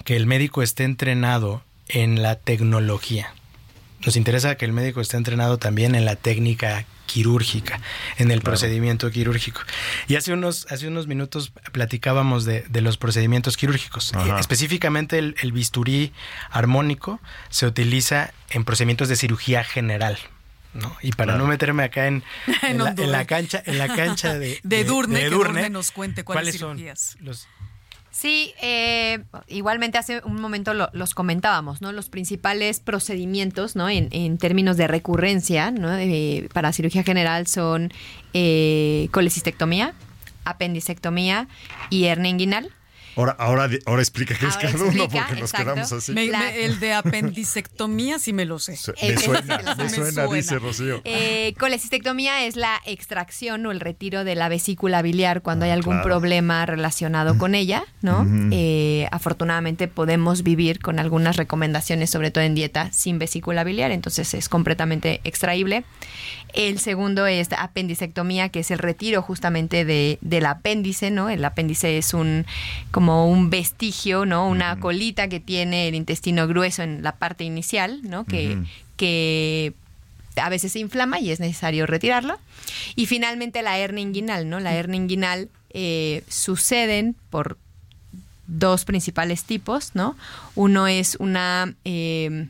que 0.05 0.15
el 0.15 0.27
médico 0.27 0.63
esté 0.63 0.85
entrenado 0.85 1.65
en 1.89 2.23
la 2.23 2.37
tecnología, 2.37 3.35
nos 4.07 4.15
interesa 4.17 4.55
que 4.57 4.65
el 4.65 4.73
médico 4.73 5.01
esté 5.01 5.17
entrenado 5.17 5.59
también 5.59 5.97
en 5.97 6.05
la 6.05 6.15
técnica 6.15 6.85
quirúrgica, 7.07 7.81
en 8.19 8.31
el 8.31 8.41
procedimiento 8.41 9.11
quirúrgico. 9.11 9.61
Y 10.09 10.17
hace 10.17 10.33
unos, 10.33 10.67
hace 10.71 10.89
unos 10.89 11.07
minutos 11.07 11.53
platicábamos 11.73 12.45
de, 12.45 12.63
de 12.69 12.81
los 12.81 12.97
procedimientos 12.97 13.57
quirúrgicos. 13.57 14.13
Ajá. 14.15 14.37
Eh, 14.37 14.41
Específicamente 14.41 15.19
el, 15.19 15.35
el 15.41 15.53
bisturí 15.53 16.13
armónico 16.51 17.21
se 17.51 17.67
utiliza 17.67 18.33
en 18.51 18.65
procedimientos 18.65 19.09
de 19.09 19.17
cirugía 19.17 19.65
general. 19.65 20.19
¿no? 20.73 20.97
Y 21.03 21.13
para 21.13 21.33
Claro. 21.35 21.45
no 21.45 21.49
meterme 21.49 21.85
acá 21.85 22.07
en, 22.09 22.25
en 22.63 22.71
En 22.73 22.79
la, 22.79 22.85
Honduras. 22.91 23.07
en 23.07 23.13
la 23.13 23.25
cancha, 23.27 23.63
en 23.65 23.79
la 23.79 23.95
cancha 23.95 24.35
de, 24.39 24.59
De 24.65 24.81
Edurne, 24.81 25.21
que 25.21 25.27
Edurne, 25.27 25.51
Edurne 25.61 25.71
nos 25.71 25.93
cuente 25.93 26.25
cuáles 26.25 26.57
son 26.59 26.77
cirugías. 26.79 27.17
los 27.21 27.47
Sí, 28.17 28.55
eh, 28.63 29.25
igualmente 29.49 29.99
hace 29.99 30.23
un 30.25 30.41
momento 30.41 30.73
lo- 30.73 30.89
los 30.93 31.15
comentábamos, 31.15 31.81
¿no? 31.83 31.91
Los 31.91 32.09
principales 32.11 32.79
procedimientos, 32.79 33.75
¿no? 33.75 33.89
En, 33.89 34.09
términos 34.39 34.77
de 34.77 34.87
recurrencia, 34.87 35.73
¿no? 35.73 35.89
Para 36.53 36.73
cirugía 36.73 37.03
general 37.03 37.49
son 37.49 37.93
eh, 38.33 39.09
colecistectomía, 39.11 39.95
apendicectomía 40.45 41.49
y 41.91 42.05
hernia 42.05 42.31
inguinal. 42.31 42.71
Ahora, 43.17 43.37
ahora, 43.39 43.69
ahora 43.87 44.03
explica 44.03 44.35
qué 44.39 44.47
es 44.47 44.57
Ahora 44.57 44.73
cada 44.73 44.85
uno 44.85 45.09
porque 45.09 45.19
nos 45.41 45.51
exacto. 45.53 45.57
quedamos 45.73 45.93
así. 45.93 46.13
Me- 46.13 46.29
me- 46.29 46.65
el 46.65 46.81
de 46.81 46.93
apendicectomía 46.95 48.19
sí 48.19 48.33
me 48.33 48.45
lo 48.45 48.59
sé. 48.59 48.73
Me 49.03 49.17
suena, 49.19 49.61
me 49.77 49.89
suena, 49.89 50.27
dice 50.27 50.59
Rocío. 50.59 51.01
Eh, 51.05 51.55
colecistectomía 51.59 52.45
es 52.47 52.57
la 52.57 52.81
extracción 52.87 53.65
o 53.67 53.71
el 53.71 53.81
retiro 53.81 54.25
de 54.25 54.35
la 54.35 54.49
vesícula 54.49 55.03
biliar 55.03 55.43
cuando 55.43 55.65
hay 55.65 55.71
algún 55.71 55.95
Ah, 55.95 56.03
claro. 56.03 56.19
problema 56.21 56.67
relacionado 56.67 57.39
con 57.39 57.55
ella, 57.55 57.85
¿no? 58.03 58.27
Eh, 58.51 59.07
afortunadamente 59.13 59.89
podemos 59.89 60.43
vivir 60.43 60.81
con 60.81 60.99
algunas 60.99 61.37
recomendaciones, 61.37 62.11
sobre 62.11 62.31
todo 62.31 62.43
en 62.45 62.55
dieta, 62.55 62.91
sin 62.93 63.19
vesícula 63.19 63.65
biliar, 63.65 63.91
entonces 63.91 64.35
es 64.35 64.49
completamente 64.49 65.21
extraíble. 65.25 65.85
El 66.53 66.79
segundo 66.79 67.27
es 67.27 67.49
apendicectomía, 67.53 68.49
que 68.49 68.61
es 68.61 68.71
el 68.71 68.79
retiro 68.79 69.23
justamente 69.23 69.85
de, 69.85 70.19
del 70.21 70.47
apéndice, 70.47 71.11
¿no? 71.11 71.29
El 71.29 71.45
apéndice 71.45 71.99
es 71.99 72.15
un 72.15 72.47
como 72.93 73.04
un 73.09 73.51
vestigio, 73.51 74.27
¿no? 74.27 74.49
Una 74.49 74.79
colita 74.81 75.29
que 75.29 75.41
tiene 75.41 75.89
el 75.89 75.95
intestino 75.95 76.47
grueso 76.47 76.83
en 76.83 77.03
la 77.03 77.17
parte 77.17 77.45
inicial, 77.45 78.01
¿no? 78.03 78.25
Que, 78.25 78.59
que 78.97 79.75
a 80.37 80.49
veces 80.49 80.73
se 80.73 80.81
inflama 80.81 81.21
y 81.21 81.31
es 81.31 81.41
necesario 81.41 81.87
retirarlo. 81.87 82.39
Y 82.97 83.07
finalmente 83.07 83.63
la 83.63 83.79
hernia 83.79 84.03
inguinal, 84.03 84.49
¿no? 84.49 84.61
La 84.61 84.75
hernia 84.75 84.97
inguinal 84.97 85.49
eh, 85.71 86.25
suceden 86.29 87.17
por 87.31 87.59
dos 88.47 88.85
principales 88.85 89.45
tipos, 89.45 89.95
¿no? 89.95 90.17
Uno 90.55 90.87
es 90.87 91.17
una 91.19 91.75
eh, 91.85 92.49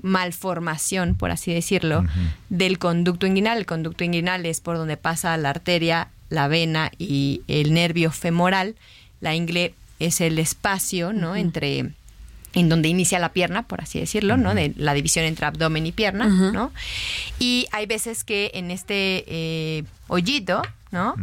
malformación, 0.00 1.14
por 1.14 1.30
así 1.30 1.52
decirlo, 1.52 2.04
del 2.48 2.78
conducto 2.78 3.26
inguinal. 3.26 3.58
El 3.58 3.66
conducto 3.66 4.04
inguinal 4.04 4.44
es 4.46 4.60
por 4.60 4.76
donde 4.76 4.96
pasa 4.96 5.36
la 5.36 5.50
arteria, 5.50 6.08
la 6.28 6.48
vena 6.48 6.90
y 6.98 7.42
el 7.48 7.72
nervio 7.72 8.10
femoral. 8.10 8.76
La 9.20 9.34
ingle 9.34 9.74
es 10.06 10.20
el 10.20 10.38
espacio, 10.38 11.12
¿no? 11.12 11.36
Entre 11.36 11.90
en 12.54 12.68
donde 12.68 12.88
inicia 12.88 13.18
la 13.18 13.32
pierna, 13.32 13.62
por 13.62 13.80
así 13.80 13.98
decirlo, 13.98 14.36
¿no? 14.36 14.54
De 14.54 14.74
la 14.76 14.92
división 14.92 15.24
entre 15.24 15.46
abdomen 15.46 15.86
y 15.86 15.92
pierna, 15.92 16.26
¿no? 16.26 16.70
Y 17.38 17.66
hay 17.72 17.86
veces 17.86 18.24
que 18.24 18.50
en 18.54 18.70
este 18.70 19.24
eh, 19.26 19.84
hoyito, 20.08 20.60
¿no? 20.90 21.14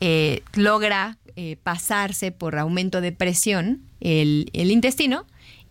Eh, 0.00 0.42
logra 0.54 1.16
eh, 1.36 1.56
pasarse 1.62 2.32
por 2.32 2.58
aumento 2.58 3.00
de 3.00 3.12
presión 3.12 3.80
el, 4.00 4.50
el 4.52 4.70
intestino 4.70 5.24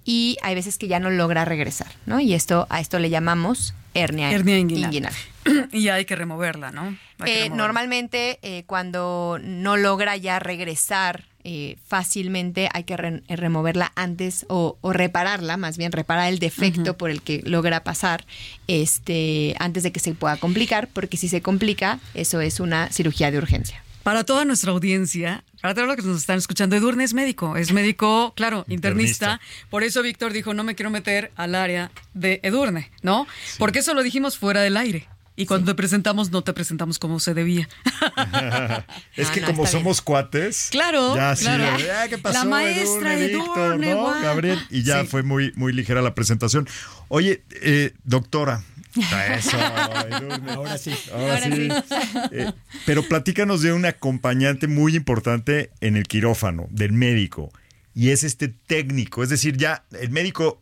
y 0.03 0.37
hay 0.41 0.55
veces 0.55 0.77
que 0.79 0.87
ya 0.87 0.99
no 0.99 1.11
logra 1.11 1.45
regresar, 1.45 1.91
¿no? 2.07 2.19
Y 2.19 2.33
esto 2.33 2.65
a 2.71 2.79
esto 2.81 2.97
le 2.97 3.09
llamamos 3.11 3.75
hernia, 3.93 4.31
Hernia 4.31 4.57
inguinal. 4.57 4.85
inguinal. 4.85 5.13
y 5.71 5.89
hay 5.89 6.05
que 6.05 6.15
removerla, 6.15 6.71
¿no? 6.71 6.81
Hay 6.87 6.95
que 7.25 7.31
Eh, 7.31 7.33
removerla. 7.43 7.55
normalmente 7.55 8.63
cuando 8.65 9.39
no 9.43 9.77
logra 9.77 10.17
ya 10.17 10.39
regresar 10.39 11.25
eh, 11.43 11.77
fácilmente 11.87 12.69
hay 12.73 12.83
que 12.83 12.95
re- 12.97 13.23
eh, 13.27 13.35
removerla 13.35 13.91
antes 13.95 14.45
o, 14.49 14.77
o 14.81 14.93
repararla, 14.93 15.57
más 15.57 15.77
bien 15.77 15.91
reparar 15.91 16.31
el 16.31 16.39
defecto 16.39 16.97
por 16.97 17.09
el 17.09 17.21
que 17.21 17.41
logra 17.45 17.83
pasar 17.83 18.25
este, 18.67 19.55
antes 19.59 19.83
de 19.83 19.91
que 19.91 19.99
se 19.99 20.13
pueda 20.13 20.37
complicar, 20.37 20.87
porque 20.91 21.17
si 21.17 21.27
se 21.27 21.41
complica, 21.41 21.99
eso 22.13 22.41
es 22.41 22.59
una 22.59 22.89
cirugía 22.91 23.31
de 23.31 23.37
urgencia. 23.37 23.83
Para 24.03 24.25
toda 24.25 24.43
nuestra 24.43 24.71
audiencia, 24.71 25.45
para 25.61 25.73
todos 25.73 25.87
los 25.87 25.95
que 25.95 26.01
nos 26.03 26.17
están 26.17 26.37
escuchando, 26.37 26.75
Edurne 26.75 27.05
es 27.05 27.13
médico, 27.13 27.55
es 27.55 27.71
médico, 27.71 28.33
claro, 28.35 28.65
internista. 28.67 29.39
Por 29.69 29.83
eso 29.83 30.01
Víctor 30.01 30.33
dijo, 30.33 30.53
no 30.53 30.65
me 30.65 30.75
quiero 30.75 30.89
meter 30.89 31.31
al 31.37 31.55
área 31.55 31.89
de 32.13 32.41
Edurne, 32.43 32.91
¿no? 33.01 33.25
Porque 33.59 33.79
eso 33.79 33.93
lo 33.93 34.03
dijimos 34.03 34.37
fuera 34.37 34.59
del 34.61 34.75
aire. 34.75 35.07
Y 35.35 35.45
cuando 35.47 35.71
te 35.71 35.75
presentamos, 35.75 36.29
no 36.31 36.43
te 36.43 36.53
presentamos 36.53 36.99
como 36.99 37.19
se 37.19 37.33
debía. 37.33 37.67
es 39.15 39.27
No, 39.27 39.33
que 39.33 39.41
no, 39.41 39.47
como 39.47 39.65
somos 39.67 40.01
cuates. 40.01 40.67
Claro, 40.71 41.15
Ya 41.15 41.35
sí, 41.35 41.45
claro. 41.45 41.65
"Ah, 41.99 42.05
¿qué 42.07 42.17
pasó, 42.17 42.39
La 42.39 42.45
maestra 42.45 43.15
Edurne, 43.15 43.25
Edurne, 43.25 43.87
Víctor, 43.87 43.97
¿no? 44.15 44.21
Gabriel. 44.21 44.59
Y 44.69 44.83
ya 44.83 45.01
Sí. 45.01 45.07
fue 45.07 45.23
muy, 45.23 45.51
muy 45.55 45.73
ligera 45.73 46.01
la 46.01 46.13
presentación. 46.15 46.67
Oye, 47.07 47.43
eh, 47.61 47.93
doctora. 48.03 48.63
Eso, 48.95 49.57
Edurne. 50.07 50.51
Ahora 50.51 50.77
sí. 50.77 50.91
Ahora, 51.11 51.35
Ahora 51.37 51.41
sí. 51.49 51.69
sí. 51.89 52.19
Eh, 52.31 52.51
pero 52.85 53.01
platícanos 53.07 53.61
de 53.61 53.73
un 53.73 53.85
acompañante 53.85 54.67
muy 54.67 54.95
importante 54.95 55.71
en 55.81 55.97
el 55.97 56.03
quirófano, 56.07 56.67
del 56.69 56.91
médico. 56.93 57.51
Y 57.95 58.09
es 58.09 58.23
este 58.23 58.47
técnico. 58.47 59.23
Es 59.23 59.29
decir, 59.29 59.57
ya 59.57 59.83
el 59.99 60.09
médico 60.09 60.61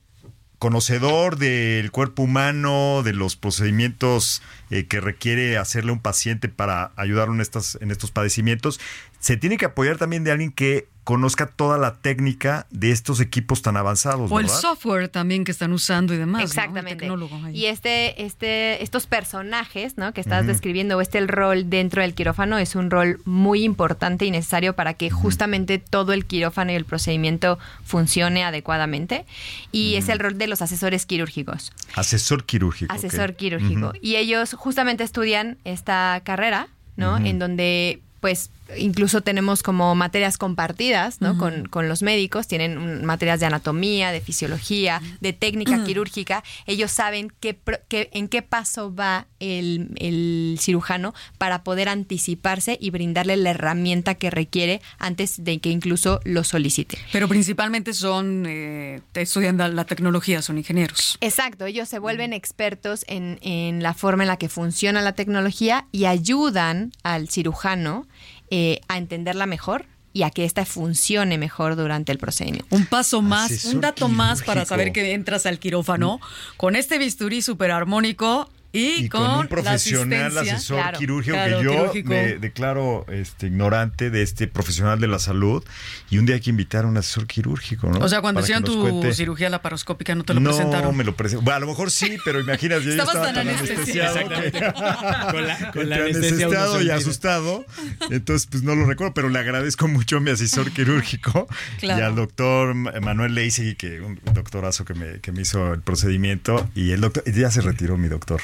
conocedor 0.61 1.37
del 1.37 1.89
cuerpo 1.89 2.21
humano, 2.21 3.01
de 3.03 3.13
los 3.13 3.35
procedimientos 3.35 4.43
eh, 4.69 4.85
que 4.85 5.01
requiere 5.01 5.57
hacerle 5.57 5.91
un 5.91 5.99
paciente 5.99 6.49
para 6.49 6.91
ayudarlo 6.97 7.33
en, 7.33 7.41
estas, 7.41 7.79
en 7.81 7.89
estos 7.89 8.11
padecimientos, 8.11 8.79
se 9.19 9.37
tiene 9.37 9.57
que 9.57 9.65
apoyar 9.65 9.97
también 9.97 10.23
de 10.23 10.31
alguien 10.31 10.51
que 10.51 10.87
conozca 11.03 11.47
toda 11.47 11.77
la 11.77 11.95
técnica 11.95 12.67
de 12.69 12.91
estos 12.91 13.19
equipos 13.19 13.61
tan 13.61 13.75
avanzados. 13.75 14.31
O 14.31 14.39
el 14.39 14.49
software 14.49 15.09
también 15.09 15.43
que 15.43 15.51
están 15.51 15.73
usando 15.73 16.13
y 16.13 16.17
demás. 16.17 16.43
Exactamente. 16.43 17.09
Y 17.53 17.65
este, 17.65 18.23
este, 18.23 18.83
estos 18.83 19.07
personajes, 19.07 19.97
¿no? 19.97 20.13
Que 20.13 20.21
estás 20.21 20.45
describiendo, 20.45 20.97
o 20.97 21.01
este 21.01 21.17
el 21.17 21.27
rol 21.27 21.69
dentro 21.69 22.01
del 22.01 22.13
quirófano 22.13 22.57
es 22.57 22.75
un 22.75 22.91
rol 22.91 23.19
muy 23.25 23.63
importante 23.63 24.25
y 24.25 24.31
necesario 24.31 24.73
para 24.73 24.93
que 24.93 25.09
justamente 25.09 25.79
todo 25.79 26.13
el 26.13 26.25
quirófano 26.25 26.71
y 26.71 26.75
el 26.75 26.85
procedimiento 26.85 27.57
funcione 27.83 28.43
adecuadamente. 28.43 29.25
Y 29.71 29.95
es 29.95 30.07
el 30.09 30.19
rol 30.19 30.37
de 30.37 30.47
los 30.47 30.61
asesores 30.61 31.05
quirúrgicos. 31.05 31.73
Asesor 31.95 32.45
quirúrgico. 32.45 32.93
Asesor 32.93 33.35
quirúrgico. 33.35 33.93
Y 34.01 34.17
ellos 34.17 34.53
justamente 34.53 35.03
estudian 35.03 35.57
esta 35.63 36.21
carrera, 36.23 36.67
¿no? 36.95 37.17
En 37.17 37.39
donde 37.39 38.01
pues 38.19 38.51
incluso 38.77 39.21
tenemos 39.21 39.63
como 39.63 39.93
materias 39.95 40.37
compartidas, 40.37 41.21
¿no? 41.21 41.37
Con, 41.37 41.65
con 41.67 41.87
los 41.89 42.01
médicos, 42.01 42.47
tienen 42.47 42.77
un- 42.77 43.05
materias 43.05 43.39
de 43.39 43.45
anatomía, 43.45 44.11
de 44.11 44.21
fisiología, 44.21 45.01
de 45.19 45.33
técnica 45.33 45.83
quirúrgica. 45.83 46.43
Ellos 46.67 46.91
saben 46.91 47.31
qué, 47.39 47.57
qué- 47.87 48.09
en 48.13 48.27
qué 48.27 48.41
paso 48.41 48.93
va 48.93 49.27
el, 49.39 49.89
el 49.97 50.57
cirujano 50.59 51.13
para 51.37 51.63
poder 51.63 51.89
anticiparse 51.89 52.77
y 52.79 52.89
brindarle 52.91 53.37
la 53.37 53.51
herramienta 53.51 54.15
que 54.15 54.29
requiere 54.29 54.81
antes 54.99 55.43
de 55.43 55.59
que 55.59 55.69
incluso 55.69 56.19
lo 56.23 56.43
solicite. 56.43 56.97
Pero 57.11 57.27
principalmente 57.27 57.93
son, 57.93 58.45
eh, 58.47 59.01
estudian 59.15 59.57
la, 59.57 59.67
la 59.67 59.85
tecnología, 59.85 60.41
son 60.41 60.57
ingenieros. 60.57 61.17
Exacto, 61.21 61.65
ellos 61.65 61.89
se 61.89 61.99
vuelven 61.99 62.33
expertos 62.33 63.05
en, 63.07 63.39
en 63.41 63.81
la 63.83 63.93
forma 63.93 64.23
en 64.23 64.27
la 64.27 64.37
que 64.37 64.49
funciona 64.49 65.01
la 65.01 65.13
tecnología 65.13 65.85
y 65.91 66.05
ayudan 66.05 66.91
al 67.03 67.29
cirujano 67.29 68.07
eh, 68.51 68.81
a 68.87 68.97
entenderla 68.97 69.47
mejor 69.47 69.85
y 70.13 70.23
a 70.23 70.29
que 70.29 70.45
ésta 70.45 70.65
funcione 70.65 71.37
mejor 71.37 71.75
durante 71.75 72.11
el 72.11 72.17
procedimiento. 72.17 72.65
Un 72.69 72.85
paso 72.85 73.21
más, 73.21 73.45
Asesor 73.45 73.75
un 73.75 73.81
dato 73.81 74.07
más 74.09 74.43
para 74.43 74.65
saber 74.65 74.91
que 74.91 75.13
entras 75.13 75.45
al 75.45 75.57
quirófano 75.57 76.19
con 76.57 76.75
este 76.75 76.97
bisturí 76.97 77.41
súper 77.41 77.71
armónico 77.71 78.49
y, 78.73 79.05
Y 79.05 79.09
con, 79.09 79.29
un 79.39 79.47
profesional 79.47 80.37
asesor 80.37 80.77
Claro, 80.77 80.99
quirúrgico 80.99 81.35
claro, 81.35 81.57
que 81.57 81.63
yo 81.63 81.71
quirúrgico. 81.71 82.09
me 82.09 82.37
declaro 82.37 83.05
este, 83.09 83.47
ignorante 83.47 84.09
de 84.09 84.21
este 84.21 84.47
profesional 84.47 84.99
de 84.99 85.07
la 85.07 85.19
salud 85.19 85.63
y 86.09 86.17
un 86.19 86.25
día 86.25 86.35
hay 86.35 86.41
que 86.41 86.49
invitar 86.51 86.85
a 86.85 86.87
un 86.87 86.95
asesor 86.97 87.27
quirúrgico, 87.27 87.89
¿no? 87.89 87.99
O 87.99 88.07
sea, 88.09 88.21
cuando 88.21 88.39
hicieron 88.41 88.63
tu 88.63 88.79
cuente. 88.81 89.13
cirugía 89.13 89.49
laparoscópica 89.49 90.15
no 90.15 90.23
te 90.23 90.33
lo 90.33 90.39
no, 90.39 90.49
presentaron. 90.51 90.95
me 90.95 91.03
lo 91.03 91.15
presentaron. 91.15 91.43
Bueno, 91.45 91.57
a 91.57 91.59
lo 91.59 91.67
mejor 91.67 91.91
sí, 91.91 92.17
pero 92.23 92.39
imagínate, 92.39 92.85
yo 92.85 92.91
estaba 92.91 93.13
tan 93.13 93.35
tan 93.35 93.47
anestesiado. 93.49 94.15
que- 94.29 94.47
Exactamente. 94.47 94.61
Con 95.31 95.47
la- 95.47 95.71
con 95.71 95.89
la 95.89 95.95
anestesia 95.97 96.27
anestesiado 96.45 96.81
y 96.81 96.89
asustado. 96.89 97.65
Entonces, 98.09 98.47
pues 98.49 98.63
no 98.63 98.75
lo 98.75 98.85
recuerdo, 98.85 99.13
pero 99.13 99.29
le 99.29 99.39
agradezco 99.39 99.87
mucho 99.87 100.17
a 100.17 100.19
mi 100.19 100.31
asesor 100.31 100.71
quirúrgico 100.71 101.47
Claro. 101.79 101.99
y 101.99 102.03
al 102.03 102.15
doctor 102.15 102.73
Manuel 102.73 103.35
Leisegui, 103.35 103.75
que 103.75 104.01
un 104.01 104.19
doctorazo 104.33 104.85
que 104.85 104.93
me, 104.93 105.19
que 105.19 105.31
me 105.31 105.41
hizo 105.41 105.73
el 105.73 105.81
procedimiento. 105.81 106.69
Y 106.75 106.91
el 106.91 107.01
doctor, 107.01 107.23
ya 107.31 107.51
se 107.51 107.61
retiró 107.61 107.97
mi 107.97 108.07
doctor. 108.07 108.41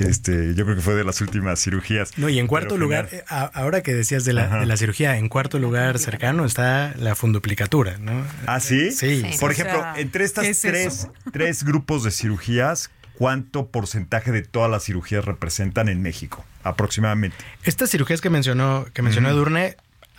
Este, 0.00 0.54
yo 0.54 0.64
creo 0.64 0.76
que 0.76 0.82
fue 0.82 0.94
de 0.94 1.04
las 1.04 1.20
últimas 1.20 1.60
cirugías. 1.60 2.16
No, 2.18 2.28
y 2.28 2.38
en 2.38 2.46
cuarto 2.46 2.70
Pero 2.74 2.80
lugar, 2.82 3.08
eh, 3.12 3.24
a- 3.28 3.44
ahora 3.44 3.82
que 3.82 3.94
decías 3.94 4.24
de 4.24 4.32
la, 4.32 4.44
Ajá. 4.44 4.60
de 4.60 4.66
la 4.66 4.76
cirugía, 4.76 5.16
en 5.18 5.28
cuarto 5.28 5.58
lugar 5.58 5.98
cercano 5.98 6.44
está 6.44 6.94
la 6.98 7.14
funduplicatura, 7.14 7.98
¿no? 7.98 8.24
¿Ah, 8.46 8.60
sí? 8.60 8.90
Sí. 8.92 9.22
Por 9.40 9.50
O 9.50 9.52
ejemplo, 9.52 9.80
sea, 9.80 9.94
entre 9.98 10.24
estas 10.24 10.44
¿qué 10.44 10.50
es 10.50 10.60
tres, 10.60 11.08
tres 11.32 11.64
grupos 11.64 12.04
de 12.04 12.10
cirugías, 12.10 12.90
¿cuánto 13.18 13.68
porcentaje 13.68 14.32
de 14.32 14.42
todas 14.42 14.70
las 14.70 14.84
cirugías 14.84 15.24
representan 15.24 15.88
en 15.88 16.02
México? 16.02 16.44
Aproximadamente. 16.62 17.36
Estas 17.64 17.90
cirugías 17.90 18.20
que 18.20 18.30
mencionó, 18.30 18.86
que 18.94 19.02
mencionó. 19.02 19.28
Edurne 19.28 19.76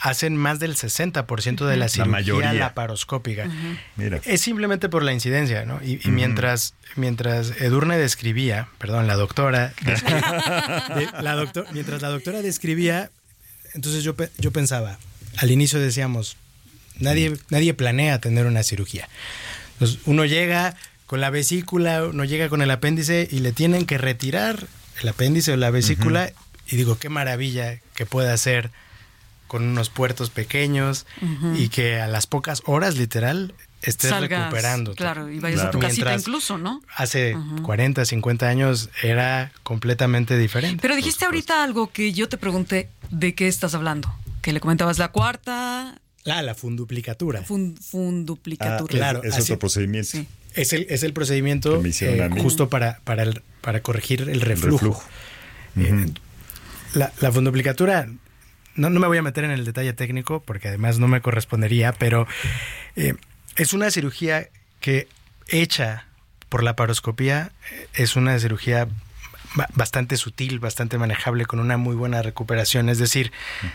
hacen 0.10 0.38
más 0.38 0.60
del 0.60 0.76
60% 0.76 1.66
de 1.66 1.78
la 1.78 1.86
La 1.86 1.90
cirugía 1.90 2.12
mayoría. 2.12 2.54
laparoscópica. 2.54 3.50
Mira. 3.96 4.22
Es 4.26 4.42
simplemente 4.42 4.88
por 4.88 5.02
la 5.04 5.14
incidencia, 5.14 5.66
¿no? 5.66 5.80
Y, 5.84 6.00
mientras, 6.10 6.76
mientras 6.96 7.60
Edurne 7.60 7.98
describía, 7.98 8.68
perdón, 8.78 9.08
la 9.08 9.16
doctora, 9.16 9.74
de- 9.84 11.10
la 11.24 11.36
doctor- 11.36 11.66
mientras 11.72 12.02
la 12.02 12.10
doctora 12.10 12.42
describía, 12.42 13.10
entonces 13.74 14.04
yo, 14.04 14.16
pe- 14.16 14.30
yo 14.38 14.52
pensaba, 14.52 15.00
al 15.38 15.50
inicio 15.52 15.80
decíamos, 15.80 16.38
nadie, 17.00 17.36
nadie 17.50 17.74
planea 17.74 18.20
tener 18.20 18.46
una 18.46 18.62
cirugía. 18.64 19.10
Entonces, 19.74 20.00
uno 20.06 20.24
llega 20.26 20.76
con 21.08 21.20
la 21.20 21.30
vesícula, 21.32 22.04
uno 22.06 22.26
llega 22.26 22.48
con 22.50 22.62
el 22.62 22.70
apéndice 22.72 23.28
y 23.32 23.40
le 23.40 23.52
tienen 23.52 23.86
que 23.86 23.98
retirar 23.98 24.68
el 25.02 25.10
apéndice 25.10 25.52
o 25.52 25.58
la 25.58 25.72
vesícula 25.72 26.32
y 26.68 26.76
digo, 26.78 26.98
qué 26.98 27.10
maravilla 27.10 27.80
que 27.96 28.06
pueda 28.06 28.34
hacer 28.34 28.72
con 29.56 29.64
unos 29.64 29.90
puertos 29.90 30.30
pequeños 30.32 31.06
y 31.56 31.70
que 31.70 32.02
a 32.02 32.08
las 32.08 32.28
pocas 32.28 32.62
horas, 32.66 32.98
literal, 32.98 33.54
estés 33.82 34.10
Salgas, 34.10 34.40
recuperando. 34.42 34.94
Claro, 34.96 35.30
y 35.32 35.40
vayas 35.40 35.62
a 35.62 35.72
tu 35.72 35.80
casita 35.80 36.14
incluso, 36.14 36.58
¿no? 36.58 36.82
Hace 36.94 37.36
Ujú. 37.38 37.64
40, 37.64 38.04
50 38.04 38.50
años 38.50 38.90
era 39.02 39.54
completamente 39.64 40.38
diferente. 40.38 40.82
Pero 40.82 40.94
dijiste 40.98 41.24
ahorita 41.24 41.64
algo 41.64 41.90
que 41.90 42.12
yo 42.12 42.28
te 42.28 42.36
pregunté, 42.38 42.90
¿de 43.12 43.34
qué 43.34 43.48
estás 43.48 43.74
hablando? 43.76 44.14
Que 44.42 44.52
le 44.52 44.60
comentabas 44.60 44.98
la 44.98 45.08
cuarta... 45.14 46.02
La, 46.26 46.42
la 46.42 46.54
funduplicatura. 46.54 47.42
Fun- 47.44 47.78
funduplicatura. 47.78 48.92
claro, 48.92 49.24
Es 49.24 49.36
así- 49.36 49.54
otro 49.54 49.60
procedimiento. 49.60 50.18
Es 50.54 50.74
el, 50.74 50.86
es 50.90 51.04
el 51.04 51.14
procedimiento 51.14 51.82
eh, 51.82 52.30
justo 52.42 52.68
para, 52.70 53.00
para, 53.06 53.24
el- 53.24 53.42
para 53.62 53.80
corregir 53.82 54.22
el 54.30 54.42
reflujo. 54.42 55.02
reflujo. 55.76 56.06
Eh, 56.06 56.12
la, 56.94 57.14
la 57.22 57.32
funduplicatura, 57.32 58.10
no, 58.76 58.90
no 58.90 59.00
me 59.00 59.08
voy 59.08 59.18
a 59.18 59.22
meter 59.22 59.44
en 59.44 59.52
el 59.52 59.66
detalle 59.66 59.94
técnico 59.94 60.42
porque 60.44 60.68
además 60.70 61.00
no 61.00 61.08
me 61.08 61.22
correspondería, 61.22 61.94
pero 61.94 62.28
eh, 62.96 63.16
es 63.56 63.74
una 63.74 63.90
cirugía 63.92 64.48
que 64.82 65.08
hecha 65.48 66.06
por 66.50 66.64
la 66.64 66.76
paroscopía 66.76 67.52
eh, 67.72 67.88
es 67.94 68.16
una 68.16 68.38
cirugía 68.40 68.88
ba- 69.56 69.68
bastante 69.74 70.18
sutil, 70.18 70.60
bastante 70.60 70.98
manejable, 70.98 71.46
con 71.46 71.60
una 71.60 71.78
muy 71.78 71.96
buena 71.96 72.22
recuperación. 72.22 72.90
Es 72.90 72.98
decir, 73.00 73.32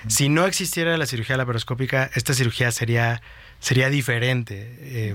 si 0.09 0.29
no 0.29 0.47
existiera 0.47 0.97
la 0.97 1.07
cirugía 1.07 1.37
laparoscópica, 1.37 2.11
esta 2.15 2.35
cirugía 2.35 2.71
sería, 2.71 3.23
sería 3.61 3.89
diferente. 3.91 4.77
Eh, 4.81 5.15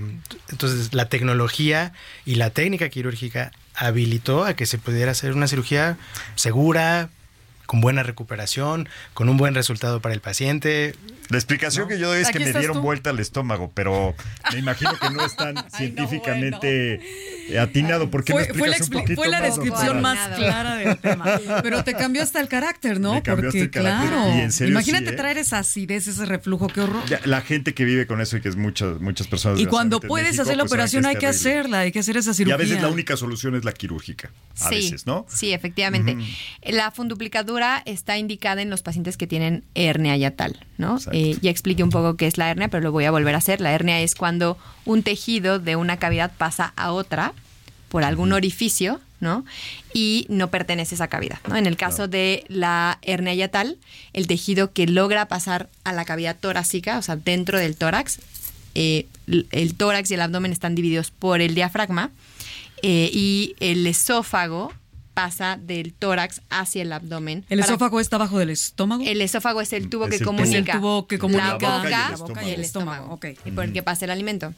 entonces, 0.50 0.92
la 0.94 1.08
tecnología 1.08 1.92
y 2.24 2.34
la 2.36 2.50
técnica 2.50 2.88
quirúrgica 2.88 3.52
habilitó 3.74 4.44
a 4.44 4.54
que 4.54 4.66
se 4.66 4.78
pudiera 4.78 5.10
hacer 5.12 5.32
una 5.32 5.46
cirugía 5.48 5.96
segura, 6.34 7.10
con 7.66 7.80
buena 7.80 8.02
recuperación, 8.02 8.88
con 9.14 9.28
un 9.28 9.36
buen 9.36 9.54
resultado 9.54 10.00
para 10.00 10.14
el 10.14 10.20
paciente. 10.20 10.94
La 11.28 11.38
explicación 11.38 11.88
que 11.88 11.98
yo 11.98 12.08
doy 12.08 12.22
es 12.22 12.30
que 12.30 12.38
me 12.38 12.52
dieron 12.52 12.76
tú. 12.76 12.82
vuelta 12.82 13.10
al 13.10 13.18
estómago, 13.18 13.72
pero 13.74 14.14
me 14.52 14.58
imagino 14.60 14.92
que 15.00 15.10
no 15.10 15.24
es 15.26 15.34
tan 15.34 15.56
científicamente 15.76 17.00
atinado. 17.60 18.10
¿Por 18.10 18.24
qué 18.24 18.32
no 18.32 18.38
Fue, 18.44 18.54
fue 18.54 18.68
la, 18.68 18.76
expli- 18.76 19.14
fue 19.14 19.28
la 19.28 19.40
más, 19.40 19.48
descripción 19.48 20.00
más 20.02 20.28
clara 20.36 20.76
del 20.76 20.96
tema. 21.00 21.40
Pero 21.62 21.82
te 21.84 21.94
cambió 21.94 22.22
hasta 22.22 22.40
el 22.40 22.48
carácter, 22.48 23.00
¿no? 23.00 23.14
Me 23.14 23.22
cambió 23.22 23.48
hasta 23.48 23.58
Porque, 23.58 23.78
el 23.78 23.84
carácter. 23.84 24.08
claro. 24.10 24.36
Y 24.36 24.40
en 24.40 24.52
serio, 24.52 24.72
imagínate 24.72 25.06
sí, 25.08 25.12
¿eh? 25.14 25.16
traer 25.16 25.38
esa 25.38 25.58
acidez, 25.58 26.06
ese 26.06 26.26
reflujo, 26.26 26.68
qué 26.68 26.80
horror. 26.82 27.04
Ya, 27.06 27.20
la 27.24 27.40
gente 27.40 27.74
que 27.74 27.84
vive 27.84 28.06
con 28.06 28.20
eso 28.20 28.36
y 28.36 28.40
que 28.40 28.48
es 28.48 28.56
muchas 28.56 29.00
muchas 29.00 29.26
personas. 29.26 29.58
Y 29.60 29.66
cuando 29.66 30.00
puedes 30.00 30.28
México, 30.28 30.42
hacer 30.42 30.56
la 30.56 30.62
pues, 30.64 30.72
operación 30.72 31.06
hay 31.06 31.14
que 31.14 31.20
terrible. 31.26 31.38
hacerla, 31.50 31.78
hay 31.80 31.92
que 31.92 31.98
hacer 32.00 32.16
esa 32.16 32.30
Y 32.30 32.34
cirugía. 32.34 32.54
a 32.54 32.58
veces 32.58 32.80
la 32.82 32.88
única 32.88 33.16
solución 33.16 33.54
es 33.56 33.64
la 33.64 33.72
quirúrgica. 33.72 34.30
A 34.60 34.68
sí, 34.68 34.74
veces, 34.76 35.06
¿no? 35.06 35.26
Sí, 35.28 35.52
efectivamente. 35.52 36.16
La 36.62 36.90
funduplicadura 36.90 37.55
está 37.84 38.18
indicada 38.18 38.62
en 38.62 38.70
los 38.70 38.82
pacientes 38.82 39.16
que 39.16 39.26
tienen 39.26 39.64
hernia 39.74 40.16
yatal, 40.16 40.64
¿no? 40.78 40.98
Eh, 41.12 41.36
ya 41.40 41.50
expliqué 41.50 41.82
un 41.82 41.90
poco 41.90 42.16
qué 42.16 42.26
es 42.26 42.38
la 42.38 42.50
hernia, 42.50 42.68
pero 42.68 42.82
lo 42.82 42.92
voy 42.92 43.04
a 43.04 43.10
volver 43.10 43.34
a 43.34 43.38
hacer. 43.38 43.60
La 43.60 43.72
hernia 43.72 44.00
es 44.00 44.14
cuando 44.14 44.58
un 44.84 45.02
tejido 45.02 45.58
de 45.58 45.76
una 45.76 45.98
cavidad 45.98 46.32
pasa 46.36 46.72
a 46.76 46.92
otra 46.92 47.32
por 47.88 48.04
algún 48.04 48.32
orificio, 48.32 49.00
¿no? 49.20 49.44
Y 49.92 50.26
no 50.28 50.50
pertenece 50.50 50.94
a 50.94 50.96
esa 50.96 51.08
cavidad, 51.08 51.38
¿no? 51.48 51.56
En 51.56 51.66
el 51.66 51.76
caso 51.76 52.08
de 52.08 52.44
la 52.48 52.98
hernia 53.02 53.34
yatal, 53.34 53.78
el 54.12 54.26
tejido 54.26 54.72
que 54.72 54.86
logra 54.86 55.26
pasar 55.26 55.68
a 55.84 55.92
la 55.92 56.04
cavidad 56.04 56.36
torácica, 56.38 56.98
o 56.98 57.02
sea, 57.02 57.16
dentro 57.16 57.58
del 57.58 57.76
tórax, 57.76 58.18
eh, 58.74 59.06
el 59.26 59.74
tórax 59.74 60.10
y 60.10 60.14
el 60.14 60.20
abdomen 60.20 60.52
están 60.52 60.74
divididos 60.74 61.10
por 61.10 61.40
el 61.40 61.54
diafragma 61.54 62.10
eh, 62.82 63.10
y 63.12 63.56
el 63.60 63.86
esófago 63.86 64.72
pasa 65.16 65.58
del 65.58 65.94
tórax 65.94 66.42
hacia 66.50 66.82
el 66.82 66.92
abdomen. 66.92 67.46
¿El 67.48 67.60
para- 67.60 67.72
esófago 67.72 68.00
está 68.00 68.16
abajo 68.16 68.38
del 68.38 68.50
estómago? 68.50 69.02
El 69.02 69.22
esófago 69.22 69.62
es 69.62 69.72
el 69.72 69.88
tubo 69.88 70.04
Es 70.04 70.10
que 70.10 70.16
el 70.16 70.24
comunica. 70.24 70.58
Es 70.58 70.74
el 70.76 70.80
tubo 70.82 71.06
que 71.06 71.18
comunica 71.18 71.46
la 71.48 71.54
boca, 71.54 71.88
la 71.88 72.42
y 72.42 72.44
el, 72.44 72.50
y 72.50 72.52
el 72.52 72.60
estómago. 72.60 73.14
ok. 73.14 73.26
Y 73.46 73.50
por 73.52 73.64
el 73.64 73.72
que 73.72 73.82
pasa 73.82 74.04
el 74.04 74.10
alimento. 74.10 74.52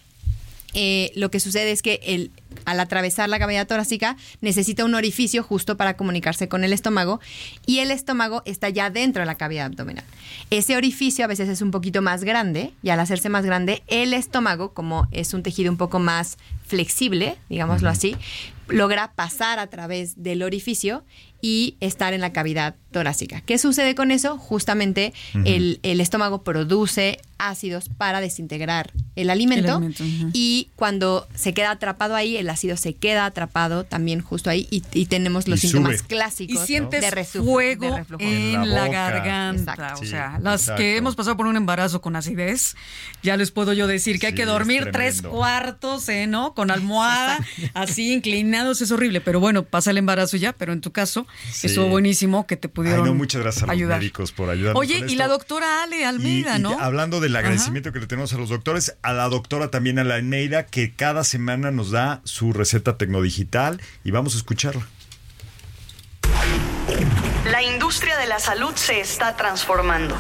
Eh, 0.75 1.13
lo 1.15 1.31
que 1.31 1.39
sucede 1.41 1.71
es 1.71 1.81
que 1.81 2.01
el, 2.03 2.31
al 2.67 2.79
atravesar 2.81 3.29
la 3.31 3.39
cavidad 3.39 3.67
torácica 3.69 4.17
necesita 4.43 4.85
un 4.85 4.95
orificio 4.97 5.43
justo 5.43 5.77
para 5.79 5.97
comunicarse 5.97 6.49
con 6.49 6.63
el 6.65 6.73
estómago 6.75 7.21
y 7.65 7.79
el 7.79 7.91
estómago 7.91 8.43
está 8.45 8.69
ya 8.69 8.91
dentro 8.91 9.23
de 9.23 9.27
la 9.27 9.37
cavidad 9.37 9.67
abdominal. 9.67 10.05
Ese 10.51 10.77
orificio 10.77 11.25
a 11.25 11.29
veces 11.29 11.49
es 11.49 11.63
un 11.63 11.71
poquito 11.71 12.03
más 12.03 12.23
grande 12.23 12.73
y 12.83 12.91
al 12.91 13.01
hacerse 13.01 13.31
más 13.31 13.47
grande 13.47 13.83
el 13.87 14.13
estómago, 14.13 14.75
como 14.75 15.09
es 15.11 15.33
un 15.33 15.43
tejido 15.43 15.71
un 15.71 15.79
poco 15.79 16.01
más 16.01 16.37
flexible, 16.69 17.37
digámoslo 17.49 17.89
así, 17.89 18.17
logra 18.69 19.13
pasar 19.13 19.59
a 19.59 19.67
través 19.69 20.23
del 20.23 20.43
orificio 20.43 21.05
y 21.41 21.77
estar 21.81 22.13
en 22.15 22.21
la 22.21 22.33
cavidad 22.33 22.75
torácica. 22.91 23.41
¿Qué 23.43 23.59
sucede 23.59 23.95
con 23.95 24.11
eso? 24.11 24.37
Justamente 24.39 25.13
el, 25.45 25.79
el 25.85 26.01
estómago 26.01 26.43
produce 26.43 27.21
ácidos 27.39 27.89
para 27.97 28.21
desintegrar 28.21 28.91
el 29.15 29.31
alimento, 29.31 29.69
El 29.69 29.75
alimento, 29.77 30.03
ujú. 30.05 30.31
y 30.33 30.71
cuando 30.75 31.29
se 31.37 31.55
queda 31.55 31.71
atrapado 31.71 32.17
ahí, 32.17 32.37
el 32.37 32.51
ácido 32.51 32.77
se 32.77 32.95
queda 32.95 33.25
atrapado 33.27 33.85
también 33.85 34.21
justo 34.21 34.51
ahí 34.51 34.67
y, 34.73 34.83
y 34.93 35.07
tenemos 35.07 35.47
los 35.47 35.63
Y 35.63 35.69
síntomas 35.69 35.99
sube. 35.99 36.09
clásicos 36.09 36.65
Y 36.65 36.67
sientes 36.67 37.01
de, 37.03 37.11
resu- 37.13 37.45
fuego 37.45 37.93
de 37.93 37.99
reflujo. 37.99 38.25
en 38.25 38.75
la, 38.75 38.89
garganta. 38.89 39.73
Exacto. 39.75 40.01
O 40.03 40.05
sea, 40.07 40.35
Sí, 40.39 40.43
las 40.43 40.61
exacto. 40.63 40.79
que 40.83 40.97
hemos 40.97 41.15
pasado 41.15 41.37
por 41.37 41.47
un 41.47 41.57
embarazo 41.57 42.01
con 42.01 42.17
acidez, 42.17 42.75
ya 43.23 43.37
les 43.37 43.53
puedo 43.53 43.73
yo 43.73 43.87
decir 43.87 44.19
que 44.19 44.27
hay 44.29 44.35
que 44.35 44.45
dormir 44.47 44.89
tres 44.93 45.23
cuartos, 45.23 46.09
¿eh? 46.09 46.27
¿no? 46.27 46.55
Con 46.59 46.73
almohada, 46.73 47.39
así 47.75 48.13
inclinados, 48.13 48.81
es 48.83 48.91
horrible. 48.91 49.21
Pero 49.21 49.39
bueno, 49.39 49.63
pasa 49.63 49.93
el 49.93 49.99
embarazo 49.99 50.37
ya, 50.37 50.53
pero 50.53 50.73
en 50.73 50.81
tu 50.81 50.91
caso, 50.91 51.25
Sí. 51.53 51.69
estuvo 51.69 51.87
buenísimo 51.87 52.49
que 52.49 52.57
te 52.57 52.67
Ay, 52.67 52.73
pudieron 52.75 53.07
no, 53.07 53.15
muchas 53.15 53.41
gracias 53.43 53.63
a 53.63 53.67
los 53.67 53.73
ayudar. 53.75 54.01
médicos 54.01 54.33
por 54.33 54.51
ayudarnos 54.51 54.81
Oye, 54.81 54.99
con 54.99 55.09
y 55.09 55.13
esto. 55.13 55.19
la 55.23 55.29
doctora 55.29 55.85
Ale 55.85 56.05
Almeida, 56.05 56.55
Y- 56.57 56.59
y 56.59 56.63
¿no? 56.65 56.77
hablando 56.81 57.21
del 57.21 57.37
agradecimiento 57.37 57.93
que 57.93 58.01
le 58.01 58.09
tenemos 58.09 58.33
a 58.33 58.39
los 58.39 58.49
doctores, 58.49 58.97
a 59.03 59.13
la 59.13 59.29
doctora 59.29 59.71
también 59.71 60.01
a 60.01 60.05
la 60.05 60.17
Almeida, 60.17 60.67
que 60.67 60.93
cada 60.93 61.23
semana 61.23 61.71
nos 61.71 61.93
da 61.93 62.23
su 62.25 62.53
receta 62.53 62.97
tecnodigital 62.99 63.81
y 64.03 64.11
vamos 64.11 64.35
a 64.35 64.39
escucharla. 64.39 64.85
La 67.53 67.63
industria 67.63 68.17
de 68.19 68.27
la 68.27 68.41
salud 68.41 68.73
se 68.75 68.99
está 69.01 69.37
transformando. 69.37 70.17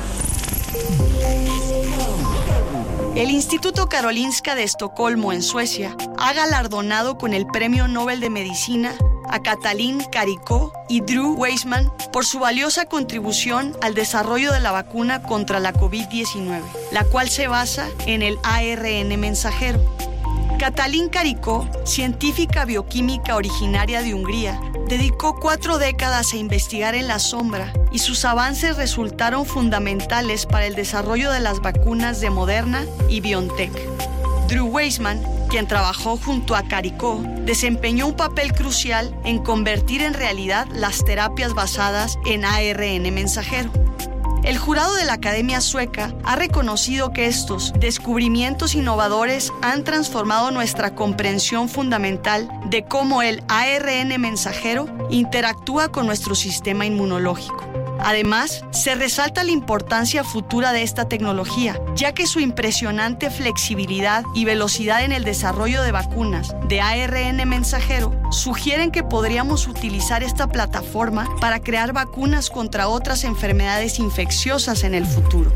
El 3.18 3.32
Instituto 3.32 3.88
Karolinska 3.88 4.54
de 4.54 4.62
Estocolmo, 4.62 5.32
en 5.32 5.42
Suecia, 5.42 5.96
ha 6.18 6.32
galardonado 6.34 7.18
con 7.18 7.34
el 7.34 7.48
Premio 7.48 7.88
Nobel 7.88 8.20
de 8.20 8.30
Medicina 8.30 8.94
a 9.28 9.42
Katalin 9.42 10.04
Karikó 10.04 10.72
y 10.88 11.00
Drew 11.00 11.34
Weissman 11.34 11.92
por 12.12 12.24
su 12.24 12.38
valiosa 12.38 12.86
contribución 12.86 13.76
al 13.82 13.94
desarrollo 13.94 14.52
de 14.52 14.60
la 14.60 14.70
vacuna 14.70 15.20
contra 15.20 15.58
la 15.58 15.74
COVID-19, 15.74 16.62
la 16.92 17.02
cual 17.02 17.28
se 17.28 17.48
basa 17.48 17.88
en 18.06 18.22
el 18.22 18.38
ARN 18.44 19.18
mensajero. 19.18 19.80
Katalin 20.58 21.08
Karikó, 21.08 21.68
científica 21.84 22.64
bioquímica 22.64 23.36
originaria 23.36 24.02
de 24.02 24.12
Hungría, 24.12 24.60
dedicó 24.88 25.38
cuatro 25.38 25.78
décadas 25.78 26.32
a 26.32 26.36
investigar 26.36 26.96
en 26.96 27.06
la 27.06 27.20
sombra 27.20 27.72
y 27.92 28.00
sus 28.00 28.24
avances 28.24 28.76
resultaron 28.76 29.46
fundamentales 29.46 30.46
para 30.46 30.66
el 30.66 30.74
desarrollo 30.74 31.30
de 31.30 31.38
las 31.38 31.60
vacunas 31.60 32.20
de 32.20 32.30
Moderna 32.30 32.84
y 33.08 33.20
BioNTech. 33.20 33.70
Drew 34.48 34.66
Weissman, 34.66 35.22
quien 35.48 35.68
trabajó 35.68 36.16
junto 36.16 36.56
a 36.56 36.64
Caricó, 36.64 37.22
desempeñó 37.44 38.08
un 38.08 38.16
papel 38.16 38.52
crucial 38.52 39.14
en 39.24 39.38
convertir 39.38 40.02
en 40.02 40.14
realidad 40.14 40.66
las 40.72 41.04
terapias 41.04 41.54
basadas 41.54 42.18
en 42.26 42.44
ARN 42.44 43.14
mensajero. 43.14 43.70
El 44.44 44.56
jurado 44.56 44.94
de 44.94 45.04
la 45.04 45.14
Academia 45.14 45.60
Sueca 45.60 46.14
ha 46.24 46.36
reconocido 46.36 47.12
que 47.12 47.26
estos 47.26 47.72
descubrimientos 47.78 48.74
innovadores 48.74 49.52
han 49.62 49.84
transformado 49.84 50.50
nuestra 50.50 50.94
comprensión 50.94 51.68
fundamental 51.68 52.48
de 52.66 52.84
cómo 52.84 53.22
el 53.22 53.42
ARN 53.48 54.20
mensajero 54.20 54.86
interactúa 55.10 55.88
con 55.88 56.06
nuestro 56.06 56.34
sistema 56.34 56.86
inmunológico. 56.86 57.87
Además, 58.00 58.64
se 58.70 58.94
resalta 58.94 59.44
la 59.44 59.50
importancia 59.50 60.24
futura 60.24 60.72
de 60.72 60.82
esta 60.82 61.08
tecnología, 61.08 61.80
ya 61.94 62.12
que 62.12 62.26
su 62.26 62.40
impresionante 62.40 63.30
flexibilidad 63.30 64.24
y 64.34 64.44
velocidad 64.44 65.04
en 65.04 65.12
el 65.12 65.24
desarrollo 65.24 65.82
de 65.82 65.92
vacunas 65.92 66.54
de 66.68 66.80
ARN 66.80 67.48
mensajero 67.48 68.12
sugieren 68.30 68.90
que 68.90 69.02
podríamos 69.02 69.68
utilizar 69.68 70.22
esta 70.22 70.46
plataforma 70.46 71.26
para 71.40 71.60
crear 71.60 71.92
vacunas 71.92 72.50
contra 72.50 72.88
otras 72.88 73.24
enfermedades 73.24 73.98
infecciosas 73.98 74.84
en 74.84 74.94
el 74.94 75.06
futuro. 75.06 75.52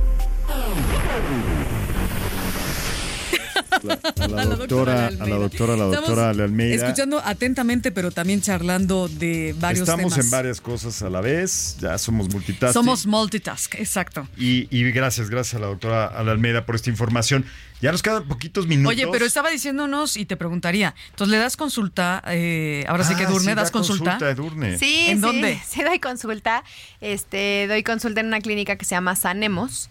A 4.21 4.27
la 4.29 4.45
doctora, 4.47 5.07
a 5.09 5.11
la 5.11 5.37
doctora, 5.37 5.75
a 5.75 5.77
la 5.77 5.85
doctora 5.85 6.31
Almeida. 6.31 6.87
Escuchando 6.87 7.21
atentamente, 7.25 7.91
pero 7.93 8.11
también 8.11 8.41
charlando 8.41 9.09
de 9.09 9.55
varios 9.59 9.89
Estamos 9.89 10.13
temas. 10.13 10.25
en 10.27 10.31
varias 10.31 10.61
cosas 10.61 11.03
a 11.03 11.11
la 11.11 11.21
vez, 11.21 11.77
ya 11.81 11.99
somos 11.99 12.29
multitasking. 12.33 12.73
Somos 12.73 13.07
multitask, 13.07 13.75
exacto. 13.77 14.27
Y, 14.37 14.69
y 14.77 14.91
gracias, 14.93 15.31
gracias 15.31 15.55
a 15.55 15.59
la 15.61 15.67
doctora 15.67 16.07
Ale 16.07 16.31
Almeida 16.31 16.65
por 16.67 16.75
esta 16.77 16.91
información. 16.91 17.45
Ya 17.81 17.91
nos 17.91 18.01
quedan 18.03 18.29
poquitos 18.29 18.69
minutos. 18.69 18.91
Oye, 18.93 19.09
pero 19.11 19.25
estaba 19.25 19.51
diciéndonos 19.51 20.17
y 20.17 20.25
te 20.25 20.37
preguntaría, 20.37 20.95
entonces 21.11 21.33
le 21.33 21.39
das 21.39 21.57
consulta, 21.57 22.23
eh, 22.29 22.85
ahora 22.87 23.03
sí 23.03 23.17
que 23.17 23.25
Ah, 23.25 23.29
Durne, 23.31 23.51
sí, 23.51 23.55
das 23.57 23.65
da 23.69 23.71
consulta. 23.73 24.05
consulta, 24.19 24.31
Edurne. 24.31 24.79
Sí, 24.79 25.07
¿En 25.09 25.17
sí, 25.17 25.21
dónde? 25.23 25.61
Sí, 25.69 25.83
doy 25.83 25.99
consulta. 25.99 26.63
Este, 27.01 27.67
doy 27.69 27.83
consulta 27.83 28.21
en 28.21 28.27
una 28.29 28.41
clínica 28.41 28.77
que 28.77 28.85
se 28.85 28.95
llama 28.95 29.17
Sanemos, 29.17 29.91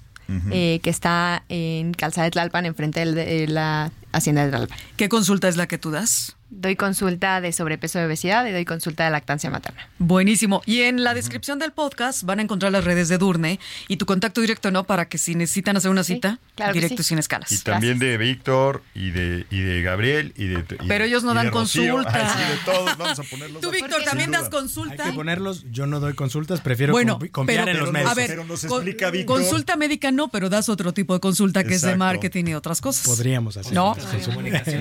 Eh, 0.51 0.79
que 0.84 0.89
está 0.89 1.43
en 1.49 1.93
Calzada 1.93 2.25
de 2.25 2.32
Tlalpan, 2.32 2.65
enfrente 2.65 3.05
de 3.05 3.47
la 3.47 3.91
Hacienda 4.11 4.45
de 4.45 4.51
Tlalpan. 4.51 4.77
¿Qué 4.97 5.09
consulta 5.09 5.47
es 5.47 5.57
la 5.57 5.67
que 5.67 5.77
tú 5.77 5.91
das? 5.91 6.36
Doy 6.53 6.75
consulta 6.75 7.39
de 7.39 7.53
sobrepeso 7.53 7.97
y 8.01 8.03
obesidad 8.03 8.45
y 8.45 8.51
doy 8.51 8.65
consulta 8.65 9.05
de 9.05 9.09
lactancia 9.09 9.49
materna. 9.49 9.87
Buenísimo. 9.99 10.61
Y 10.65 10.81
en 10.81 11.01
la 11.01 11.13
descripción 11.13 11.59
del 11.59 11.71
podcast 11.71 12.23
van 12.23 12.39
a 12.39 12.41
encontrar 12.41 12.73
las 12.73 12.83
redes 12.83 13.07
de 13.07 13.17
Durne 13.17 13.57
y 13.87 13.95
tu 13.95 14.05
contacto 14.05 14.41
directo, 14.41 14.69
¿no? 14.69 14.83
Para 14.83 15.07
que 15.07 15.17
si 15.17 15.33
necesitan 15.33 15.77
hacer 15.77 15.89
una 15.89 16.03
cita, 16.03 16.39
claro 16.55 16.73
directo 16.73 17.03
sí. 17.03 17.09
sin 17.09 17.19
escalas. 17.19 17.49
Y 17.53 17.57
también 17.59 17.99
de 17.99 18.17
Víctor 18.17 18.83
y 18.93 19.11
de, 19.11 19.45
y 19.49 19.61
de 19.61 19.81
Gabriel 19.81 20.33
y 20.35 20.47
de. 20.47 20.65
y 20.83 20.87
Pero 20.89 21.05
ellos 21.05 21.23
no 21.23 21.33
dan 21.33 21.51
consulta. 21.51 22.11
Ay, 22.13 22.27
sí, 22.45 22.51
de 22.51 22.73
todos, 22.73 22.97
vamos 22.97 23.19
a 23.19 23.23
ponerlos. 23.23 23.61
Tú, 23.61 23.71
Víctor, 23.71 24.03
también 24.03 24.31
das 24.31 24.49
consulta. 24.49 25.05
Hay 25.05 25.11
que 25.11 25.15
ponerlos, 25.15 25.63
yo 25.71 25.87
no 25.87 26.01
doy 26.01 26.15
consultas, 26.15 26.59
prefiero 26.59 26.91
Bueno, 26.91 27.17
confi- 27.17 27.31
confiar 27.31 27.63
pero- 27.63 27.77
en 27.77 27.83
los 27.85 27.93
médicos. 27.93 28.11
A 28.11 28.15
ver, 28.15 28.27
Pero 28.27 28.43
nos 28.43 28.65
con- 28.65 28.79
explica, 28.81 29.09
Víctor. 29.09 29.37
Consulta 29.39 29.77
médica 29.77 30.11
no, 30.11 30.27
pero 30.27 30.49
das 30.49 30.67
otro 30.67 30.93
tipo 30.93 31.13
de 31.13 31.21
consulta 31.21 31.63
que 31.63 31.75
es 31.75 31.81
de 31.81 31.95
marketing 31.95 32.43
y 32.47 32.53
otras 32.55 32.81
cosas. 32.81 33.05
Podríamos 33.05 33.55
hacer. 33.55 33.71
¿No? 33.73 33.95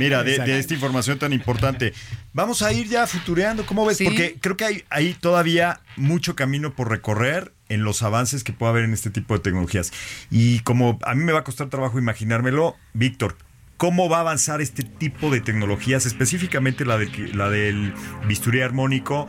Mira, 0.01 0.25
de 0.25 0.59
esta 0.59 0.75
información 0.75 1.17
tan 1.21 1.33
importante 1.33 1.60
importante. 1.61 1.93
Vamos 2.33 2.63
a 2.63 2.73
ir 2.73 2.89
ya 2.89 3.07
futureando, 3.07 3.67
¿cómo 3.67 3.85
ves? 3.85 3.99
Sí. 3.99 4.05
Porque 4.05 4.37
creo 4.41 4.57
que 4.57 4.65
hay, 4.65 4.85
hay 4.91 5.15
todavía 5.15 5.81
mucho 5.97 6.35
camino 6.37 6.75
por 6.75 6.89
recorrer 6.89 7.53
en 7.69 7.85
los 7.85 8.03
avances 8.03 8.45
que 8.45 8.53
puede 8.53 8.71
haber 8.71 8.85
en 8.85 8.93
este 8.93 9.11
tipo 9.11 9.35
de 9.35 9.41
tecnologías. 9.41 9.93
Y 10.31 10.61
como 10.61 10.99
a 11.03 11.15
mí 11.15 11.25
me 11.25 11.33
va 11.33 11.41
a 11.41 11.45
costar 11.45 11.69
trabajo 11.69 11.99
imaginármelo, 11.99 12.77
Víctor, 12.95 13.37
¿cómo 13.77 14.09
va 14.09 14.19
a 14.19 14.21
avanzar 14.21 14.61
este 14.61 14.83
tipo 14.83 15.31
de 15.31 15.41
tecnologías, 15.41 16.07
específicamente 16.07 16.85
la, 16.85 16.99
de, 16.99 17.09
la 17.35 17.51
del 17.51 17.95
bisturí 18.27 18.61
armónico, 18.61 19.27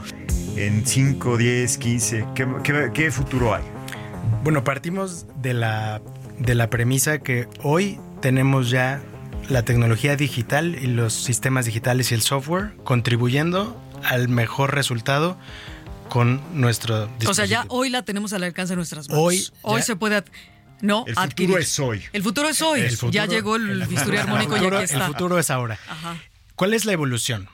en 0.56 0.86
5, 0.86 1.38
10, 1.38 1.78
15? 1.78 2.26
¿Qué, 2.36 2.48
qué, 2.64 2.92
qué 2.94 3.12
futuro 3.12 3.56
hay? 3.56 3.64
Bueno, 4.44 4.64
partimos 4.64 5.28
de 5.42 5.54
la, 5.54 6.02
de 6.40 6.56
la 6.56 6.70
premisa 6.70 7.20
que 7.20 7.48
hoy 7.62 8.00
tenemos 8.22 8.70
ya 8.70 9.02
la 9.52 9.64
tecnología 9.64 10.16
digital 10.16 10.76
y 10.82 10.88
los 10.88 11.14
sistemas 11.14 11.66
digitales 11.66 12.12
y 12.12 12.16
el 12.16 12.22
software 12.22 12.74
contribuyendo 12.84 13.80
al 14.04 14.30
mejor 14.30 14.74
resultado 14.74 15.38
con 16.10 16.42
nuestro 16.60 17.08
dispositivo. 17.08 17.32
O 17.32 17.34
sea, 17.34 17.46
ya 17.46 17.66
hoy 17.68 17.90
la 17.90 18.04
tenemos 18.04 18.34
al 18.34 18.44
alcance 18.44 18.72
de 18.74 18.78
nuestras 18.78 19.10
manos. 19.10 19.24
Hoy 19.24 19.48
hoy 19.62 19.80
ya- 19.80 19.86
se 19.86 19.96
puede 19.96 20.16
ad- 20.18 20.26
no 20.82 21.06
El 21.06 21.16
futuro 21.16 21.58
es 21.58 21.80
hoy. 21.80 22.04
El 22.14 22.24
futuro 22.24 22.50
es 22.50 22.62
hoy. 22.62 22.82
El 22.82 22.92
futuro- 22.92 23.12
ya 23.12 23.26
llegó 23.28 23.56
el, 23.58 23.86
bisturí 23.86 24.18
armónico 24.18 24.56
y 24.56 24.60
futuro- 24.60 24.78
aquí 24.78 24.86
está. 24.86 24.98
El 24.98 25.04
futuro 25.14 25.38
es 25.40 25.50
ahora. 25.50 25.78
Ajá. 25.88 26.18
¿Cuál 26.56 26.74
es 26.74 26.86
la 26.86 26.94
evolución? 26.94 27.50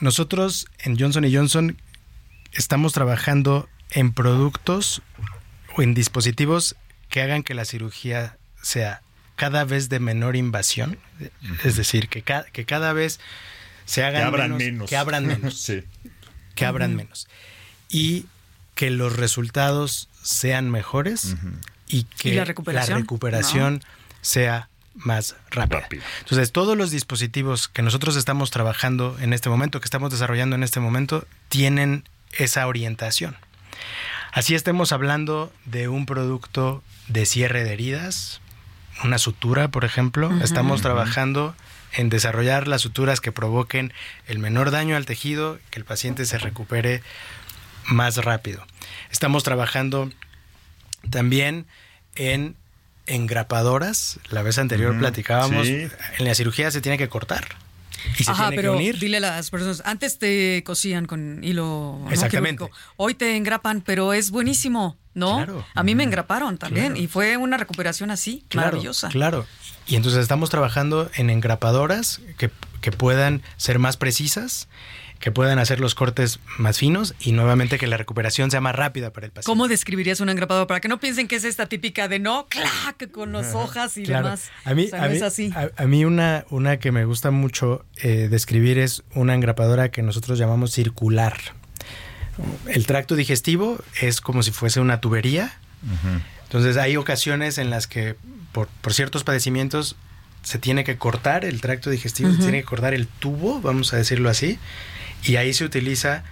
Nosotros 0.00 0.66
en 0.80 0.98
Johnson 0.98 1.24
Johnson 1.32 1.76
estamos 2.52 2.92
trabajando 2.92 3.68
en 3.90 4.12
productos 4.12 5.02
o 5.76 5.82
en 5.82 5.94
dispositivos 5.94 6.76
que 7.08 7.22
hagan 7.22 7.42
que 7.42 7.54
la 7.54 7.64
cirugía 7.64 8.36
sea 8.62 9.02
cada 9.38 9.64
vez 9.64 9.88
de 9.88 10.00
menor 10.00 10.36
invasión, 10.36 10.98
es 11.64 11.76
decir, 11.76 12.08
que, 12.10 12.20
ca- 12.22 12.44
que 12.52 12.66
cada 12.66 12.92
vez 12.92 13.20
se 13.86 14.04
hagan 14.04 14.20
Que 14.22 14.26
abran 14.26 14.50
menos, 14.50 14.58
menos. 14.64 14.90
que 14.90 14.96
abran 14.98 15.26
menos, 15.32 15.58
Sí. 15.62 15.82
que 16.54 16.66
abran 16.66 16.94
menos 16.94 17.26
y 17.88 18.26
que 18.74 18.90
los 18.90 19.16
resultados 19.16 20.08
sean 20.22 20.70
mejores 20.70 21.36
y 21.86 22.02
que 22.04 22.30
¿Y 22.30 22.34
la 22.34 22.44
recuperación? 22.44 22.98
recuperación 23.00 23.82
sea 24.20 24.68
más 24.94 25.36
rápida. 25.50 25.86
Entonces, 26.20 26.50
todos 26.52 26.76
los 26.76 26.90
dispositivos 26.90 27.68
que 27.68 27.82
nosotros 27.82 28.16
estamos 28.16 28.50
trabajando 28.50 29.16
en 29.20 29.32
este 29.32 29.48
momento, 29.48 29.80
que 29.80 29.84
estamos 29.86 30.10
desarrollando 30.10 30.56
en 30.56 30.64
este 30.64 30.80
momento, 30.80 31.26
tienen 31.48 32.04
esa 32.32 32.66
orientación. 32.66 33.36
Así 34.32 34.54
estemos 34.54 34.90
hablando 34.92 35.52
de 35.64 35.88
un 35.88 36.04
producto 36.04 36.82
de 37.06 37.24
cierre 37.26 37.64
de 37.64 37.72
heridas, 37.72 38.40
una 39.04 39.18
sutura, 39.18 39.68
por 39.68 39.84
ejemplo. 39.84 40.30
Estamos 40.42 40.82
trabajando 40.82 41.54
en 41.92 42.08
desarrollar 42.08 42.68
las 42.68 42.82
suturas 42.82 43.20
que 43.20 43.32
provoquen 43.32 43.92
el 44.26 44.38
menor 44.38 44.70
daño 44.70 44.96
al 44.96 45.06
tejido, 45.06 45.58
que 45.70 45.78
el 45.78 45.84
paciente 45.84 46.26
se 46.26 46.38
recupere 46.38 47.02
más 47.86 48.16
rápido. 48.16 48.66
Estamos 49.10 49.44
trabajando 49.44 50.10
también 51.10 51.66
en 52.16 52.56
engrapadoras. 53.06 54.20
La 54.28 54.42
vez 54.42 54.58
anterior 54.58 54.98
platicábamos, 54.98 55.66
sí. 55.66 55.88
en 56.18 56.24
la 56.24 56.34
cirugía 56.34 56.70
se 56.70 56.80
tiene 56.80 56.98
que 56.98 57.08
cortar. 57.08 57.46
Y 58.18 58.24
se 58.24 58.30
Ajá, 58.30 58.48
tiene 58.48 58.56
pero 58.56 58.72
que 58.72 58.78
unir. 58.78 58.98
dile 58.98 59.16
a 59.18 59.20
las 59.20 59.50
personas, 59.50 59.82
antes 59.84 60.18
te 60.18 60.62
cosían 60.64 61.06
con 61.06 61.42
hilo 61.42 61.98
¿no? 62.04 62.10
Exactamente. 62.10 62.64
quirúrgico. 62.64 62.78
hoy 62.96 63.14
te 63.14 63.36
engrapan, 63.36 63.80
pero 63.80 64.12
es 64.12 64.30
buenísimo, 64.30 64.96
¿no? 65.14 65.36
Claro. 65.36 65.66
A 65.74 65.82
mí 65.82 65.94
me 65.94 66.04
engraparon 66.04 66.58
también 66.58 66.86
Claro. 66.92 67.00
y 67.00 67.06
fue 67.08 67.36
una 67.36 67.56
recuperación 67.56 68.10
así, 68.10 68.44
Claro, 68.48 68.68
maravillosa. 68.68 69.08
Claro. 69.08 69.46
Y 69.86 69.96
entonces 69.96 70.20
estamos 70.20 70.50
trabajando 70.50 71.10
en 71.14 71.30
engrapadoras 71.30 72.20
que, 72.36 72.50
que 72.82 72.92
puedan 72.92 73.42
ser 73.56 73.78
más 73.78 73.96
precisas, 73.96 74.68
que 75.20 75.32
puedan 75.32 75.58
hacer 75.58 75.80
los 75.80 75.94
cortes 75.94 76.38
más 76.58 76.78
finos 76.78 77.14
y 77.18 77.32
nuevamente 77.32 77.76
que 77.78 77.86
la 77.88 77.96
recuperación 77.96 78.50
sea 78.50 78.60
más 78.60 78.74
rápida 78.76 79.12
para 79.12 79.26
el 79.26 79.32
paciente. 79.32 79.46
¿Cómo 79.46 79.66
describirías 79.66 80.20
un 80.20 80.28
engrapado? 80.28 80.66
Para 80.66 80.80
que 80.80 80.88
no 80.88 81.00
piensen 81.00 81.26
que 81.26 81.36
es 81.36 81.44
esta 81.44 81.66
típica 81.66 82.06
de 82.08 82.18
no, 82.20 82.46
clac, 82.48 83.10
con 83.10 83.32
las 83.32 83.54
hojas 83.54 83.96
y 83.98 84.04
Claro. 84.04 84.26
demás. 84.26 84.50
A 84.64 84.74
mí, 84.74 84.84
O 84.86 84.88
sea, 84.88 85.00
a 85.00 85.06
no 85.06 85.10
mí, 85.10 85.16
es 85.16 85.22
así. 85.22 85.52
a- 85.56 85.70
a 85.82 85.86
mí 85.86 86.04
una, 86.04 86.44
una 86.50 86.78
que 86.78 86.92
me 86.92 87.04
gusta 87.04 87.30
mucho 87.32 87.84
eh, 87.96 88.28
describir 88.30 88.78
es 88.78 89.02
una 89.14 89.34
engrapadora 89.34 89.90
que 89.90 90.02
nosotros 90.02 90.38
llamamos 90.38 90.72
circular. 90.72 91.36
El 92.66 92.86
tracto 92.86 93.16
digestivo 93.16 93.80
es 94.00 94.20
como 94.20 94.42
si 94.44 94.52
fuese 94.52 94.78
una 94.80 95.00
tubería. 95.00 95.58
Entonces 96.44 96.76
hay 96.76 96.96
ocasiones 96.96 97.58
en 97.58 97.70
las 97.70 97.86
que 97.86 98.14
por, 98.52 98.68
por 98.80 98.94
ciertos 98.94 99.24
padecimientos 99.24 99.96
se 100.42 100.58
tiene 100.58 100.84
que 100.84 100.96
cortar 100.96 101.44
el 101.44 101.60
tracto 101.60 101.90
digestivo, 101.90 102.30
se 102.32 102.38
tiene 102.38 102.58
que 102.60 102.64
cortar 102.64 102.94
el 102.94 103.06
tubo, 103.06 103.60
vamos 103.60 103.92
a 103.92 103.96
decirlo 103.96 104.30
así, 104.30 104.58
y 105.24 105.36
ahí 105.36 105.52
se 105.54 105.64
utiliza 105.64 106.24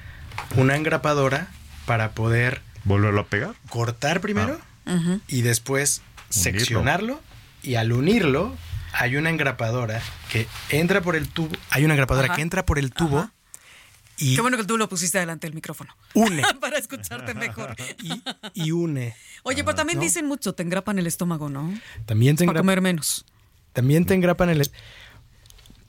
una 0.57 0.77
engrapadora 0.77 1.49
para 1.87 2.13
poder 2.13 2.63
volverlo 2.85 3.21
a 3.23 3.27
pegar, 3.27 3.55
cortar 3.69 4.21
primero 4.21 4.61
Ujú. 4.87 5.21
y 5.29 5.43
después 5.43 6.03
seccionarlo 6.31 7.21
y 7.63 7.75
al 7.77 7.93
unirlo 7.93 8.55
hay 8.93 9.17
una 9.17 9.31
engrapadora 9.31 10.01
que 10.31 10.47
entra 10.71 11.01
por 11.03 11.17
el 11.17 11.29
tubo, 11.29 11.55
hay 11.71 11.85
una 11.85 11.95
engrapadora 11.95 12.27
Ajá. 12.27 12.37
que 12.37 12.43
entra 12.43 12.65
por 12.65 12.79
el 12.79 12.93
tubo 12.93 13.29
y 14.19 14.35
Qué 14.35 14.41
bueno 14.41 14.57
que 14.57 14.65
tú 14.65 14.79
lo 14.79 14.89
pusiste 14.89 15.19
delante 15.19 15.47
del 15.47 15.55
micrófono. 15.55 15.95
une 16.15 16.43
Para 16.61 16.79
escucharte 16.79 17.35
mejor. 17.35 17.77
y 18.55 18.71
une. 18.71 19.15
Oye, 19.43 19.63
pero 19.63 19.75
también 19.75 19.99
¿no? 19.99 20.03
dicen 20.05 20.25
mucho, 20.27 20.55
te 20.55 20.63
engrapan 20.63 20.99
el 20.99 21.07
estómago, 21.07 21.51
¿no? 21.51 21.79
También 22.07 22.35
te 22.37 22.47
Para 22.47 22.61
engra- 22.61 22.63
comer 22.63 22.81
menos. 22.81 23.27
También 23.75 24.07
te 24.07 24.15
engrapan 24.15 24.49
el... 24.49 24.63
es- 24.63 24.73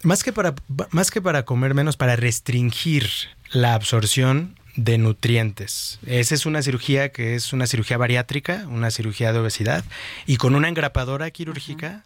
Más 0.04 0.24
que, 0.24 0.32
para, 0.32 0.54
más 0.92 1.12
que 1.12 1.22
para 1.22 1.44
comer 1.44 1.74
menos, 1.74 1.98
para 1.98 2.16
restringir 2.16 3.10
la 3.52 3.74
absorción 3.74 4.58
de 4.76 4.98
nutrientes. 4.98 6.00
Esa 6.06 6.36
es 6.36 6.46
una 6.46 6.62
cirugía 6.62 7.12
que 7.12 7.36
es 7.36 7.52
una 7.52 7.66
cirugía 7.66 7.98
bariátrica, 7.98 8.66
una 8.70 8.92
cirugía 8.92 9.34
de 9.34 9.40
obesidad, 9.40 9.84
y 10.28 10.38
con 10.38 10.56
una 10.56 10.70
engrapadora 10.70 11.32
quirúrgica 11.32 12.06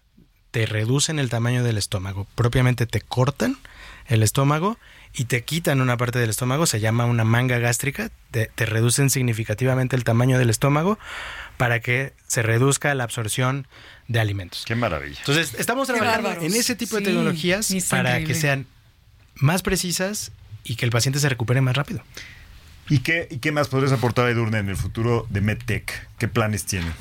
te 0.52 0.66
reducen 0.66 1.20
el 1.20 1.30
tamaño 1.30 1.64
del 1.64 1.78
estómago. 1.78 2.28
Propiamente 2.36 2.86
te 2.86 3.02
cortan 3.02 3.58
el 4.08 4.24
estómago 4.24 4.78
y 5.14 5.26
te 5.26 5.44
quitan 5.44 5.82
una 5.82 5.98
parte 5.98 6.20
del 6.20 6.30
estómago, 6.30 6.66
se 6.66 6.80
llama 6.80 7.06
una 7.06 7.24
manga 7.24 7.58
gástrica, 7.60 8.10
te, 8.32 8.50
te 8.56 8.66
reducen 8.66 9.10
significativamente 9.10 9.96
el 9.96 10.04
tamaño 10.04 10.38
del 10.40 10.50
estómago 10.50 10.98
para 11.58 11.80
que 11.80 12.14
se 12.28 12.42
reduzca 12.42 12.94
la 12.96 13.04
absorción 13.04 13.68
de 14.08 14.20
alimentos. 14.20 14.64
Qué 14.66 14.76
maravilla. 14.76 15.20
Entonces, 15.20 15.54
estamos 15.60 15.88
trabajando 15.88 16.32
en 16.32 16.54
ese 16.56 16.76
tipo 16.76 16.96
de 16.98 17.02
Sí, 17.02 17.06
tecnologías 17.06 17.74
para 17.90 18.12
increíble. 18.12 18.34
que 18.34 18.40
sean 18.40 18.66
más 19.36 19.62
precisas 19.62 20.32
y 20.64 20.76
que 20.76 20.86
el 20.86 20.92
paciente 20.92 21.20
se 21.20 21.30
recupere 21.30 21.62
más 21.62 21.76
rápido. 21.76 22.04
¿Y 22.90 23.00
qué, 23.00 23.28
¿Y 23.32 23.38
qué 23.38 23.52
más 23.52 23.70
podrías 23.70 23.92
aportar, 23.94 24.28
Edurne, 24.30 24.58
en 24.60 24.70
el 24.70 24.76
futuro 24.76 25.26
de 25.30 25.40
MedTech? 25.42 26.08
¿Qué 26.22 26.28
planes 26.28 26.66
tienen? 26.68 26.94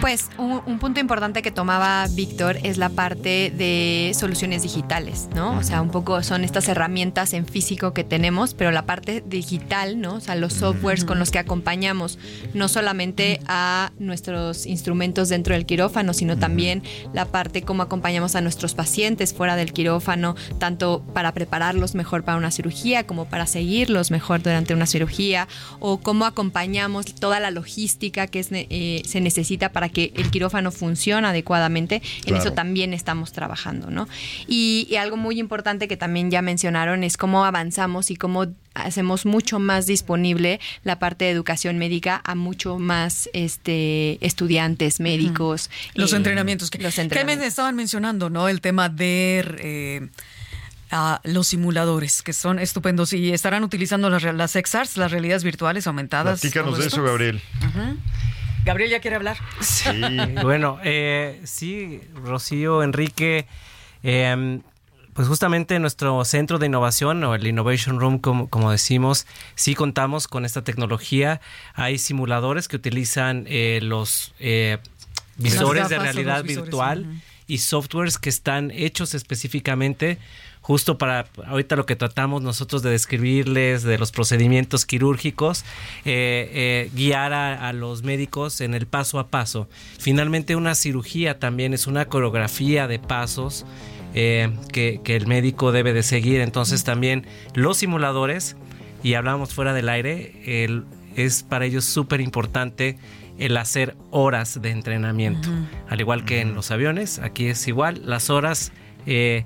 Pues 0.00 0.30
un, 0.38 0.62
un 0.64 0.78
punto 0.78 0.98
importante 0.98 1.42
que 1.42 1.50
tomaba 1.50 2.06
Víctor 2.08 2.56
es 2.62 2.78
la 2.78 2.88
parte 2.88 3.52
de 3.54 4.12
soluciones 4.18 4.62
digitales, 4.62 5.28
¿no? 5.34 5.58
O 5.58 5.62
sea, 5.62 5.82
un 5.82 5.90
poco 5.90 6.22
son 6.22 6.44
estas 6.44 6.66
herramientas 6.68 7.34
en 7.34 7.44
físico 7.46 7.92
que 7.92 8.04
tenemos, 8.04 8.54
pero 8.54 8.70
la 8.70 8.86
parte 8.86 9.22
digital, 9.26 10.00
¿no? 10.00 10.14
O 10.14 10.20
sea, 10.20 10.34
los 10.34 10.54
softwares 10.54 11.04
con 11.04 11.18
los 11.18 11.30
que 11.30 11.38
acompañamos 11.38 12.18
no 12.54 12.68
solamente 12.68 13.38
a 13.48 13.92
nuestros 13.98 14.64
instrumentos 14.64 15.28
dentro 15.28 15.52
del 15.52 15.66
quirófano, 15.66 16.14
sino 16.14 16.38
también 16.38 16.82
la 17.12 17.26
parte 17.26 17.60
cómo 17.60 17.82
acompañamos 17.82 18.34
a 18.34 18.40
nuestros 18.40 18.72
pacientes 18.72 19.34
fuera 19.34 19.56
del 19.56 19.74
quirófano, 19.74 20.36
tanto 20.58 21.04
para 21.12 21.32
prepararlos 21.32 21.94
mejor 21.94 22.24
para 22.24 22.38
una 22.38 22.50
cirugía 22.50 23.06
como 23.06 23.26
para 23.26 23.46
seguirlos 23.46 24.10
mejor 24.10 24.42
durante 24.42 24.72
una 24.72 24.86
cirugía, 24.86 25.48
o 25.80 26.00
cómo 26.00 26.24
acompañamos 26.24 27.14
toda 27.14 27.40
la 27.40 27.50
logística 27.50 28.26
que 28.26 28.40
es, 28.40 28.53
eh, 28.54 29.02
se 29.04 29.20
necesita 29.20 29.70
para 29.72 29.88
que 29.88 30.12
el 30.16 30.30
quirófano 30.30 30.70
funcione 30.70 31.26
adecuadamente. 31.26 31.96
En 31.96 32.00
Claro. 32.34 32.38
eso 32.42 32.52
también 32.52 32.94
estamos 32.94 33.32
trabajando, 33.32 33.90
¿no? 33.90 34.08
Y, 34.48 34.86
y 34.90 34.96
algo 34.96 35.16
muy 35.16 35.38
importante 35.38 35.88
que 35.88 35.96
también 35.96 36.30
ya 36.30 36.42
mencionaron 36.42 37.04
es 37.04 37.16
cómo 37.16 37.44
avanzamos 37.44 38.10
y 38.10 38.16
cómo 38.16 38.46
hacemos 38.74 39.24
mucho 39.24 39.58
más 39.60 39.86
disponible 39.86 40.58
la 40.82 40.98
parte 40.98 41.26
de 41.26 41.30
educación 41.30 41.78
médica 41.78 42.20
a 42.24 42.34
mucho 42.34 42.78
más 42.78 43.28
este 43.32 44.18
estudiantes 44.24 44.98
médicos 44.98 45.70
Los 45.94 46.12
eh, 46.12 46.16
entrenamientos 46.16 46.70
que, 46.70 46.78
los 46.78 46.94
que 46.94 47.00
me 47.00 47.04
entrenamientos. 47.04 47.46
estaban 47.46 47.76
mencionando, 47.76 48.30
¿no? 48.30 48.48
El 48.48 48.60
tema 48.60 48.88
de 48.88 49.44
eh, 49.60 50.08
a 50.90 51.20
los 51.24 51.48
simuladores, 51.48 52.22
que 52.22 52.32
son 52.32 52.58
estupendos 52.58 53.12
y 53.12 53.32
estarán 53.32 53.64
utilizando 53.64 54.10
las, 54.10 54.22
las 54.22 54.52
XRs, 54.52 54.96
las 54.96 55.10
realidades 55.10 55.42
virtuales 55.44 55.86
aumentadas. 55.86 56.40
Platícanos 56.40 56.78
de 56.78 56.86
eso, 56.86 57.02
Gabriel. 57.02 57.40
Ujú. 57.60 57.96
Gabriel 58.64 58.90
ya 58.90 59.00
quiere 59.00 59.16
hablar. 59.16 59.36
Sí, 59.60 59.90
bueno, 60.42 60.78
eh, 60.84 61.40
sí, 61.44 62.00
Rocío, 62.14 62.82
Enrique, 62.82 63.46
eh, 64.02 64.60
pues 65.14 65.28
justamente 65.28 65.78
nuestro 65.78 66.24
centro 66.24 66.58
de 66.58 66.66
innovación 66.66 67.22
o 67.24 67.34
el 67.34 67.46
Innovation 67.46 68.00
Room, 68.00 68.18
como, 68.18 68.48
como 68.48 68.72
decimos, 68.72 69.26
sí 69.54 69.74
contamos 69.74 70.26
con 70.26 70.44
esta 70.44 70.62
tecnología. 70.62 71.40
Hay 71.74 71.98
simuladores 71.98 72.66
que 72.66 72.76
utilizan 72.76 73.44
eh, 73.48 73.78
los 73.80 74.34
eh, 74.40 74.78
visores 75.36 75.88
de 75.88 75.96
gafas 75.96 76.14
realidad 76.14 76.42
visores, 76.42 76.64
virtual 76.64 77.22
y 77.46 77.58
softwares 77.58 78.18
que 78.18 78.28
están 78.28 78.72
hechos 78.72 79.14
específicamente 79.14 80.18
justo 80.64 80.96
para 80.96 81.26
ahorita 81.46 81.76
lo 81.76 81.84
que 81.84 81.94
tratamos 81.94 82.40
nosotros 82.40 82.82
de 82.82 82.88
describirles 82.88 83.82
de 83.82 83.98
los 83.98 84.12
procedimientos 84.12 84.86
quirúrgicos, 84.86 85.62
eh, 86.06 86.48
eh, 86.54 86.90
guiar 86.94 87.34
a, 87.34 87.68
a, 87.68 87.74
los 87.74 88.02
médicos 88.02 88.62
en 88.62 88.72
el 88.72 88.86
paso 88.86 89.18
a 89.18 89.28
paso. 89.28 89.68
Finalmente 89.98 90.56
una 90.56 90.74
cirugía 90.74 91.38
también 91.38 91.74
es 91.74 91.86
una 91.86 92.06
coreografía 92.06 92.88
de 92.88 92.98
pasos 92.98 93.66
eh, 94.14 94.48
que, 94.72 95.02
que, 95.04 95.16
el 95.16 95.26
médico 95.26 95.70
debe 95.70 95.92
de 95.92 96.02
seguir. 96.02 96.40
Entonces 96.40 96.82
también 96.82 97.26
los 97.52 97.76
simuladores, 97.76 98.56
y 99.02 99.14
hablamos 99.14 99.52
fuera 99.52 99.74
del 99.74 99.90
aire, 99.90 100.64
el, 100.64 100.84
es 101.14 101.42
para 101.42 101.66
ellos 101.66 101.84
súper 101.84 102.22
importante 102.22 102.96
el 103.38 103.54
hacer 103.58 103.98
horas 104.10 104.62
de 104.62 104.70
entrenamiento. 104.70 105.50
Uh 105.50 105.52
-huh. 105.52 105.66
Al 105.90 106.00
igual 106.00 106.24
que 106.24 106.40
en 106.40 106.54
los 106.54 106.70
aviones, 106.70 107.18
aquí 107.18 107.48
es 107.48 107.68
igual, 107.68 108.00
las 108.06 108.30
horas 108.30 108.72
eh, 109.04 109.44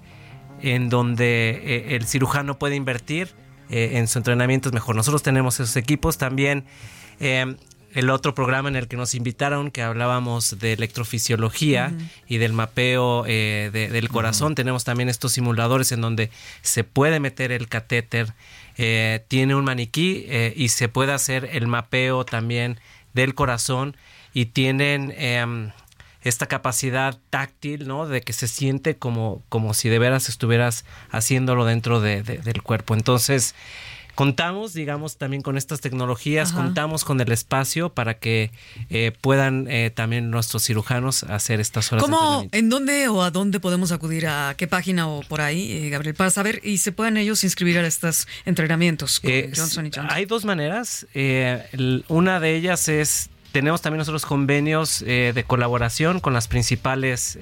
en 0.62 0.88
donde 0.88 1.50
eh, 1.64 1.96
el 1.96 2.06
cirujano 2.06 2.58
puede 2.58 2.76
invertir 2.76 3.28
eh, 3.70 3.92
en 3.94 4.08
su 4.08 4.18
entrenamiento 4.18 4.68
es 4.68 4.72
mejor. 4.72 4.96
Nosotros 4.96 5.22
tenemos 5.22 5.60
esos 5.60 5.76
equipos 5.76 6.18
también. 6.18 6.64
Eh, 7.20 7.56
el 7.94 8.10
otro 8.10 8.34
programa 8.34 8.68
en 8.68 8.76
el 8.76 8.86
que 8.86 8.96
nos 8.96 9.14
invitaron, 9.14 9.70
que 9.70 9.82
hablábamos 9.82 10.58
de 10.58 10.74
electrofisiología 10.74 11.92
uh 11.92 11.96
-huh. 11.96 12.08
y 12.28 12.36
del 12.36 12.52
mapeo 12.52 13.24
eh, 13.26 13.70
de, 13.72 13.88
del 13.88 14.08
corazón, 14.08 14.48
uh 14.48 14.52
-huh. 14.52 14.56
tenemos 14.56 14.84
también 14.84 15.08
estos 15.08 15.32
simuladores 15.32 15.90
en 15.92 16.00
donde 16.00 16.30
se 16.62 16.84
puede 16.84 17.18
meter 17.18 17.50
el 17.50 17.68
catéter, 17.68 18.34
eh, 18.76 19.24
tiene 19.28 19.54
un 19.54 19.64
maniquí 19.64 20.24
eh, 20.28 20.52
y 20.54 20.68
se 20.68 20.88
puede 20.88 21.12
hacer 21.12 21.48
el 21.52 21.66
mapeo 21.66 22.24
también 22.24 22.78
del 23.14 23.34
corazón 23.34 23.96
y 24.34 24.46
tienen 24.46 25.12
em, 25.16 25.70
esta 26.28 26.46
capacidad 26.46 27.18
táctil, 27.30 27.88
¿no? 27.88 28.06
De 28.06 28.20
que 28.20 28.32
se 28.32 28.48
siente 28.48 28.96
como, 28.96 29.42
como 29.48 29.74
si 29.74 29.88
de 29.88 29.98
veras 29.98 30.28
estuvieras 30.28 30.84
haciéndolo 31.10 31.64
dentro 31.64 32.00
de, 32.00 32.22
de, 32.22 32.38
del 32.38 32.62
cuerpo. 32.62 32.94
Entonces, 32.94 33.54
contamos, 34.18 34.72
digamos, 34.72 35.16
también 35.16 35.42
con 35.42 35.56
estas 35.56 35.80
tecnologías, 35.80 36.50
Ajá. 36.50 36.64
contamos 36.64 37.04
con 37.04 37.20
el 37.20 37.30
espacio 37.30 37.90
para 37.90 38.14
que 38.14 38.50
eh, 38.90 39.12
puedan 39.20 39.68
eh, 39.70 39.92
también 39.94 40.32
nuestros 40.32 40.64
cirujanos 40.64 41.22
hacer 41.22 41.60
estas 41.60 41.92
horas 41.92 42.02
¿Cómo, 42.02 42.48
de 42.50 42.58
en 42.58 42.68
dónde 42.68 43.06
o 43.06 43.22
a 43.22 43.30
dónde 43.30 43.60
podemos 43.60 43.92
acudir? 43.92 44.26
¿A 44.26 44.54
qué 44.56 44.66
página 44.66 45.06
o 45.06 45.20
por 45.22 45.40
ahí, 45.40 45.70
eh, 45.70 45.88
Gabriel, 45.90 46.16
para 46.16 46.30
saber 46.30 46.60
y 46.64 46.78
se 46.78 46.90
puedan 46.90 47.16
ellos 47.16 47.44
inscribir 47.44 47.78
a 47.78 47.86
estos 47.86 48.26
entrenamientos 48.44 49.20
con 49.20 49.30
Johnson 49.54 49.86
y 49.86 49.90
Johnson? 49.94 50.08
Hay 50.10 50.24
dos 50.24 50.44
maneras. 50.44 51.06
El, 51.14 52.04
una 52.08 52.40
de 52.40 52.56
ellas 52.56 52.88
es, 52.88 53.30
tenemos 53.58 53.82
también 53.82 53.98
nosotros 53.98 54.24
convenios 54.24 55.00
de 55.00 55.44
colaboración 55.44 56.20
con 56.20 56.32
las 56.32 56.46
principales 56.46 57.36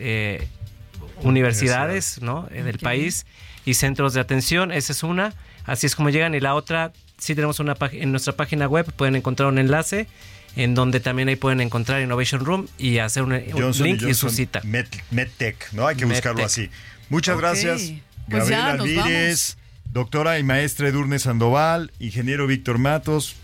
universidades 1.22 2.22
¿no? 2.22 2.48
del 2.50 2.68
okay. 2.68 2.78
país 2.78 3.26
y 3.66 3.74
centros 3.74 4.14
de 4.14 4.20
atención. 4.20 4.72
Esa 4.72 4.94
es 4.94 5.02
una. 5.02 5.34
Así 5.66 5.84
es 5.84 5.94
como 5.94 6.08
llegan. 6.08 6.34
Y 6.34 6.40
la 6.40 6.54
otra, 6.54 6.94
sí 7.18 7.34
tenemos 7.34 7.60
una 7.60 7.76
en 7.92 8.12
nuestra 8.12 8.34
página 8.34 8.66
web, 8.66 8.90
pueden 8.96 9.14
encontrar 9.14 9.50
un 9.50 9.58
enlace 9.58 10.06
en 10.54 10.74
donde 10.74 11.00
también 11.00 11.28
ahí 11.28 11.36
pueden 11.36 11.60
encontrar 11.60 12.00
Innovation 12.00 12.42
Room 12.42 12.66
y 12.78 12.96
hacer 12.96 13.24
un, 13.24 13.38
Johnson 13.52 13.86
link 13.86 14.00
y, 14.00 14.08
y, 14.08 14.14
su 14.14 14.30
cita. 14.30 14.62
Med, 14.64 14.86
MedTech, 15.10 15.72
¿no? 15.72 15.86
Hay 15.86 15.96
que 15.96 16.06
buscarlo 16.06 16.42
así. 16.42 16.70
Muchas 17.10 17.36
okay. 17.36 17.46
gracias, 17.46 17.92
pues 18.30 18.48
Gabriela 18.48 18.70
Alvírez, 18.72 19.58
doctora 19.92 20.38
y 20.38 20.44
maestra 20.44 20.88
Edurne 20.88 21.18
Sandoval, 21.18 21.92
ingeniero 21.98 22.46
Víctor 22.46 22.78
Matos, 22.78 23.36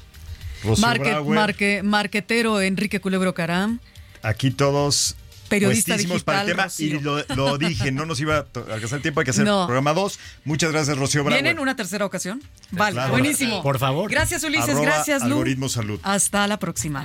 Market, 0.79 1.25
marque, 1.25 1.83
marquetero 1.83 2.61
Enrique 2.61 3.01
Culebro 3.01 3.35
Caram. 3.35 3.81
Aquí 4.23 4.51
todos 4.51 5.17
periodista 5.53 5.97
digital, 5.97 6.21
para 6.23 6.41
el 6.43 6.47
tema 6.47 6.65
Rocío. 6.65 6.97
y 6.97 7.01
lo, 7.01 7.25
lo, 7.35 7.59
dije, 7.69 7.93
no 7.93 8.07
nos 8.07 8.21
iba 8.21 8.37
a 8.39 8.47
alcanzar 8.73 8.97
el 8.97 9.03
tiempo, 9.03 9.21
hay 9.21 9.25
que 9.25 9.31
hacer 9.33 9.45
no. 9.45 9.67
programa 9.67 9.93
2. 9.93 10.19
Muchas 10.45 10.73
gracias, 10.73 10.97
Rocío 10.97 11.25
Bravo. 11.25 11.41
¿Vienen 11.41 11.59
una 11.59 11.77
tercera 11.77 12.07
ocasión? 12.07 12.43
Vale, 12.71 12.95
claro. 12.95 13.13
buenísimo. 13.13 13.63
Por 13.63 13.79
favor. 13.79 14.11
Gracias, 14.11 14.43
Ulises, 14.45 14.71
Arroba 14.71 14.85
gracias, 14.85 15.23
Lu. 15.23 15.29
Algoritmo 15.29 15.69
Salud. 15.69 16.01
Hasta 16.03 16.47
la 16.47 16.59
próxima. 16.59 17.05